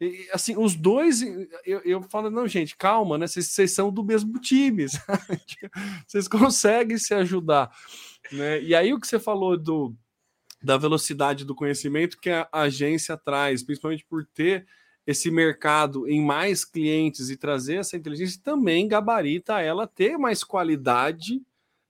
E, 0.00 0.28
assim, 0.32 0.56
os 0.56 0.76
dois, 0.76 1.22
eu, 1.64 1.80
eu 1.84 2.02
falo, 2.02 2.30
não, 2.30 2.46
gente, 2.46 2.76
calma, 2.76 3.18
né? 3.18 3.26
Vocês, 3.26 3.48
vocês 3.48 3.72
são 3.72 3.92
do 3.92 4.04
mesmo 4.04 4.38
time, 4.38 4.86
vocês 6.06 6.28
conseguem 6.28 6.98
se 6.98 7.14
ajudar. 7.14 7.70
Né? 8.30 8.62
E 8.62 8.74
aí 8.74 8.92
o 8.94 9.00
que 9.00 9.06
você 9.06 9.18
falou 9.18 9.56
do 9.56 9.94
da 10.62 10.76
velocidade 10.76 11.44
do 11.44 11.54
conhecimento 11.54 12.18
que 12.18 12.30
a 12.30 12.48
agência 12.52 13.16
traz, 13.16 13.62
principalmente 13.62 14.04
por 14.04 14.24
ter 14.26 14.66
esse 15.06 15.30
mercado 15.30 16.08
em 16.08 16.24
mais 16.24 16.64
clientes 16.64 17.28
e 17.28 17.36
trazer 17.36 17.76
essa 17.76 17.96
inteligência, 17.96 18.40
também 18.42 18.86
gabarita 18.86 19.60
ela 19.60 19.86
ter 19.86 20.16
mais 20.16 20.44
qualidade 20.44 21.42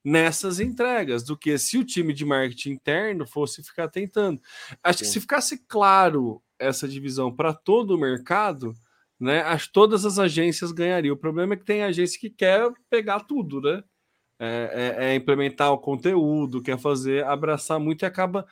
nessas 0.05 0.59
entregas 0.59 1.23
do 1.23 1.37
que 1.37 1.57
se 1.59 1.79
o 1.79 1.85
time 1.85 2.13
de 2.13 2.25
marketing 2.25 2.71
interno 2.71 3.27
fosse 3.27 3.63
ficar 3.63 3.89
tentando. 3.89 4.41
Acho 4.83 5.01
Sim. 5.01 5.05
que 5.05 5.11
se 5.11 5.21
ficasse 5.21 5.59
claro 5.67 6.43
essa 6.59 6.89
divisão 6.89 7.35
para 7.35 7.53
todo 7.53 7.95
o 7.95 7.99
mercado, 7.99 8.75
né, 9.21 9.43
acho 9.43 9.67
que 9.67 9.73
todas 9.73 10.05
as 10.05 10.19
agências 10.19 10.73
ganhariam. 10.73 11.15
O 11.15 11.19
problema 11.19 11.55
é 11.55 11.57
que 11.57 11.65
tem 11.65 11.83
agência 11.83 12.19
que 12.19 12.31
quer 12.31 12.69
pegar 12.91 13.21
tudo, 13.21 13.61
né? 13.61 13.85
É, 14.45 14.97
é, 14.99 15.05
é 15.05 15.15
implementar 15.15 15.73
o 15.73 15.79
conteúdo, 15.79 16.61
quer 16.61 16.77
fazer, 16.77 17.25
abraçar 17.25 17.79
muito 17.79 18.03
e 18.03 18.07
acaba 18.07 18.45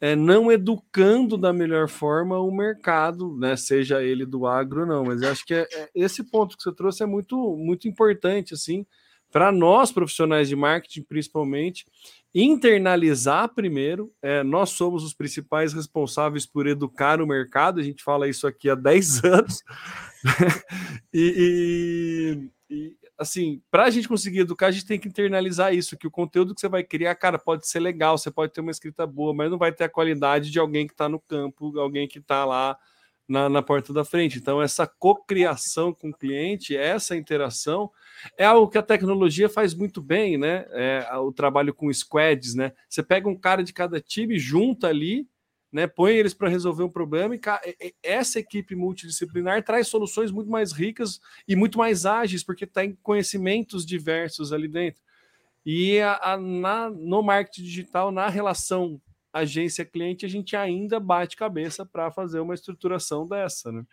é, 0.00 0.16
não 0.16 0.50
educando 0.50 1.36
da 1.36 1.52
melhor 1.52 1.86
forma 1.86 2.38
o 2.38 2.50
mercado, 2.50 3.36
né? 3.36 3.54
Seja 3.54 4.02
ele 4.02 4.24
do 4.24 4.46
agro, 4.46 4.86
não. 4.86 5.04
Mas 5.04 5.20
eu 5.20 5.30
acho 5.30 5.44
que 5.44 5.52
é, 5.52 5.68
é 5.70 5.90
esse 5.94 6.24
ponto 6.24 6.56
que 6.56 6.62
você 6.62 6.74
trouxe 6.74 7.02
é 7.02 7.06
muito, 7.06 7.56
muito 7.58 7.86
importante, 7.86 8.54
assim, 8.54 8.86
para 9.30 9.52
nós 9.52 9.92
profissionais 9.92 10.48
de 10.48 10.56
marketing, 10.56 11.02
principalmente, 11.02 11.84
internalizar 12.34 13.54
primeiro. 13.54 14.10
É, 14.22 14.42
nós 14.42 14.70
somos 14.70 15.04
os 15.04 15.12
principais 15.12 15.74
responsáveis 15.74 16.46
por 16.46 16.66
educar 16.66 17.20
o 17.20 17.26
mercado, 17.26 17.80
a 17.80 17.82
gente 17.82 18.02
fala 18.02 18.28
isso 18.28 18.46
aqui 18.46 18.70
há 18.70 18.74
10 18.74 19.24
anos. 19.24 19.62
e, 21.12 22.48
e, 22.70 22.74
e 22.74 23.03
assim, 23.18 23.62
para 23.70 23.84
a 23.84 23.90
gente 23.90 24.08
conseguir 24.08 24.40
educar, 24.40 24.66
a 24.66 24.70
gente 24.70 24.86
tem 24.86 24.98
que 24.98 25.08
internalizar 25.08 25.74
isso, 25.74 25.96
que 25.96 26.06
o 26.06 26.10
conteúdo 26.10 26.54
que 26.54 26.60
você 26.60 26.68
vai 26.68 26.82
criar, 26.82 27.14
cara, 27.14 27.38
pode 27.38 27.66
ser 27.68 27.80
legal, 27.80 28.18
você 28.18 28.30
pode 28.30 28.52
ter 28.52 28.60
uma 28.60 28.70
escrita 28.70 29.06
boa, 29.06 29.32
mas 29.32 29.50
não 29.50 29.58
vai 29.58 29.72
ter 29.72 29.84
a 29.84 29.88
qualidade 29.88 30.50
de 30.50 30.58
alguém 30.58 30.86
que 30.86 30.92
está 30.92 31.08
no 31.08 31.20
campo, 31.20 31.78
alguém 31.78 32.08
que 32.08 32.18
está 32.18 32.44
lá 32.44 32.76
na, 33.28 33.48
na, 33.48 33.62
porta 33.62 33.92
da 33.92 34.04
frente. 34.04 34.38
Então, 34.38 34.60
essa 34.60 34.86
cocriação 34.86 35.92
com 35.92 36.10
o 36.10 36.14
cliente, 36.14 36.76
essa 36.76 37.16
interação, 37.16 37.90
é 38.36 38.44
algo 38.44 38.68
que 38.68 38.78
a 38.78 38.82
tecnologia 38.82 39.48
faz 39.48 39.74
muito 39.74 40.02
bem, 40.02 40.36
né? 40.36 40.66
É, 40.70 41.08
o 41.16 41.32
trabalho 41.32 41.72
com 41.72 41.92
squads, 41.92 42.54
né? 42.54 42.72
Você 42.88 43.02
pega 43.02 43.28
um 43.28 43.36
cara 43.36 43.62
de 43.62 43.72
cada 43.72 44.00
time, 44.00 44.38
junta 44.38 44.88
ali 44.88 45.26
né, 45.74 45.88
põe 45.88 46.14
eles 46.14 46.32
para 46.32 46.48
resolver 46.48 46.84
um 46.84 46.88
problema 46.88 47.34
e 47.34 47.40
essa 48.00 48.38
equipe 48.38 48.76
multidisciplinar 48.76 49.64
traz 49.64 49.88
soluções 49.88 50.30
muito 50.30 50.48
mais 50.48 50.70
ricas 50.70 51.18
e 51.48 51.56
muito 51.56 51.78
mais 51.78 52.06
ágeis, 52.06 52.44
porque 52.44 52.64
tem 52.64 52.96
conhecimentos 53.02 53.84
diversos 53.84 54.52
ali 54.52 54.68
dentro. 54.68 55.02
E 55.66 55.98
a, 55.98 56.34
a, 56.34 56.36
na, 56.36 56.88
no 56.88 57.22
marketing 57.22 57.64
digital, 57.64 58.12
na 58.12 58.28
relação 58.28 59.02
agência-cliente, 59.32 60.24
a 60.24 60.28
gente 60.28 60.54
ainda 60.54 61.00
bate 61.00 61.36
cabeça 61.36 61.84
para 61.84 62.08
fazer 62.08 62.38
uma 62.38 62.54
estruturação 62.54 63.26
dessa, 63.26 63.72
né? 63.72 63.84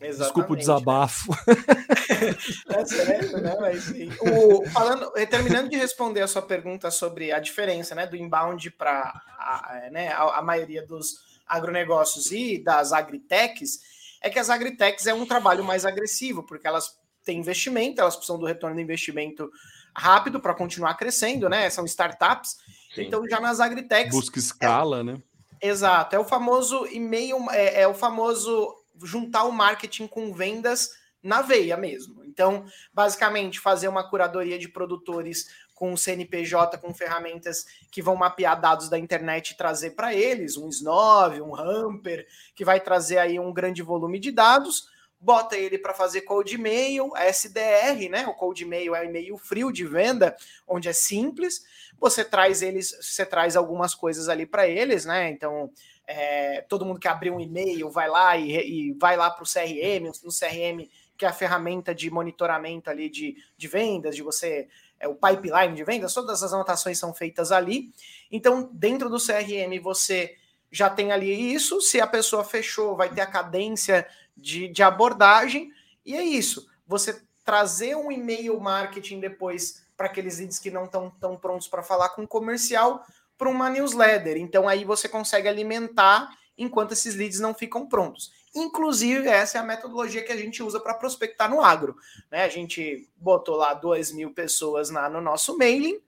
Exatamente, 0.00 0.18
Desculpa 0.18 0.52
o 0.52 0.56
desabafo. 0.56 1.32
é 2.70 2.84
certo, 2.84 3.38
né? 3.38 3.56
Mas, 3.60 3.92
o, 4.20 4.64
falando, 4.70 5.12
eh, 5.16 5.26
terminando 5.26 5.68
de 5.68 5.76
responder 5.76 6.20
a 6.20 6.28
sua 6.28 6.42
pergunta 6.42 6.88
sobre 6.90 7.32
a 7.32 7.40
diferença 7.40 7.94
né, 7.96 8.06
do 8.06 8.16
inbound 8.16 8.70
para 8.72 9.20
a, 9.38 9.88
né, 9.90 10.12
a, 10.12 10.38
a, 10.38 10.42
maioria 10.42 10.86
dos 10.86 11.16
agronegócios 11.46 12.30
e 12.30 12.62
das 12.62 12.92
agritechs, 12.92 13.80
é 14.22 14.30
que 14.30 14.38
as 14.38 14.50
agritechs 14.50 15.06
é 15.06 15.14
um 15.14 15.26
trabalho 15.26 15.64
mais 15.64 15.84
agressivo, 15.84 16.44
porque 16.44 16.66
elas 16.66 16.96
têm 17.24 17.40
investimento, 17.40 18.00
elas 18.00 18.14
precisam 18.14 18.38
do 18.38 18.46
retorno 18.46 18.76
do 18.76 18.82
investimento 18.82 19.50
rápido 19.96 20.38
para 20.38 20.54
continuar 20.54 20.94
crescendo, 20.94 21.48
né? 21.48 21.68
São 21.70 21.84
startups. 21.84 22.56
Sim. 22.94 23.02
Então, 23.02 23.28
já 23.28 23.40
nas 23.40 23.58
agritechs. 23.58 24.14
Busca 24.14 24.38
escala, 24.38 25.00
é, 25.00 25.02
né? 25.02 25.22
Exato, 25.60 26.14
é 26.14 26.18
o 26.20 26.24
famoso 26.24 26.86
e-mail, 26.86 27.50
é, 27.50 27.82
é 27.82 27.88
o 27.88 27.94
famoso 27.94 28.77
juntar 29.02 29.44
o 29.44 29.52
marketing 29.52 30.06
com 30.06 30.32
vendas 30.32 30.90
na 31.22 31.42
veia 31.42 31.76
mesmo. 31.76 32.24
Então, 32.24 32.64
basicamente, 32.92 33.58
fazer 33.58 33.88
uma 33.88 34.08
curadoria 34.08 34.58
de 34.58 34.68
produtores 34.68 35.48
com 35.74 35.92
o 35.92 35.98
CNPJ, 35.98 36.78
com 36.78 36.92
ferramentas 36.92 37.66
que 37.90 38.02
vão 38.02 38.16
mapear 38.16 38.60
dados 38.60 38.88
da 38.88 38.98
internet 38.98 39.50
e 39.50 39.56
trazer 39.56 39.90
para 39.92 40.12
eles, 40.12 40.56
um 40.56 40.68
S9, 40.68 41.40
um 41.40 41.54
Hamper, 41.54 42.26
que 42.54 42.64
vai 42.64 42.80
trazer 42.80 43.18
aí 43.18 43.38
um 43.38 43.52
grande 43.52 43.82
volume 43.82 44.18
de 44.18 44.32
dados, 44.32 44.88
bota 45.20 45.56
ele 45.56 45.78
para 45.78 45.92
fazer 45.92 46.22
cold 46.22 46.56
mail, 46.56 47.10
SDR, 47.16 48.08
né? 48.10 48.26
O 48.26 48.34
cold 48.34 48.64
mail 48.64 48.94
é 48.94 49.04
e-mail 49.04 49.36
frio 49.36 49.72
de 49.72 49.84
venda, 49.84 50.36
onde 50.66 50.88
é 50.88 50.92
simples. 50.92 51.64
Você 51.98 52.24
traz 52.24 52.62
eles, 52.62 52.96
você 53.00 53.26
traz 53.26 53.56
algumas 53.56 53.94
coisas 53.94 54.28
ali 54.28 54.46
para 54.46 54.68
eles, 54.68 55.04
né? 55.04 55.30
Então, 55.30 55.70
é, 56.06 56.62
todo 56.62 56.86
mundo 56.86 57.00
que 57.00 57.08
abrir 57.08 57.30
um 57.30 57.40
e-mail 57.40 57.90
vai 57.90 58.08
lá 58.08 58.36
e, 58.36 58.52
e 58.52 58.92
vai 58.92 59.16
lá 59.16 59.30
para 59.30 59.42
o 59.42 59.46
CRM, 59.46 60.10
no 60.22 60.30
CRM, 60.30 60.88
que 61.16 61.24
é 61.24 61.28
a 61.28 61.32
ferramenta 61.32 61.92
de 61.92 62.10
monitoramento 62.10 62.88
ali 62.88 63.10
de, 63.10 63.36
de 63.56 63.68
vendas, 63.68 64.14
de 64.14 64.22
você, 64.22 64.68
é 65.00 65.08
o 65.08 65.16
pipeline 65.16 65.74
de 65.74 65.82
vendas, 65.82 66.14
todas 66.14 66.42
as 66.42 66.52
anotações 66.52 66.98
são 66.98 67.12
feitas 67.12 67.50
ali. 67.50 67.92
Então, 68.30 68.70
dentro 68.72 69.10
do 69.10 69.18
CRM, 69.18 69.80
você 69.82 70.36
já 70.70 70.88
tem 70.88 71.12
ali 71.12 71.52
isso. 71.52 71.80
Se 71.80 72.00
a 72.00 72.06
pessoa 72.06 72.44
fechou, 72.44 72.96
vai 72.96 73.12
ter 73.12 73.20
a 73.20 73.26
cadência 73.26 74.06
de, 74.38 74.68
de 74.68 74.82
abordagem, 74.82 75.70
e 76.04 76.16
é 76.16 76.22
isso. 76.22 76.66
Você 76.86 77.22
trazer 77.44 77.96
um 77.96 78.10
e-mail 78.10 78.58
marketing 78.60 79.20
depois 79.20 79.82
para 79.96 80.06
aqueles 80.06 80.38
leads 80.38 80.58
que 80.58 80.70
não 80.70 80.84
estão 80.84 81.10
tão 81.10 81.36
prontos 81.36 81.66
para 81.66 81.82
falar 81.82 82.10
com 82.10 82.22
o 82.22 82.28
comercial, 82.28 83.04
para 83.36 83.48
uma 83.48 83.70
newsletter. 83.70 84.36
Então 84.36 84.68
aí 84.68 84.84
você 84.84 85.08
consegue 85.08 85.48
alimentar 85.48 86.30
enquanto 86.56 86.92
esses 86.92 87.14
leads 87.14 87.40
não 87.40 87.54
ficam 87.54 87.86
prontos. 87.86 88.32
Inclusive, 88.54 89.28
essa 89.28 89.58
é 89.58 89.60
a 89.60 89.64
metodologia 89.64 90.24
que 90.24 90.32
a 90.32 90.36
gente 90.36 90.62
usa 90.62 90.80
para 90.80 90.94
prospectar 90.94 91.48
no 91.48 91.60
agro. 91.60 91.96
Né? 92.30 92.44
A 92.44 92.48
gente 92.48 93.08
botou 93.16 93.56
lá 93.56 93.74
2 93.74 94.12
mil 94.12 94.32
pessoas 94.32 94.90
na, 94.90 95.08
no 95.08 95.20
nosso 95.20 95.56
mailing. 95.56 96.00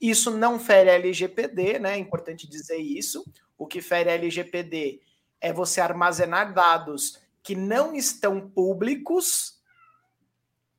Isso 0.00 0.30
não 0.30 0.58
fere 0.58 0.90
LGPD, 0.90 1.78
né? 1.78 1.94
É 1.94 1.98
importante 1.98 2.46
dizer 2.46 2.76
isso. 2.76 3.24
O 3.56 3.66
que 3.66 3.80
fere 3.80 4.10
LGPD 4.10 5.00
é 5.40 5.52
você 5.52 5.80
armazenar 5.80 6.52
dados 6.52 7.18
que 7.46 7.54
não 7.54 7.94
estão 7.94 8.40
públicos 8.40 9.60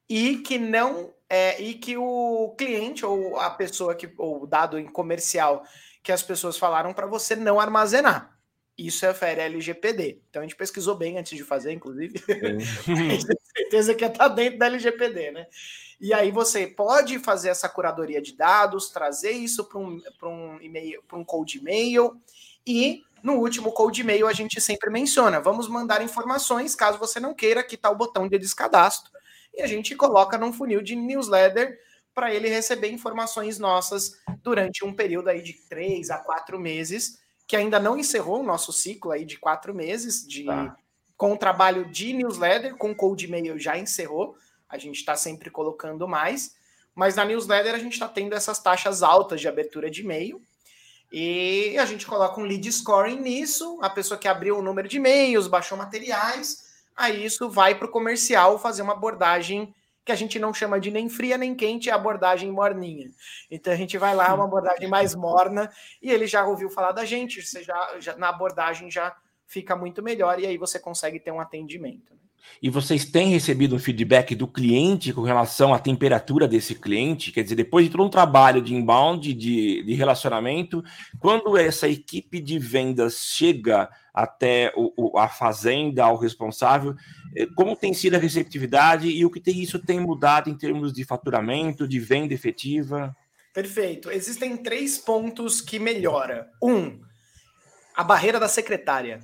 e 0.09 0.39
que 0.39 0.59
não 0.59 1.13
é, 1.29 1.61
e 1.61 1.75
que 1.75 1.95
o 1.95 2.53
cliente 2.57 3.05
ou 3.05 3.39
a 3.39 3.49
pessoa 3.49 3.95
que 3.95 4.13
ou 4.17 4.43
o 4.43 4.45
dado 4.45 4.77
em 4.77 4.85
comercial 4.85 5.63
que 6.03 6.11
as 6.11 6.21
pessoas 6.21 6.57
falaram 6.57 6.93
para 6.93 7.07
você 7.07 7.37
não 7.37 7.57
armazenar. 7.57 8.37
Isso 8.77 9.05
é 9.05 9.13
fere 9.13 9.39
LGPD. 9.39 10.21
Então 10.29 10.41
a 10.41 10.45
gente 10.45 10.57
pesquisou 10.57 10.93
bem 10.93 11.17
antes 11.17 11.37
de 11.37 11.43
fazer, 11.45 11.71
inclusive. 11.71 12.21
É. 12.27 12.91
a 12.91 12.95
gente 12.95 13.27
tem 13.27 13.37
certeza 13.55 13.95
que 13.95 14.03
está 14.03 14.27
dentro 14.27 14.59
da 14.59 14.65
LGPD, 14.65 15.31
né? 15.31 15.47
E 16.01 16.13
aí 16.13 16.31
você 16.31 16.67
pode 16.67 17.17
fazer 17.17 17.47
essa 17.47 17.69
curadoria 17.69 18.21
de 18.21 18.35
dados, 18.35 18.89
trazer 18.89 19.31
isso 19.31 19.63
para 19.63 19.79
um, 19.79 20.01
um 20.21 20.61
e-mail, 20.61 21.01
para 21.07 21.17
um 21.17 21.23
cold 21.23 21.57
e-mail. 21.57 22.21
E 22.65 23.03
no 23.27 23.33
último 23.33 23.73
cold 23.73 23.99
e-mail 23.99 24.25
a 24.25 24.31
gente 24.31 24.61
sempre 24.61 24.89
menciona: 24.89 25.41
vamos 25.41 25.67
mandar 25.67 26.01
informações 26.01 26.73
caso 26.73 26.97
você 26.97 27.19
não 27.19 27.33
queira, 27.33 27.59
aqui 27.59 27.75
está 27.75 27.89
o 27.89 27.95
botão 27.95 28.25
de 28.25 28.39
descadastro. 28.39 29.11
E 29.53 29.61
a 29.61 29.67
gente 29.67 29.95
coloca 29.95 30.37
num 30.37 30.53
funil 30.53 30.81
de 30.81 30.95
newsletter 30.95 31.77
para 32.13 32.33
ele 32.33 32.47
receber 32.47 32.89
informações 32.89 33.59
nossas 33.59 34.13
durante 34.41 34.85
um 34.85 34.93
período 34.93 35.27
aí 35.27 35.41
de 35.41 35.53
três 35.67 36.09
a 36.09 36.17
quatro 36.19 36.57
meses, 36.57 37.19
que 37.45 37.57
ainda 37.57 37.79
não 37.81 37.97
encerrou 37.97 38.39
o 38.39 38.45
nosso 38.45 38.71
ciclo 38.71 39.11
aí 39.11 39.25
de 39.25 39.37
quatro 39.37 39.75
meses 39.75 40.25
de, 40.25 40.45
tá. 40.45 40.77
com 41.17 41.33
o 41.33 41.37
trabalho 41.37 41.83
de 41.91 42.13
newsletter, 42.13 42.77
com 42.77 42.95
cold 42.95 43.23
e-mail 43.25 43.59
já 43.59 43.77
encerrou, 43.77 44.37
a 44.69 44.77
gente 44.77 44.95
está 44.95 45.15
sempre 45.17 45.49
colocando 45.49 46.07
mais, 46.07 46.55
mas 46.95 47.15
na 47.15 47.25
newsletter 47.25 47.75
a 47.75 47.79
gente 47.79 47.93
está 47.93 48.07
tendo 48.07 48.33
essas 48.33 48.59
taxas 48.59 49.03
altas 49.03 49.41
de 49.41 49.49
abertura 49.49 49.89
de 49.89 50.01
e-mail, 50.01 50.41
e 51.11 51.77
a 51.79 51.85
gente 51.85 52.05
coloca 52.05 52.39
um 52.39 52.43
lead 52.43 52.71
scoring 52.71 53.19
nisso, 53.19 53.79
a 53.81 53.89
pessoa 53.89 54.17
que 54.17 54.27
abriu 54.27 54.57
o 54.57 54.61
número 54.61 54.87
de 54.87 54.97
e-mails, 54.97 55.47
baixou 55.47 55.77
materiais, 55.77 56.65
aí 56.95 57.23
isso 57.23 57.49
vai 57.49 57.75
para 57.75 57.87
o 57.87 57.91
comercial 57.91 58.59
fazer 58.59 58.81
uma 58.81 58.93
abordagem 58.93 59.73
que 60.03 60.11
a 60.11 60.15
gente 60.15 60.39
não 60.39 60.53
chama 60.53 60.79
de 60.79 60.89
nem 60.89 61.09
fria 61.09 61.37
nem 61.37 61.53
quente, 61.53 61.89
é 61.89 61.93
abordagem 61.93 62.49
morninha. 62.51 63.11
Então 63.51 63.73
a 63.73 63.75
gente 63.75 63.97
vai 63.97 64.15
lá, 64.15 64.33
uma 64.33 64.45
abordagem 64.45 64.87
mais 64.87 65.13
morna, 65.13 65.69
e 66.01 66.09
ele 66.09 66.25
já 66.25 66.45
ouviu 66.45 66.69
falar 66.69 66.93
da 66.93 67.03
gente, 67.03 67.41
você 67.41 67.61
já, 67.61 67.99
já 67.99 68.15
na 68.15 68.29
abordagem 68.29 68.89
já 68.89 69.15
fica 69.45 69.75
muito 69.75 70.01
melhor, 70.01 70.39
e 70.39 70.45
aí 70.45 70.57
você 70.57 70.79
consegue 70.79 71.19
ter 71.19 71.31
um 71.31 71.41
atendimento. 71.41 72.13
Né? 72.13 72.19
E 72.61 72.69
vocês 72.69 73.05
têm 73.05 73.29
recebido 73.29 73.75
um 73.75 73.79
feedback 73.79 74.33
do 74.33 74.47
cliente 74.47 75.13
com 75.13 75.21
relação 75.21 75.73
à 75.73 75.79
temperatura 75.79 76.47
desse 76.47 76.73
cliente? 76.73 77.31
Quer 77.31 77.43
dizer, 77.43 77.55
depois 77.55 77.85
de 77.85 77.91
todo 77.91 78.03
um 78.03 78.09
trabalho 78.09 78.61
de 78.61 78.73
inbound, 78.73 79.33
de, 79.33 79.83
de 79.83 79.93
relacionamento, 79.93 80.83
quando 81.19 81.57
essa 81.57 81.87
equipe 81.87 82.39
de 82.39 82.57
vendas 82.57 83.25
chega 83.25 83.89
até 84.13 84.73
o, 84.75 84.91
o, 84.97 85.19
a 85.19 85.27
fazenda, 85.27 86.03
ao 86.03 86.17
responsável, 86.17 86.95
eh, 87.35 87.45
como 87.55 87.75
tem 87.75 87.93
sido 87.93 88.15
a 88.15 88.19
receptividade 88.19 89.07
e 89.07 89.23
o 89.23 89.29
que 89.29 89.39
tem, 89.39 89.61
isso 89.61 89.77
tem 89.77 89.99
mudado 89.99 90.49
em 90.49 90.57
termos 90.57 90.91
de 90.91 91.03
faturamento, 91.03 91.87
de 91.87 91.99
venda 91.99 92.33
efetiva? 92.33 93.15
Perfeito. 93.53 94.09
Existem 94.09 94.57
três 94.57 94.97
pontos 94.97 95.61
que 95.61 95.77
melhora. 95.77 96.49
Um, 96.61 96.99
a 97.95 98.03
barreira 98.03 98.39
da 98.39 98.47
secretária 98.47 99.19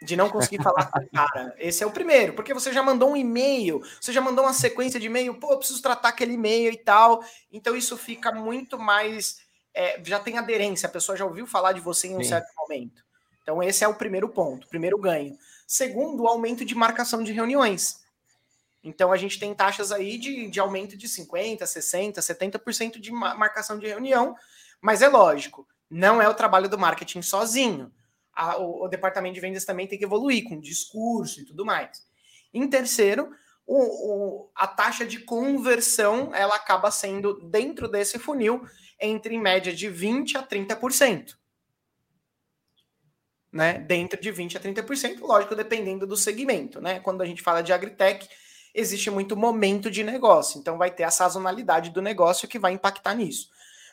de 0.00 0.16
não 0.16 0.28
conseguir 0.28 0.62
falar 0.62 0.86
com 0.86 1.00
o 1.00 1.10
cara. 1.10 1.54
Esse 1.58 1.82
é 1.82 1.86
o 1.86 1.90
primeiro, 1.90 2.32
porque 2.32 2.54
você 2.54 2.72
já 2.72 2.82
mandou 2.82 3.10
um 3.10 3.16
e-mail, 3.16 3.82
você 4.00 4.12
já 4.12 4.20
mandou 4.20 4.44
uma 4.44 4.52
sequência 4.52 5.00
de 5.00 5.06
e-mail, 5.06 5.34
pô, 5.34 5.52
eu 5.52 5.58
preciso 5.58 5.82
tratar 5.82 6.10
aquele 6.10 6.34
e-mail 6.34 6.72
e 6.72 6.76
tal. 6.76 7.22
Então 7.52 7.76
isso 7.76 7.96
fica 7.96 8.32
muito 8.32 8.78
mais. 8.78 9.40
É, 9.74 10.00
já 10.04 10.18
tem 10.18 10.38
aderência, 10.38 10.88
a 10.88 10.92
pessoa 10.92 11.16
já 11.16 11.24
ouviu 11.24 11.46
falar 11.46 11.72
de 11.72 11.80
você 11.80 12.08
em 12.08 12.16
um 12.16 12.22
Sim. 12.22 12.30
certo 12.30 12.48
momento. 12.56 13.02
Então 13.42 13.62
esse 13.62 13.84
é 13.84 13.88
o 13.88 13.94
primeiro 13.94 14.28
ponto, 14.28 14.68
primeiro 14.68 14.98
ganho. 14.98 15.36
Segundo, 15.66 16.22
o 16.22 16.28
aumento 16.28 16.64
de 16.64 16.74
marcação 16.74 17.22
de 17.22 17.32
reuniões. 17.32 18.00
Então 18.82 19.12
a 19.12 19.16
gente 19.16 19.38
tem 19.38 19.54
taxas 19.54 19.90
aí 19.90 20.16
de, 20.16 20.48
de 20.48 20.60
aumento 20.60 20.96
de 20.96 21.08
50%, 21.08 21.58
60%, 21.58 22.14
70% 22.18 23.00
de 23.00 23.10
marcação 23.10 23.78
de 23.78 23.86
reunião, 23.86 24.36
mas 24.80 25.02
é 25.02 25.08
lógico, 25.08 25.66
não 25.90 26.22
é 26.22 26.28
o 26.28 26.34
trabalho 26.34 26.68
do 26.68 26.78
marketing 26.78 27.22
sozinho 27.22 27.92
a, 28.38 28.56
o, 28.56 28.84
o, 28.84 28.88
departamento 28.88 29.34
de 29.34 29.40
vendas 29.40 29.64
também 29.64 29.88
tem 29.88 29.98
que 29.98 30.04
evoluir 30.04 30.44
com 30.44 30.60
discurso 30.60 31.40
e 31.40 31.44
tudo 31.44 31.66
mais. 31.66 32.06
Em 32.54 32.68
terceiro, 32.68 33.30
o, 33.66 33.82
o, 33.82 34.50
a 34.54 34.68
taxa 34.68 35.04
de 35.04 35.18
conversão 35.18 36.32
ela 36.32 36.54
acaba 36.54 36.88
sendo 36.92 37.34
dentro 37.50 37.88
desse 37.88 38.16
funil 38.16 38.64
entre 39.00 39.34
em 39.34 39.40
média 39.40 39.74
de 39.74 39.88
20 39.88 40.38
a 40.38 40.42
30%. 40.46 41.36
Né? 43.50 43.80
Dentro 43.80 44.20
de 44.20 44.30
20 44.30 44.56
a 44.56 44.60
30%, 44.60 45.20
lógico, 45.20 45.56
dependendo 45.56 46.06
do 46.06 46.16
segmento, 46.16 46.80
né? 46.80 47.00
Quando 47.00 47.22
a 47.22 47.26
gente 47.26 47.42
fala 47.42 47.62
de 47.62 47.72
agritech, 47.72 48.28
existe 48.72 49.10
muito 49.10 49.36
momento 49.36 49.90
de 49.90 50.04
negócio, 50.04 50.60
então 50.60 50.78
vai 50.78 50.90
ter 50.90 51.02
a 51.02 51.10
sazonalidade 51.10 51.90
do 51.90 52.02
negócio 52.02 52.46
que 52.46 52.58
vai 52.58 52.72
impactar 52.72 53.14
nisso 53.14 53.48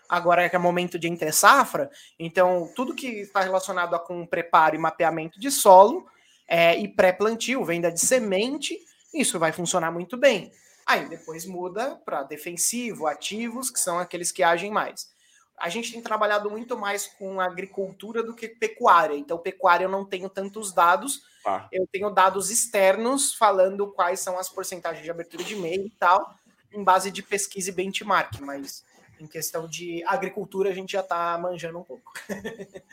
agora 0.07 0.43
é 0.43 0.49
que 0.49 0.55
é 0.55 0.59
momento 0.59 0.97
de 0.97 1.07
entre 1.07 1.31
safra, 1.31 1.89
então 2.19 2.71
tudo 2.75 2.95
que 2.95 3.07
está 3.07 3.41
relacionado 3.41 3.95
a 3.95 3.99
com 3.99 4.25
preparo 4.25 4.75
e 4.75 4.79
mapeamento 4.79 5.39
de 5.39 5.51
solo 5.51 6.07
é, 6.47 6.77
e 6.77 6.87
pré-plantio, 6.87 7.63
venda 7.65 7.91
de 7.91 7.99
semente, 7.99 8.77
isso 9.13 9.39
vai 9.39 9.51
funcionar 9.51 9.91
muito 9.91 10.17
bem. 10.17 10.51
Aí 10.85 11.09
depois 11.09 11.45
muda 11.45 11.99
para 12.05 12.21
defensivo, 12.23 13.07
ativos, 13.07 13.71
que 13.71 13.79
são 13.79 13.97
aqueles 13.97 14.31
que 14.31 14.43
agem 14.43 14.71
mais. 14.71 15.09
A 15.57 15.69
gente 15.69 15.91
tem 15.91 16.01
trabalhado 16.01 16.51
muito 16.51 16.77
mais 16.77 17.07
com 17.07 17.39
agricultura 17.41 18.21
do 18.21 18.35
que 18.35 18.47
pecuária. 18.47 19.15
Então, 19.15 19.37
pecuária 19.37 19.85
eu 19.85 19.89
não 19.89 20.05
tenho 20.05 20.29
tantos 20.29 20.73
dados. 20.73 21.23
Ah. 21.45 21.67
Eu 21.71 21.87
tenho 21.91 22.09
dados 22.09 22.51
externos 22.51 23.33
falando 23.33 23.87
quais 23.87 24.19
são 24.19 24.37
as 24.37 24.49
porcentagens 24.49 25.03
de 25.03 25.09
abertura 25.09 25.43
de 25.43 25.55
meio 25.55 25.87
e 25.87 25.91
tal, 25.91 26.35
em 26.71 26.83
base 26.83 27.09
de 27.09 27.23
pesquisa 27.23 27.69
e 27.69 27.73
benchmark. 27.73 28.39
Mas 28.41 28.83
em 29.19 29.27
questão 29.27 29.67
de 29.67 30.03
agricultura, 30.05 30.69
a 30.69 30.73
gente 30.73 30.93
já 30.93 31.01
está 31.01 31.37
manjando 31.37 31.79
um 31.79 31.83
pouco. 31.83 32.13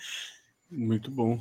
Muito 0.70 1.10
bom. 1.10 1.38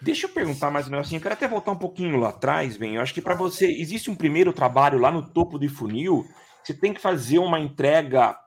Deixa 0.00 0.26
eu 0.26 0.30
perguntar 0.30 0.70
mais 0.70 0.86
ou 0.86 0.92
menos 0.92 1.06
assim, 1.06 1.16
eu 1.16 1.22
quero 1.22 1.34
até 1.34 1.48
voltar 1.48 1.72
um 1.72 1.78
pouquinho 1.78 2.18
lá 2.18 2.30
atrás, 2.30 2.76
bem. 2.76 2.96
Eu 2.96 3.02
acho 3.02 3.14
que 3.14 3.22
para 3.22 3.34
você 3.34 3.66
existe 3.66 4.10
um 4.10 4.14
primeiro 4.14 4.52
trabalho 4.52 4.98
lá 4.98 5.10
no 5.10 5.26
topo 5.26 5.58
de 5.58 5.68
funil, 5.68 6.26
você 6.62 6.74
tem 6.74 6.92
que 6.92 7.00
fazer 7.00 7.38
uma 7.38 7.60
entrega 7.60 8.38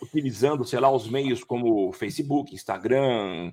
utilizando, 0.00 0.64
sei 0.64 0.80
lá, 0.80 0.90
os 0.90 1.08
meios 1.08 1.44
como 1.44 1.92
Facebook, 1.92 2.54
Instagram, 2.54 3.48
uh, 3.48 3.52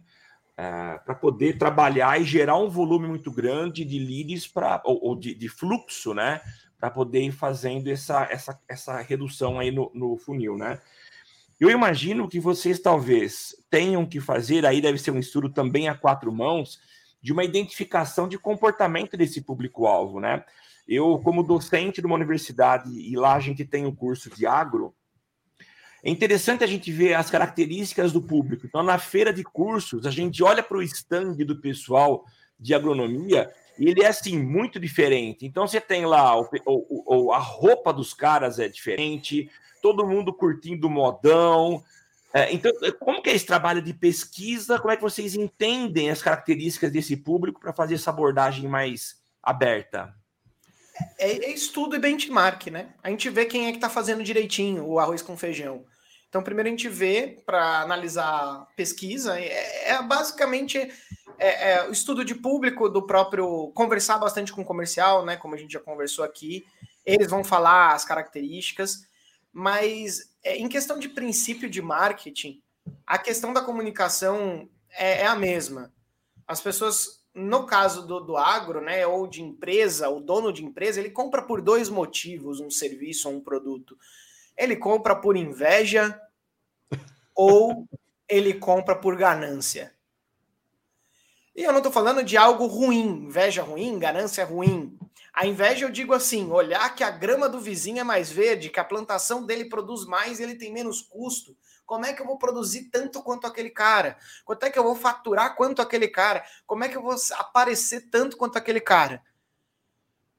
é, 0.57 0.97
para 1.05 1.15
poder 1.15 1.57
trabalhar 1.57 2.19
e 2.19 2.23
gerar 2.23 2.57
um 2.57 2.69
volume 2.69 3.07
muito 3.07 3.31
grande 3.31 3.85
de 3.85 3.99
leads 3.99 4.47
para 4.47 4.81
ou, 4.83 4.99
ou 5.03 5.15
de, 5.15 5.33
de, 5.33 5.47
fluxo, 5.47 6.13
né? 6.13 6.41
Para 6.79 6.89
poder 6.89 7.21
ir 7.21 7.31
fazendo 7.31 7.87
essa, 7.87 8.23
essa, 8.23 8.59
essa 8.67 8.99
redução 9.01 9.59
aí 9.59 9.71
no, 9.71 9.91
no 9.93 10.17
funil, 10.17 10.57
né? 10.57 10.79
Eu 11.59 11.69
imagino 11.69 12.29
que 12.29 12.39
vocês 12.39 12.79
talvez 12.79 13.53
tenham 13.69 14.05
que 14.05 14.21
fazer, 14.21 14.65
aí 14.65 14.79
deve 14.79 14.97
ser 14.97 15.11
um 15.11 15.19
estudo 15.19 15.49
também 15.49 15.89
a 15.89 15.95
quatro 15.95 16.31
mãos, 16.31 16.79
de 17.21 17.33
uma 17.33 17.43
identificação 17.43 18.29
de 18.29 18.37
comportamento 18.37 19.17
desse 19.17 19.41
público-alvo, 19.41 20.21
né? 20.21 20.45
Eu, 20.87 21.19
como 21.19 21.43
docente 21.43 21.99
de 21.99 22.07
uma 22.07 22.15
universidade, 22.15 22.89
e 22.89 23.13
lá 23.15 23.35
a 23.35 23.39
gente 23.41 23.65
tem 23.65 23.85
o 23.85 23.89
um 23.89 23.95
curso 23.95 24.29
de 24.29 24.45
agro, 24.45 24.95
é 26.01 26.09
interessante 26.09 26.63
a 26.63 26.67
gente 26.67 26.91
ver 26.93 27.13
as 27.13 27.29
características 27.29 28.13
do 28.13 28.21
público. 28.21 28.65
Então, 28.65 28.81
na 28.81 28.97
feira 28.97 29.33
de 29.33 29.43
cursos, 29.43 30.05
a 30.05 30.11
gente 30.11 30.41
olha 30.41 30.63
para 30.63 30.77
o 30.77 30.81
stand 30.81 31.33
do 31.33 31.59
pessoal 31.59 32.25
de 32.57 32.73
agronomia 32.73 33.51
ele 33.87 34.03
é 34.03 34.07
assim 34.07 34.37
muito 34.37 34.79
diferente. 34.79 35.45
Então, 35.45 35.67
você 35.67 35.79
tem 35.79 36.05
lá 36.05 36.39
o, 36.39 36.49
o, 36.65 37.27
o, 37.27 37.31
a 37.31 37.37
roupa 37.37 37.93
dos 37.93 38.13
caras 38.13 38.59
é 38.59 38.67
diferente, 38.67 39.49
todo 39.81 40.07
mundo 40.07 40.33
curtindo 40.33 40.89
modão. 40.89 41.83
É, 42.33 42.53
então, 42.53 42.71
como 42.99 43.21
que 43.21 43.29
é 43.29 43.33
esse 43.33 43.45
trabalho 43.45 43.81
de 43.81 43.93
pesquisa? 43.93 44.79
Como 44.79 44.91
é 44.91 44.95
que 44.95 45.01
vocês 45.01 45.35
entendem 45.35 46.09
as 46.09 46.21
características 46.21 46.91
desse 46.91 47.15
público 47.15 47.59
para 47.59 47.73
fazer 47.73 47.95
essa 47.95 48.09
abordagem 48.09 48.67
mais 48.67 49.21
aberta? 49.41 50.13
É, 51.17 51.45
é, 51.45 51.51
estudo 51.51 51.95
e 51.95 51.99
benchmark, 51.99 52.67
né? 52.67 52.89
A 53.01 53.09
gente 53.09 53.29
vê 53.29 53.45
quem 53.45 53.67
é 53.67 53.71
que 53.71 53.77
está 53.77 53.89
fazendo 53.89 54.23
direitinho 54.23 54.85
o 54.85 54.99
arroz 54.99 55.21
com 55.21 55.37
feijão. 55.37 55.85
Então, 56.27 56.43
primeiro 56.43 56.67
a 56.67 56.71
gente 56.71 56.87
vê 56.87 57.41
para 57.45 57.81
analisar 57.81 58.67
pesquisa, 58.75 59.39
é, 59.39 59.89
é 59.89 60.03
basicamente 60.03 60.91
é, 61.39 61.71
é, 61.71 61.87
o 61.87 61.91
estudo 61.91 62.25
de 62.25 62.35
público 62.35 62.89
do 62.89 63.01
próprio, 63.01 63.71
conversar 63.73 64.17
bastante 64.17 64.51
com 64.51 64.61
o 64.61 64.65
comercial, 64.65 65.25
né? 65.25 65.37
Como 65.37 65.55
a 65.55 65.57
gente 65.57 65.71
já 65.71 65.79
conversou 65.79 66.25
aqui, 66.25 66.65
eles 67.05 67.29
vão 67.29 67.43
falar 67.43 67.93
as 67.93 68.03
características. 68.03 69.07
Mas 69.51 70.35
é, 70.43 70.57
em 70.57 70.67
questão 70.67 70.99
de 70.99 71.07
princípio 71.07 71.69
de 71.69 71.81
marketing, 71.81 72.61
a 73.07 73.17
questão 73.17 73.53
da 73.53 73.61
comunicação 73.61 74.69
é, 74.91 75.21
é 75.21 75.27
a 75.27 75.35
mesma. 75.35 75.93
As 76.45 76.59
pessoas, 76.59 77.23
no 77.33 77.65
caso 77.65 78.05
do, 78.05 78.19
do 78.19 78.37
agro, 78.37 78.81
né, 78.81 79.07
ou 79.07 79.25
de 79.25 79.41
empresa, 79.41 80.09
o 80.09 80.19
dono 80.19 80.51
de 80.51 80.65
empresa, 80.65 80.99
ele 80.99 81.09
compra 81.09 81.41
por 81.41 81.61
dois 81.61 81.89
motivos 81.89 82.59
um 82.59 82.69
serviço 82.69 83.29
ou 83.29 83.35
um 83.35 83.41
produto. 83.41 83.97
Ele 84.57 84.75
compra 84.75 85.15
por 85.15 85.37
inveja 85.37 86.19
ou 87.33 87.87
ele 88.27 88.53
compra 88.53 88.95
por 88.95 89.15
ganância. 89.15 89.97
E 91.55 91.63
eu 91.63 91.71
não 91.71 91.79
estou 91.79 91.91
falando 91.91 92.23
de 92.23 92.37
algo 92.37 92.65
ruim, 92.67 93.25
inveja 93.25 93.63
ruim, 93.63 93.99
ganância 93.99 94.45
ruim. 94.45 94.97
A 95.33 95.45
inveja 95.45 95.85
eu 95.85 95.89
digo 95.89 96.13
assim, 96.13 96.49
olhar 96.51 96.93
que 96.95 97.03
a 97.03 97.09
grama 97.11 97.47
do 97.47 97.59
vizinho 97.59 97.99
é 97.99 98.03
mais 98.03 98.31
verde, 98.31 98.69
que 98.69 98.79
a 98.79 98.83
plantação 98.83 99.45
dele 99.45 99.65
produz 99.65 100.05
mais 100.05 100.39
e 100.39 100.43
ele 100.43 100.55
tem 100.55 100.71
menos 100.71 101.01
custo. 101.01 101.55
Como 101.85 102.05
é 102.05 102.13
que 102.13 102.21
eu 102.21 102.25
vou 102.25 102.37
produzir 102.37 102.89
tanto 102.91 103.21
quanto 103.23 103.47
aquele 103.47 103.69
cara? 103.69 104.17
Quanto 104.45 104.63
é 104.63 104.69
que 104.69 104.77
eu 104.77 104.83
vou 104.83 104.95
faturar 104.95 105.55
quanto 105.55 105.81
aquele 105.81 106.07
cara? 106.07 106.43
Como 106.65 106.83
é 106.83 106.89
que 106.89 106.95
eu 106.95 107.01
vou 107.01 107.15
aparecer 107.33 108.09
tanto 108.09 108.37
quanto 108.37 108.57
aquele 108.57 108.79
cara? 108.79 109.23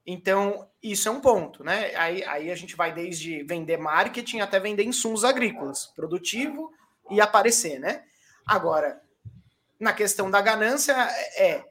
Então, 0.06 0.68
isso 0.82 1.08
é 1.08 1.12
um 1.12 1.20
ponto, 1.20 1.62
né? 1.62 1.94
Aí, 1.96 2.24
aí 2.24 2.50
a 2.50 2.56
gente 2.56 2.76
vai 2.76 2.92
desde 2.92 3.42
vender 3.42 3.76
marketing 3.76 4.40
até 4.40 4.58
vender 4.58 4.84
insumos 4.84 5.24
agrícolas, 5.24 5.86
produtivo 5.86 6.72
e 7.10 7.20
aparecer, 7.20 7.78
né? 7.78 8.04
Agora, 8.46 9.00
na 9.80 9.92
questão 9.94 10.30
da 10.30 10.40
ganância 10.42 10.94
é 11.36 11.64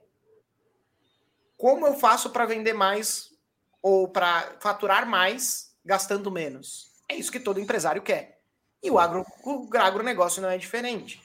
como 1.56 1.86
eu 1.86 1.94
faço 1.94 2.32
para 2.32 2.46
vender 2.46 2.74
mais 2.74 3.30
ou 3.82 4.08
para 4.08 4.58
faturar 4.60 5.08
mais 5.08 5.76
gastando 5.86 6.32
menos. 6.32 6.90
É 7.08 7.16
isso 7.16 7.32
que 7.32 7.40
todo 7.40 7.60
empresário 7.60 8.02
quer. 8.02 8.40
E 8.82 8.90
o, 8.90 8.98
agro, 8.98 9.26
o 9.44 9.70
agronegócio 9.78 10.42
não 10.42 10.50
é 10.50 10.58
diferente. 10.58 11.22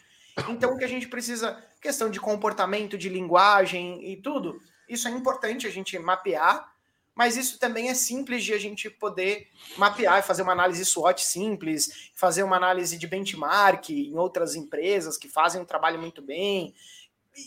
Então, 0.49 0.73
o 0.73 0.79
que 0.79 0.85
a 0.85 0.89
gente 0.89 1.07
precisa, 1.07 1.63
questão 1.81 2.11
de 2.11 2.21
comportamento, 2.21 2.99
de 2.99 3.09
linguagem 3.09 4.05
e 4.11 4.17
tudo, 4.17 4.61
Isso 4.89 5.09
é 5.09 5.11
importante 5.11 5.67
a 5.67 5.71
gente 5.71 5.99
mapear, 5.99 6.74
mas 7.15 7.37
isso 7.37 7.59
também 7.59 7.89
é 7.89 7.95
simples 7.95 8.43
de 8.43 8.53
a 8.53 8.59
gente 8.59 8.91
poder 8.91 9.49
mapear 9.77 10.19
e 10.19 10.23
fazer 10.23 10.43
uma 10.43 10.53
análise 10.53 10.85
SWOT 10.85 11.25
simples, 11.25 12.11
fazer 12.15 12.43
uma 12.43 12.57
análise 12.57 12.97
de 12.99 13.07
benchmark 13.07 13.91
em 13.91 14.17
outras 14.17 14.57
empresas 14.57 15.17
que 15.17 15.29
fazem 15.29 15.61
um 15.61 15.65
trabalho 15.65 16.01
muito 16.01 16.21
bem. 16.21 16.75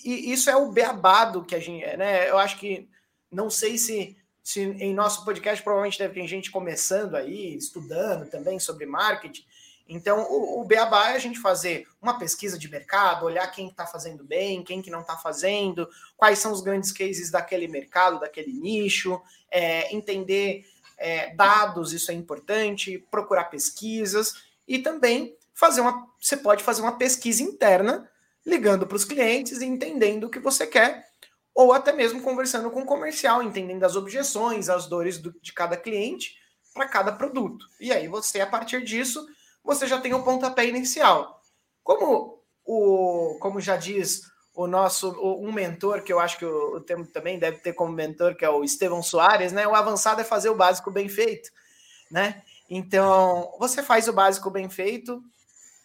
E 0.06 0.32
isso 0.32 0.50
é 0.50 0.56
o 0.56 0.72
beabado 0.72 1.44
que 1.44 1.56
a 1.56 1.60
gente, 1.60 1.86
né? 1.98 2.30
Eu 2.30 2.38
acho 2.38 2.58
que 2.58 2.90
não 3.32 3.50
sei 3.50 3.78
se, 3.78 4.18
se 4.42 4.62
em 4.62 4.94
nosso 4.94 5.26
podcast 5.26 5.62
provavelmente 5.62 6.00
deve 6.00 6.14
ter 6.14 6.28
gente 6.28 6.50
começando 6.50 7.16
aí, 7.16 7.56
estudando 7.56 8.30
também 8.30 8.60
sobre 8.60 8.86
marketing. 8.86 9.46
Então, 9.88 10.24
o, 10.30 10.62
o 10.62 10.66
beabá 10.66 11.12
é 11.12 11.16
a 11.16 11.20
gente 11.20 11.40
fazer 11.40 11.88
uma 12.02 12.18
pesquisa 12.20 12.58
de 12.58 12.70
mercado, 12.70 13.26
olhar 13.26 13.48
quem 13.52 13.70
está 13.70 13.86
fazendo 13.86 14.24
bem, 14.24 14.64
quem 14.64 14.82
que 14.82 14.90
não 14.90 15.02
está 15.02 15.18
fazendo, 15.18 15.88
quais 16.16 16.40
são 16.40 16.52
os 16.52 16.62
grandes 16.62 16.92
cases 16.92 17.32
daquele 17.32 17.68
mercado, 17.68 18.20
daquele 18.20 18.52
nicho, 18.52 19.22
é, 19.50 19.94
entender 19.96 20.66
é, 20.98 21.34
dados, 21.36 21.94
isso 21.94 22.12
é 22.12 22.14
importante, 22.14 23.06
procurar 23.10 23.46
pesquisas 23.46 24.34
e 24.68 24.80
também 24.80 25.36
fazer 25.54 25.82
uma. 25.82 26.08
Você 26.20 26.36
pode 26.36 26.64
fazer 26.64 26.82
uma 26.82 26.98
pesquisa 26.98 27.42
interna, 27.42 28.10
ligando 28.46 28.86
para 28.86 28.96
os 28.96 29.06
clientes 29.06 29.62
e 29.62 29.66
entendendo 29.66 30.26
o 30.26 30.30
que 30.30 30.40
você 30.40 30.68
quer, 30.68 31.08
ou 31.54 31.74
até 31.74 31.92
mesmo 31.92 32.22
conversando 32.22 32.70
com 32.70 32.82
o 32.82 32.86
comercial, 32.86 33.42
entendendo 33.42 33.84
as 33.84 33.96
objeções, 33.96 34.70
as 34.70 34.88
dores 34.88 35.18
do, 35.18 35.34
de 35.42 35.54
cada 35.54 35.78
cliente 35.78 36.36
para 36.74 36.88
cada 36.88 37.12
produto. 37.12 37.66
E 37.80 37.92
aí 37.92 38.08
você, 38.08 38.40
a 38.42 38.48
partir 38.48 38.84
disso, 38.84 39.28
você 39.68 39.86
já 39.86 40.00
tem 40.00 40.14
o 40.14 40.20
um 40.20 40.24
pontapé 40.24 40.66
inicial. 40.66 41.42
Como 41.84 42.42
o, 42.66 43.38
como 43.40 43.60
já 43.60 43.76
diz 43.76 44.22
o 44.56 44.66
nosso 44.66 45.12
um 45.22 45.52
mentor, 45.52 46.02
que 46.02 46.12
eu 46.12 46.20
acho 46.20 46.38
que 46.40 46.46
o, 46.46 46.78
o 46.78 46.82
termo 46.82 47.06
também 47.06 47.38
deve 47.38 47.58
ter 47.58 47.74
como 47.74 47.92
mentor, 47.92 48.36
que 48.36 48.46
é 48.46 48.50
o 48.50 48.64
Estevão 48.64 49.04
Soares, 49.04 49.52
né? 49.52 49.68
O 49.68 49.76
avançado 49.76 50.22
é 50.22 50.24
fazer 50.24 50.50
o 50.50 50.56
básico 50.56 50.90
bem 50.90 51.10
feito, 51.10 51.52
né? 52.10 52.42
Então, 52.70 53.54
você 53.60 53.84
faz 53.84 54.08
o 54.08 54.14
básico 54.14 54.50
bem 54.50 54.70
feito, 54.70 55.22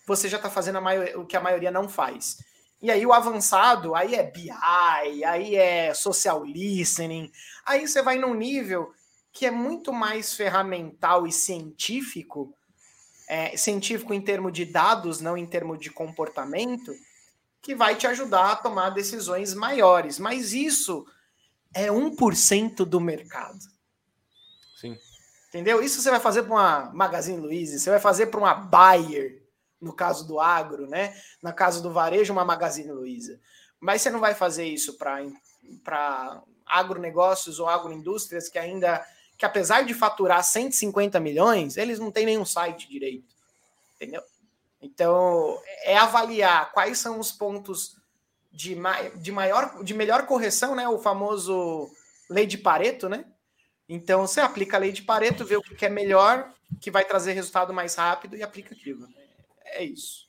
você 0.06 0.28
já 0.28 0.36
está 0.36 0.48
fazendo 0.48 0.80
o 1.16 1.26
que 1.26 1.36
a 1.36 1.40
maioria 1.40 1.70
não 1.70 1.88
faz. 1.88 2.38
E 2.80 2.90
aí 2.90 3.04
o 3.04 3.12
avançado, 3.12 3.94
aí 3.94 4.14
é 4.14 4.22
BI, 4.22 4.50
aí 5.24 5.54
é 5.54 5.92
social 5.92 6.44
listening, 6.44 7.30
aí 7.64 7.86
você 7.86 8.00
vai 8.00 8.16
num 8.16 8.34
nível 8.34 8.92
que 9.32 9.46
é 9.46 9.50
muito 9.50 9.92
mais 9.92 10.34
ferramental 10.34 11.26
e 11.26 11.32
científico 11.32 12.52
é, 13.32 13.56
científico 13.56 14.12
em 14.12 14.20
termos 14.20 14.52
de 14.52 14.66
dados, 14.66 15.18
não 15.18 15.38
em 15.38 15.46
termos 15.46 15.78
de 15.78 15.88
comportamento, 15.90 16.92
que 17.62 17.74
vai 17.74 17.96
te 17.96 18.06
ajudar 18.06 18.52
a 18.52 18.56
tomar 18.56 18.90
decisões 18.90 19.54
maiores. 19.54 20.18
Mas 20.18 20.52
isso 20.52 21.06
é 21.72 21.86
1% 21.86 22.84
do 22.84 23.00
mercado. 23.00 23.58
Sim. 24.78 24.98
Entendeu? 25.48 25.82
Isso 25.82 26.02
você 26.02 26.10
vai 26.10 26.20
fazer 26.20 26.42
para 26.42 26.52
uma 26.52 26.90
Magazine 26.92 27.40
Luiza, 27.40 27.78
você 27.78 27.88
vai 27.88 27.98
fazer 27.98 28.26
para 28.26 28.38
uma 28.38 28.52
Bayer, 28.52 29.42
no 29.80 29.94
caso 29.94 30.26
do 30.26 30.38
agro, 30.38 30.86
né? 30.86 31.18
Na 31.42 31.54
caso 31.54 31.82
do 31.82 31.90
varejo, 31.90 32.34
uma 32.34 32.44
Magazine 32.44 32.92
Luiza. 32.92 33.40
Mas 33.80 34.02
você 34.02 34.10
não 34.10 34.20
vai 34.20 34.34
fazer 34.34 34.66
isso 34.66 34.98
para 34.98 36.42
agronegócios 36.66 37.58
ou 37.58 37.66
agroindústrias 37.66 38.50
que 38.50 38.58
ainda 38.58 39.02
que 39.42 39.46
apesar 39.46 39.82
de 39.82 39.92
faturar 39.92 40.44
150 40.44 41.18
milhões, 41.18 41.76
eles 41.76 41.98
não 41.98 42.12
têm 42.12 42.24
nenhum 42.24 42.44
site 42.44 42.88
direito. 42.88 43.34
Entendeu? 43.96 44.22
Então, 44.80 45.60
é 45.82 45.96
avaliar 45.96 46.70
quais 46.70 46.98
são 46.98 47.18
os 47.18 47.32
pontos 47.32 47.96
de, 48.52 48.76
de 49.16 49.32
maior, 49.32 49.82
de 49.82 49.94
melhor 49.94 50.26
correção, 50.26 50.76
né? 50.76 50.88
O 50.88 50.96
famoso 50.96 51.90
lei 52.30 52.46
de 52.46 52.56
Pareto, 52.56 53.08
né? 53.08 53.24
Então, 53.88 54.24
você 54.24 54.40
aplica 54.40 54.76
a 54.76 54.80
lei 54.80 54.92
de 54.92 55.02
Pareto, 55.02 55.44
vê 55.44 55.56
o 55.56 55.60
que 55.60 55.86
é 55.86 55.88
melhor, 55.88 56.54
que 56.80 56.88
vai 56.88 57.04
trazer 57.04 57.32
resultado 57.32 57.74
mais 57.74 57.96
rápido 57.96 58.36
e 58.36 58.44
aplica 58.44 58.76
aquilo. 58.76 59.08
É 59.64 59.82
isso. 59.82 60.24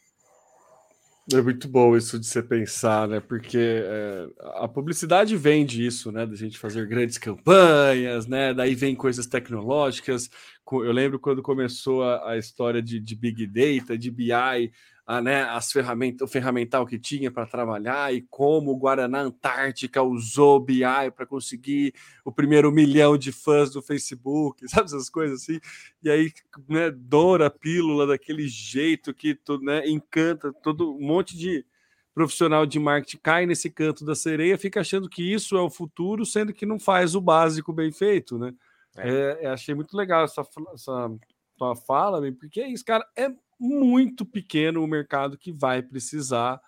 É 1.32 1.42
muito 1.42 1.70
bom 1.70 1.96
isso 1.96 2.20
de 2.20 2.26
você 2.26 2.44
pensar, 2.44 3.08
né? 3.08 3.22
Porque 3.22 3.58
é, 3.58 4.28
a 4.56 4.68
publicidade 4.68 5.38
vende 5.38 5.86
isso, 5.86 6.12
né? 6.12 6.26
Da 6.26 6.36
gente 6.36 6.58
fazer 6.58 6.86
grandes 6.86 7.18
campanhas, 7.18 8.28
né? 8.28 8.54
Daí 8.54 8.76
vem 8.76 8.94
coisas 8.94 9.26
tecnológicas. 9.26 10.30
Eu 10.70 10.92
lembro 10.92 11.18
quando 11.18 11.42
começou 11.42 12.04
a, 12.04 12.32
a 12.32 12.38
história 12.38 12.82
de, 12.82 13.00
de, 13.00 13.16
Big 13.16 13.48
Data, 13.48 13.98
de 13.98 14.12
BI, 14.12 14.72
a, 15.06 15.22
né, 15.22 15.44
as 15.44 15.72
ferramentas, 15.72 16.28
o 16.28 16.32
ferramental 16.32 16.86
que 16.86 16.98
tinha 16.98 17.30
para 17.30 17.46
trabalhar 17.46 18.14
e 18.14 18.22
como 18.30 18.72
o 18.72 18.78
Guaraná 18.78 19.22
Antártica 19.22 20.02
usou 20.02 20.60
BI 20.60 20.82
para 21.16 21.26
conseguir 21.26 21.94
o 22.24 22.32
primeiro 22.32 22.72
milhão 22.72 23.18
de 23.18 23.32
fãs 23.32 23.72
do 23.72 23.82
Facebook, 23.82 24.66
sabe 24.70 24.86
essas 24.86 25.10
coisas 25.10 25.42
assim? 25.42 25.60
E 26.02 26.10
aí, 26.10 26.32
né, 26.70 26.90
doura 26.90 27.48
a 27.48 27.52
pílula 27.52 28.08
daquele 28.08 28.48
jeito 28.48 29.14
que 29.14 29.38
né, 29.62 29.88
encanta 29.88 30.54
todo 30.54 30.96
um 30.96 31.06
monte 31.06 31.38
de 31.38 31.66
profissional 32.14 32.66
de 32.66 32.80
marketing 32.80 33.18
cai 33.22 33.46
nesse 33.46 33.70
canto 33.70 34.06
da 34.06 34.16
sereia, 34.16 34.58
fica 34.58 34.82
achando 34.82 35.10
que 35.10 35.34
isso 35.34 35.58
é 35.58 35.62
o 35.62 35.70
futuro, 35.70 36.26
sendo 36.26 36.54
que 36.54 36.66
não 36.66 36.80
faz 36.80 37.16
o 37.16 37.22
básico 37.22 37.74
bem 37.74 37.92
feito, 37.92 38.38
né? 38.38 38.54
É. 38.96 39.40
É, 39.42 39.48
achei 39.48 39.74
muito 39.74 39.98
legal 39.98 40.24
essa, 40.24 40.48
essa 40.74 41.12
tua 41.58 41.76
fala, 41.76 42.22
porque 42.34 42.62
é 42.62 42.68
isso, 42.70 42.86
cara, 42.86 43.04
é 43.16 43.30
muito 43.64 44.26
pequeno 44.26 44.84
o 44.84 44.88
mercado 44.88 45.38
que 45.38 45.52
vai 45.52 45.82
precisar, 45.82 46.60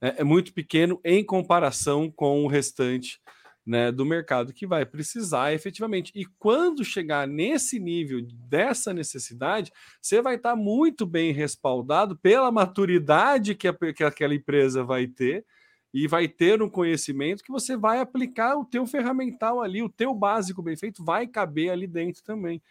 é, 0.00 0.22
é 0.22 0.24
muito 0.24 0.52
pequeno 0.52 0.98
em 1.04 1.22
comparação 1.22 2.10
com 2.10 2.44
o 2.44 2.48
restante 2.48 3.20
né, 3.66 3.92
do 3.92 4.06
mercado 4.06 4.54
que 4.54 4.66
vai 4.66 4.86
precisar 4.86 5.52
efetivamente. 5.52 6.10
E 6.14 6.24
quando 6.38 6.82
chegar 6.82 7.28
nesse 7.28 7.78
nível 7.78 8.26
dessa 8.48 8.94
necessidade, 8.94 9.70
você 10.00 10.22
vai 10.22 10.36
estar 10.36 10.56
muito 10.56 11.04
bem 11.04 11.32
respaldado 11.32 12.16
pela 12.16 12.50
maturidade 12.50 13.54
que, 13.54 13.68
a, 13.68 13.74
que 13.74 14.02
aquela 14.02 14.34
empresa 14.34 14.82
vai 14.82 15.06
ter 15.06 15.44
e 15.92 16.08
vai 16.08 16.26
ter 16.26 16.62
um 16.62 16.68
conhecimento 16.68 17.42
que 17.42 17.52
você 17.52 17.76
vai 17.76 18.00
aplicar 18.00 18.56
o 18.56 18.64
teu 18.64 18.86
ferramental 18.86 19.60
ali, 19.60 19.82
o 19.82 19.88
teu 19.88 20.14
básico 20.14 20.62
bem 20.62 20.76
feito 20.76 21.04
vai 21.04 21.26
caber 21.26 21.70
ali 21.70 21.86
dentro 21.86 22.22
também. 22.22 22.62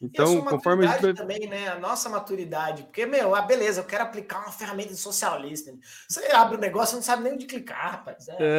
Então, 0.00 0.42
conforme 0.42 0.86
a 0.86 0.98
gente... 0.98 1.14
também, 1.14 1.48
né? 1.48 1.68
A 1.68 1.78
nossa 1.78 2.08
maturidade. 2.08 2.82
Porque, 2.82 3.06
meu, 3.06 3.34
ah, 3.34 3.40
beleza, 3.42 3.80
eu 3.80 3.84
quero 3.84 4.04
aplicar 4.04 4.40
uma 4.40 4.52
ferramenta 4.52 4.90
de 4.90 4.96
socialista. 4.96 5.72
Você 6.08 6.20
abre 6.32 6.56
o 6.56 6.60
negócio 6.60 6.94
e 6.94 6.96
não 6.96 7.02
sabe 7.02 7.24
nem 7.24 7.32
onde 7.32 7.46
clicar, 7.46 7.92
rapaz. 7.92 8.28
É. 8.28 8.58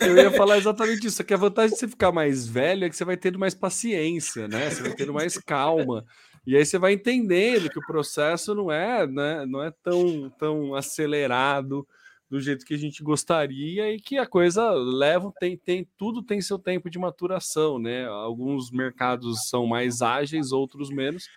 É... 0.00 0.04
eu 0.06 0.16
ia 0.16 0.30
falar 0.32 0.58
exatamente 0.58 1.06
isso. 1.06 1.24
Que 1.24 1.32
a 1.32 1.38
vantagem 1.38 1.72
de 1.72 1.78
você 1.80 1.88
ficar 1.88 2.12
mais 2.12 2.46
velho 2.46 2.84
é 2.84 2.90
que 2.90 2.96
você 2.96 3.04
vai 3.04 3.16
tendo 3.16 3.38
mais 3.38 3.54
paciência, 3.54 4.46
né? 4.48 4.68
Você 4.68 4.82
vai 4.82 4.92
tendo 4.92 5.14
mais 5.14 5.38
calma. 5.38 6.04
E 6.46 6.56
aí 6.56 6.64
você 6.64 6.78
vai 6.78 6.92
entendendo 6.92 7.70
que 7.70 7.78
o 7.78 7.86
processo 7.86 8.54
não 8.54 8.70
é, 8.70 9.06
né, 9.06 9.46
não 9.46 9.62
é 9.62 9.72
tão, 9.82 10.30
tão 10.38 10.74
acelerado 10.74 11.86
do 12.34 12.40
jeito 12.40 12.66
que 12.66 12.74
a 12.74 12.78
gente 12.78 13.00
gostaria 13.00 13.92
e 13.92 14.00
que 14.00 14.18
a 14.18 14.26
coisa 14.26 14.68
leva, 14.72 15.32
tem, 15.38 15.56
tem 15.56 15.88
tudo 15.96 16.20
tem 16.20 16.40
seu 16.40 16.58
tempo 16.58 16.90
de 16.90 16.98
maturação, 16.98 17.78
né? 17.78 18.06
Alguns 18.06 18.72
mercados 18.72 19.48
são 19.48 19.68
mais 19.68 20.02
ágeis, 20.02 20.50
outros 20.50 20.90
menos, 20.90 21.28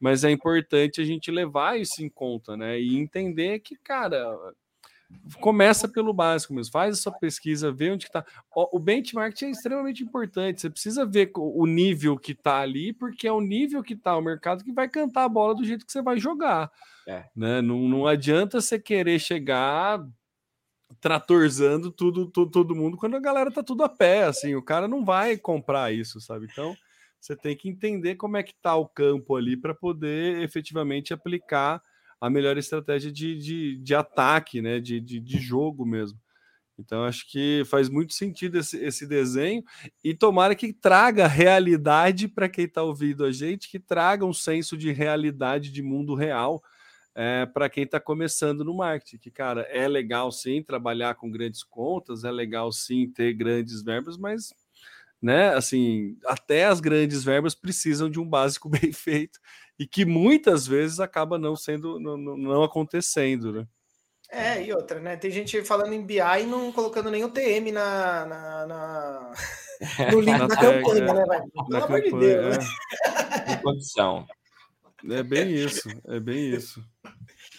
mas 0.00 0.24
é 0.24 0.30
importante 0.30 1.02
a 1.02 1.04
gente 1.04 1.30
levar 1.30 1.78
isso 1.78 2.02
em 2.02 2.08
conta, 2.08 2.56
né? 2.56 2.80
E 2.80 2.96
entender 2.96 3.58
que, 3.58 3.76
cara, 3.76 4.34
começa 5.38 5.86
pelo 5.86 6.14
básico 6.14 6.54
mesmo, 6.54 6.72
faz 6.72 6.98
a 6.98 7.02
sua 7.02 7.12
pesquisa, 7.12 7.70
vê 7.70 7.90
onde 7.90 8.06
está. 8.06 8.24
O 8.50 8.78
benchmark 8.78 9.42
é 9.42 9.50
extremamente 9.50 10.02
importante. 10.02 10.62
Você 10.62 10.70
precisa 10.70 11.04
ver 11.04 11.30
o 11.34 11.66
nível 11.66 12.16
que 12.16 12.32
está 12.32 12.60
ali, 12.60 12.94
porque 12.94 13.28
é 13.28 13.32
o 13.32 13.42
nível 13.42 13.82
que 13.82 13.92
está 13.92 14.16
o 14.16 14.22
mercado 14.22 14.64
que 14.64 14.72
vai 14.72 14.88
cantar 14.88 15.24
a 15.24 15.28
bola 15.28 15.54
do 15.56 15.64
jeito 15.64 15.84
que 15.84 15.92
você 15.92 16.00
vai 16.00 16.18
jogar. 16.18 16.72
É. 17.06 17.26
Né? 17.36 17.60
Não, 17.60 17.86
não 17.86 18.06
adianta 18.06 18.62
você 18.62 18.78
querer 18.78 19.18
chegar 19.18 20.02
tratorzando 21.00 21.90
tudo, 21.90 22.26
tudo, 22.26 22.50
todo 22.50 22.74
mundo 22.74 22.96
quando 22.96 23.16
a 23.16 23.20
galera 23.20 23.50
tá 23.50 23.62
tudo 23.62 23.82
a 23.84 23.88
pé, 23.88 24.24
assim, 24.24 24.54
o 24.54 24.62
cara 24.62 24.88
não 24.88 25.04
vai 25.04 25.36
comprar 25.36 25.92
isso, 25.92 26.20
sabe? 26.20 26.46
Então, 26.50 26.76
você 27.20 27.36
tem 27.36 27.56
que 27.56 27.68
entender 27.68 28.14
como 28.16 28.36
é 28.36 28.42
que 28.42 28.54
tá 28.54 28.76
o 28.76 28.88
campo 28.88 29.36
ali 29.36 29.56
para 29.56 29.74
poder 29.74 30.42
efetivamente 30.42 31.12
aplicar 31.12 31.82
a 32.20 32.28
melhor 32.28 32.56
estratégia 32.58 33.12
de, 33.12 33.36
de, 33.36 33.76
de 33.76 33.94
ataque, 33.94 34.60
né? 34.60 34.80
De, 34.80 35.00
de, 35.00 35.20
de 35.20 35.38
jogo 35.38 35.84
mesmo. 35.84 36.18
Então, 36.78 37.04
acho 37.04 37.28
que 37.28 37.64
faz 37.66 37.88
muito 37.88 38.14
sentido 38.14 38.58
esse, 38.58 38.76
esse 38.78 39.04
desenho 39.04 39.64
e 40.02 40.14
tomara 40.14 40.54
que 40.54 40.72
traga 40.72 41.26
realidade 41.26 42.28
para 42.28 42.48
quem 42.48 42.66
está 42.66 42.82
ouvindo 42.82 43.24
a 43.24 43.32
gente, 43.32 43.68
que 43.68 43.80
traga 43.80 44.24
um 44.24 44.32
senso 44.32 44.76
de 44.76 44.92
realidade 44.92 45.72
de 45.72 45.82
mundo 45.82 46.14
real 46.14 46.62
é, 47.20 47.44
para 47.46 47.68
quem 47.68 47.82
está 47.82 47.98
começando 47.98 48.64
no 48.64 48.72
marketing. 48.72 49.18
Que, 49.18 49.28
cara, 49.28 49.62
é 49.62 49.88
legal 49.88 50.30
sim 50.30 50.62
trabalhar 50.62 51.16
com 51.16 51.28
grandes 51.28 51.64
contas, 51.64 52.22
é 52.22 52.30
legal 52.30 52.70
sim 52.70 53.10
ter 53.10 53.32
grandes 53.32 53.82
verbas, 53.82 54.16
mas, 54.16 54.54
né, 55.20 55.52
assim, 55.52 56.16
até 56.24 56.66
as 56.66 56.78
grandes 56.78 57.24
verbas 57.24 57.56
precisam 57.56 58.08
de 58.08 58.20
um 58.20 58.24
básico 58.24 58.68
bem 58.70 58.92
feito 58.92 59.40
e 59.76 59.84
que 59.84 60.04
muitas 60.04 60.64
vezes 60.64 61.00
acaba 61.00 61.36
não 61.36 61.56
sendo, 61.56 61.98
não, 61.98 62.16
não 62.16 62.62
acontecendo, 62.62 63.52
né? 63.52 63.66
É, 64.30 64.62
e 64.62 64.72
outra, 64.72 65.00
né? 65.00 65.16
Tem 65.16 65.30
gente 65.30 65.64
falando 65.64 65.92
em 65.94 66.04
BI 66.04 66.20
e 66.20 66.46
não 66.46 66.70
colocando 66.70 67.10
nenhum 67.10 67.30
TM 67.30 67.72
na, 67.72 68.26
na, 68.26 68.66
na... 68.66 69.32
no 70.12 70.20
link 70.22 70.38
da 70.38 70.56
campanha, 70.56 71.14
né? 71.14 71.24
Vai? 71.26 71.40
Pelo 71.40 71.68
Na 71.68 71.84
amor 71.84 72.00
de 72.00 72.10
campanha, 72.10 72.42
Deus, 72.42 72.56
é. 72.56 72.58
né? 72.58 73.54
Em 73.54 73.62
condição. 73.62 74.26
É 75.04 75.22
bem 75.22 75.52
isso, 75.52 75.88
é 76.06 76.18
bem 76.18 76.50
isso. 76.50 76.84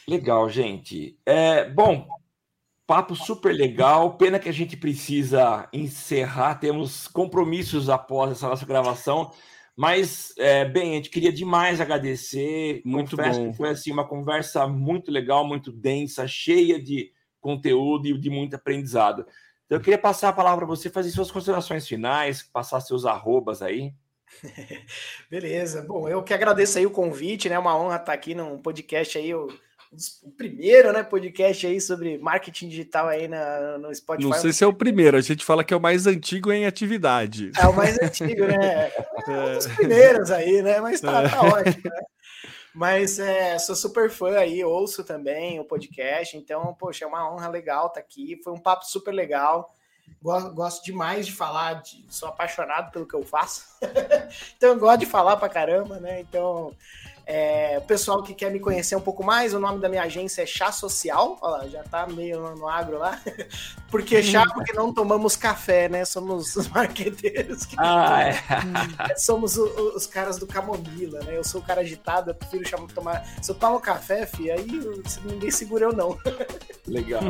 Legal, 0.07 0.49
gente. 0.49 1.17
É, 1.25 1.69
bom, 1.69 2.07
papo 2.85 3.15
super 3.15 3.53
legal. 3.53 4.17
Pena 4.17 4.39
que 4.39 4.49
a 4.49 4.51
gente 4.51 4.75
precisa 4.75 5.69
encerrar. 5.71 6.55
Temos 6.55 7.07
compromissos 7.07 7.89
após 7.89 8.31
essa 8.31 8.49
nossa 8.49 8.65
gravação. 8.65 9.31
Mas, 9.75 10.33
é, 10.37 10.65
bem, 10.65 10.91
a 10.91 10.95
gente 10.95 11.09
queria 11.09 11.31
demais 11.31 11.79
agradecer. 11.79 12.81
Muito 12.83 13.15
Confesso 13.15 13.39
bom. 13.39 13.53
foi 13.53 13.69
assim, 13.69 13.91
uma 13.91 14.05
conversa 14.05 14.67
muito 14.67 15.11
legal, 15.11 15.47
muito 15.47 15.71
densa, 15.71 16.27
cheia 16.27 16.81
de 16.81 17.13
conteúdo 17.39 18.07
e 18.07 18.17
de 18.17 18.29
muito 18.29 18.55
aprendizado. 18.55 19.25
Então, 19.65 19.77
eu 19.77 19.81
queria 19.81 19.99
passar 19.99 20.29
a 20.29 20.33
palavra 20.33 20.65
para 20.65 20.75
você, 20.75 20.89
fazer 20.89 21.11
suas 21.11 21.31
considerações 21.31 21.87
finais, 21.87 22.41
passar 22.41 22.81
seus 22.81 23.05
arrobas 23.05 23.61
aí. 23.61 23.93
Beleza. 25.29 25.81
Bom, 25.81 26.07
eu 26.07 26.23
que 26.23 26.33
agradeço 26.33 26.77
aí 26.77 26.85
o 26.85 26.91
convite, 26.91 27.49
né? 27.49 27.57
Uma 27.57 27.77
honra 27.77 27.97
estar 27.97 28.13
aqui 28.13 28.33
num 28.35 28.57
podcast 28.57 29.17
aí, 29.17 29.33
o, 29.33 29.47
o 30.23 30.31
primeiro, 30.31 30.93
né, 30.93 31.03
podcast 31.03 31.65
aí 31.65 31.81
sobre 31.81 32.17
marketing 32.19 32.69
digital 32.69 33.07
aí 33.07 33.27
na, 33.27 33.77
no 33.77 33.93
Spotify. 33.93 34.29
Não 34.29 34.37
sei 34.37 34.53
se 34.53 34.63
é 34.63 34.67
o 34.67 34.73
primeiro, 34.73 35.17
a 35.17 35.21
gente 35.21 35.43
fala 35.43 35.63
que 35.63 35.73
é 35.73 35.77
o 35.77 35.81
mais 35.81 36.05
antigo 36.05 36.51
em 36.51 36.65
atividade. 36.65 37.51
É 37.57 37.67
o 37.67 37.75
mais 37.75 37.99
antigo, 37.99 38.45
né? 38.45 38.91
É 39.27 39.31
um 39.31 39.53
dos 39.53 39.67
primeiros 39.67 40.31
aí, 40.31 40.61
né? 40.63 40.79
Mas 40.79 41.01
tá, 41.01 41.29
tá 41.29 41.41
ótimo, 41.41 41.83
né? 41.83 42.01
Mas 42.73 43.19
é, 43.19 43.59
sou 43.59 43.75
super 43.75 44.09
fã 44.09 44.37
aí, 44.37 44.63
ouço 44.63 45.03
também 45.03 45.59
o 45.59 45.65
podcast, 45.65 46.37
então, 46.37 46.73
poxa, 46.79 47.03
é 47.03 47.07
uma 47.07 47.31
honra 47.31 47.49
legal 47.49 47.87
estar 47.87 47.99
aqui. 47.99 48.39
Foi 48.43 48.53
um 48.53 48.57
papo 48.57 48.85
super 48.85 49.11
legal. 49.11 49.75
Gosto, 50.21 50.83
demais 50.83 51.25
de 51.25 51.31
falar, 51.31 51.81
de, 51.81 52.05
sou 52.09 52.27
apaixonado 52.29 52.91
pelo 52.91 53.05
que 53.07 53.15
eu 53.15 53.23
faço. 53.23 53.63
então, 54.57 54.69
eu 54.69 54.77
gosto 54.79 54.99
de 54.99 55.05
falar 55.05 55.37
pra 55.37 55.47
caramba, 55.47 55.97
né? 55.99 56.19
Então, 56.19 56.73
é, 57.25 57.77
o 57.77 57.81
pessoal 57.83 58.21
que 58.21 58.33
quer 58.33 58.51
me 58.51 58.59
conhecer 58.59 58.95
um 58.95 59.01
pouco 59.01 59.23
mais, 59.23 59.53
o 59.53 59.59
nome 59.59 59.79
da 59.79 59.87
minha 59.87 60.01
agência 60.03 60.41
é 60.41 60.45
Chá 60.45 60.71
Social. 60.71 61.37
Olha 61.41 61.57
lá, 61.63 61.67
já 61.69 61.83
tá 61.83 62.05
meio 62.07 62.41
no, 62.41 62.55
no 62.55 62.67
agro 62.67 62.97
lá. 62.97 63.19
Porque 63.89 64.21
chá, 64.23 64.43
porque 64.53 64.71
não 64.73 64.93
tomamos 64.93 65.35
café, 65.35 65.89
né? 65.89 66.05
Somos 66.05 66.55
os 66.55 66.67
marqueteiros 66.67 67.65
que 67.65 67.75
Ah, 67.79 68.21
é. 69.09 69.15
somos 69.15 69.57
o- 69.57 69.65
o- 69.65 69.95
os 69.95 70.05
caras 70.05 70.37
do 70.37 70.45
camomila, 70.45 71.19
né? 71.23 71.35
Eu 71.37 71.43
sou 71.43 71.59
o 71.59 71.63
cara 71.63 71.81
agitado, 71.81 72.29
eu 72.29 72.35
prefiro 72.35 72.67
chamar, 72.69 72.87
tomar. 72.93 73.25
Se 73.41 73.49
eu 73.49 73.55
tomo 73.55 73.79
café, 73.79 74.27
fi, 74.27 74.51
aí 74.51 74.67
ninguém 75.25 75.49
segura 75.49 75.85
eu 75.85 75.93
não, 75.93 76.15
Legal. 76.85 77.21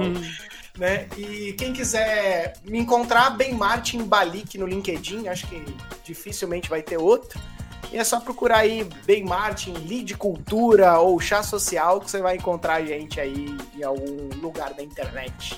Né? 0.77 1.07
E 1.17 1.53
quem 1.53 1.73
quiser 1.73 2.53
me 2.63 2.79
encontrar, 2.79 3.31
bem 3.31 3.53
Martin 3.53 4.03
Balik 4.03 4.57
no 4.57 4.65
LinkedIn, 4.65 5.27
acho 5.27 5.47
que 5.47 5.63
dificilmente 6.03 6.69
vai 6.69 6.81
ter 6.81 6.97
outro. 6.97 7.39
E 7.91 7.97
é 7.97 8.03
só 8.03 8.19
procurar 8.19 8.59
aí 8.59 8.87
Bem 9.05 9.25
Martin, 9.25 9.73
Lead 9.73 10.15
Cultura 10.15 10.99
ou 10.99 11.19
Chá 11.19 11.41
Social 11.41 11.99
que 11.99 12.11
você 12.11 12.21
vai 12.21 12.35
encontrar 12.35 12.75
a 12.75 12.85
gente 12.85 13.19
aí 13.19 13.57
em 13.75 13.83
algum 13.83 14.29
lugar 14.41 14.73
da 14.73 14.83
internet. 14.83 15.57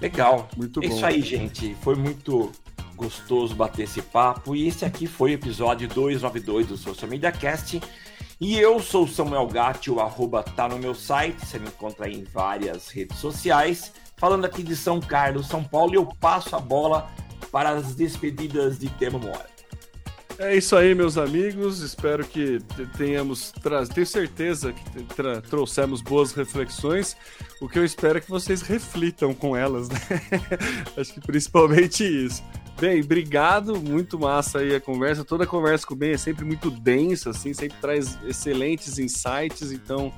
Legal. 0.00 0.48
Muito 0.56 0.82
É 0.82 0.88
bom. 0.88 0.94
Isso 0.94 1.06
aí, 1.06 1.22
gente. 1.22 1.74
Foi 1.82 1.94
muito 1.94 2.52
gostoso 2.94 3.54
bater 3.54 3.84
esse 3.84 4.02
papo. 4.02 4.54
E 4.54 4.68
esse 4.68 4.84
aqui 4.84 5.06
foi 5.06 5.32
o 5.32 5.34
episódio 5.34 5.88
292 5.88 6.66
do 6.66 6.76
Social 6.76 7.08
Media 7.08 7.32
Cast. 7.32 7.80
E 8.40 8.58
eu 8.58 8.80
sou 8.80 9.06
Samuel 9.06 9.46
Gatti, 9.48 9.90
o 9.90 10.00
arroba 10.00 10.42
tá 10.42 10.66
no 10.68 10.78
meu 10.78 10.94
site. 10.94 11.44
Você 11.44 11.58
me 11.58 11.68
encontra 11.68 12.08
em 12.08 12.24
várias 12.24 12.88
redes 12.88 13.18
sociais. 13.18 13.92
Falando 14.16 14.44
aqui 14.46 14.62
de 14.62 14.74
São 14.74 15.00
Carlos, 15.00 15.46
São 15.46 15.62
Paulo, 15.62 15.92
e 15.92 15.96
eu 15.96 16.06
passo 16.18 16.56
a 16.56 16.60
bola 16.60 17.10
para 17.52 17.70
as 17.70 17.94
despedidas 17.94 18.78
de 18.78 18.88
Temo 18.90 19.18
Mora. 19.18 19.48
É 20.38 20.56
isso 20.56 20.74
aí, 20.74 20.94
meus 20.94 21.18
amigos. 21.18 21.80
Espero 21.80 22.24
que 22.24 22.60
te- 22.60 22.86
tenhamos. 22.96 23.52
Tra... 23.62 23.86
Tenho 23.86 24.06
certeza 24.06 24.72
que 24.72 25.02
tra- 25.14 25.42
trouxemos 25.42 26.00
boas 26.00 26.32
reflexões. 26.32 27.14
O 27.60 27.68
que 27.68 27.78
eu 27.78 27.84
espero 27.84 28.16
é 28.16 28.20
que 28.22 28.30
vocês 28.30 28.62
reflitam 28.62 29.34
com 29.34 29.54
elas, 29.54 29.90
né? 29.90 29.98
Acho 30.96 31.12
que 31.12 31.20
principalmente 31.20 32.04
isso. 32.04 32.42
Bem, 32.80 33.02
obrigado. 33.02 33.78
Muito 33.78 34.18
massa 34.18 34.60
aí 34.60 34.74
a 34.74 34.80
conversa. 34.80 35.22
Toda 35.22 35.46
conversa 35.46 35.86
com 35.86 35.92
o 35.92 35.96
Ben 35.96 36.12
é 36.12 36.16
sempre 36.16 36.46
muito 36.46 36.70
densa, 36.70 37.28
assim, 37.28 37.52
sempre 37.52 37.76
traz 37.78 38.18
excelentes 38.26 38.98
insights. 38.98 39.70
Então, 39.70 40.10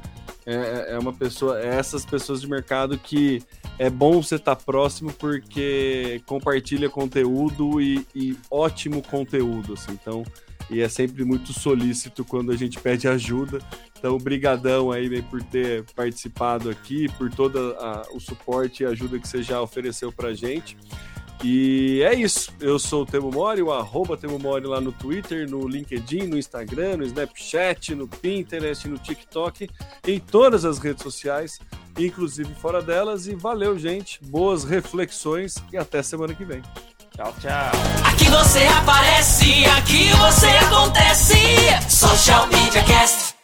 é, 0.47 0.93
é 0.95 0.99
uma 0.99 1.13
pessoa. 1.13 1.61
É 1.61 1.75
essas 1.77 2.07
pessoas 2.07 2.41
de 2.41 2.49
mercado 2.49 2.97
que 2.97 3.43
é 3.81 3.91
bom 3.91 4.23
você 4.23 4.37
estar 4.37 4.55
próximo 4.55 5.13
porque 5.13 6.23
compartilha 6.25 6.89
conteúdo 6.89 7.81
e, 7.81 8.07
e 8.15 8.37
ótimo 8.49 9.03
conteúdo, 9.03 9.73
assim. 9.73 9.99
Então, 10.01 10.23
e 10.71 10.81
é 10.81 10.89
sempre 10.89 11.25
muito 11.25 11.53
solícito 11.53 12.25
quando 12.25 12.53
a 12.53 12.57
gente 12.57 12.79
pede 12.79 13.09
ajuda. 13.09 13.59
Então, 13.99 14.17
brigadão 14.19 14.93
aí 14.93 15.09
bem, 15.09 15.23
por 15.23 15.43
ter 15.43 15.85
participado 15.97 16.71
aqui, 16.71 17.09
por 17.19 17.29
todo 17.29 17.77
o 18.15 18.21
suporte 18.21 18.85
e 18.85 18.87
ajuda 18.87 19.19
que 19.19 19.27
você 19.27 19.43
já 19.43 19.61
ofereceu 19.61 20.13
pra 20.13 20.33
gente. 20.33 20.77
E 21.43 22.03
é 22.03 22.15
isso. 22.15 22.53
Eu 22.61 22.79
sou 22.79 23.03
o 23.03 23.07
Temo 23.07 23.31
Mori, 23.31 23.63
o 23.63 23.73
arroba 23.73 24.17
Temo 24.17 24.39
Mori 24.39 24.65
lá 24.65 24.81
no 24.81 24.93
Twitter, 24.93 25.49
no 25.51 25.67
LinkedIn, 25.67 26.29
no 26.29 26.39
Instagram, 26.39 26.99
no 26.99 27.05
Snapchat, 27.05 27.95
no 27.95 28.07
Pinterest, 28.07 28.89
no 28.89 28.99
TikTok, 28.99 29.69
em 30.07 30.21
todas 30.21 30.65
as 30.65 30.79
redes 30.79 31.03
sociais, 31.03 31.59
inclusive 31.99 32.55
fora 32.55 32.81
delas. 32.81 33.27
E 33.27 33.35
valeu, 33.35 33.79
gente. 33.79 34.21
Boas 34.25 34.63
reflexões 34.63 35.57
e 35.73 35.77
até 35.77 36.03
semana 36.03 36.33
que 36.35 36.45
vem. 36.45 36.63
Tchau, 37.15 37.35
tchau. 37.41 37.73
Aqui 38.05 38.25
você 38.31 38.65
aparece, 38.65 39.65
aqui 39.67 40.11
você 40.13 40.47
acontece. 40.47 41.35
Social 41.91 42.47
Media 42.47 42.83
Cast. 42.85 43.42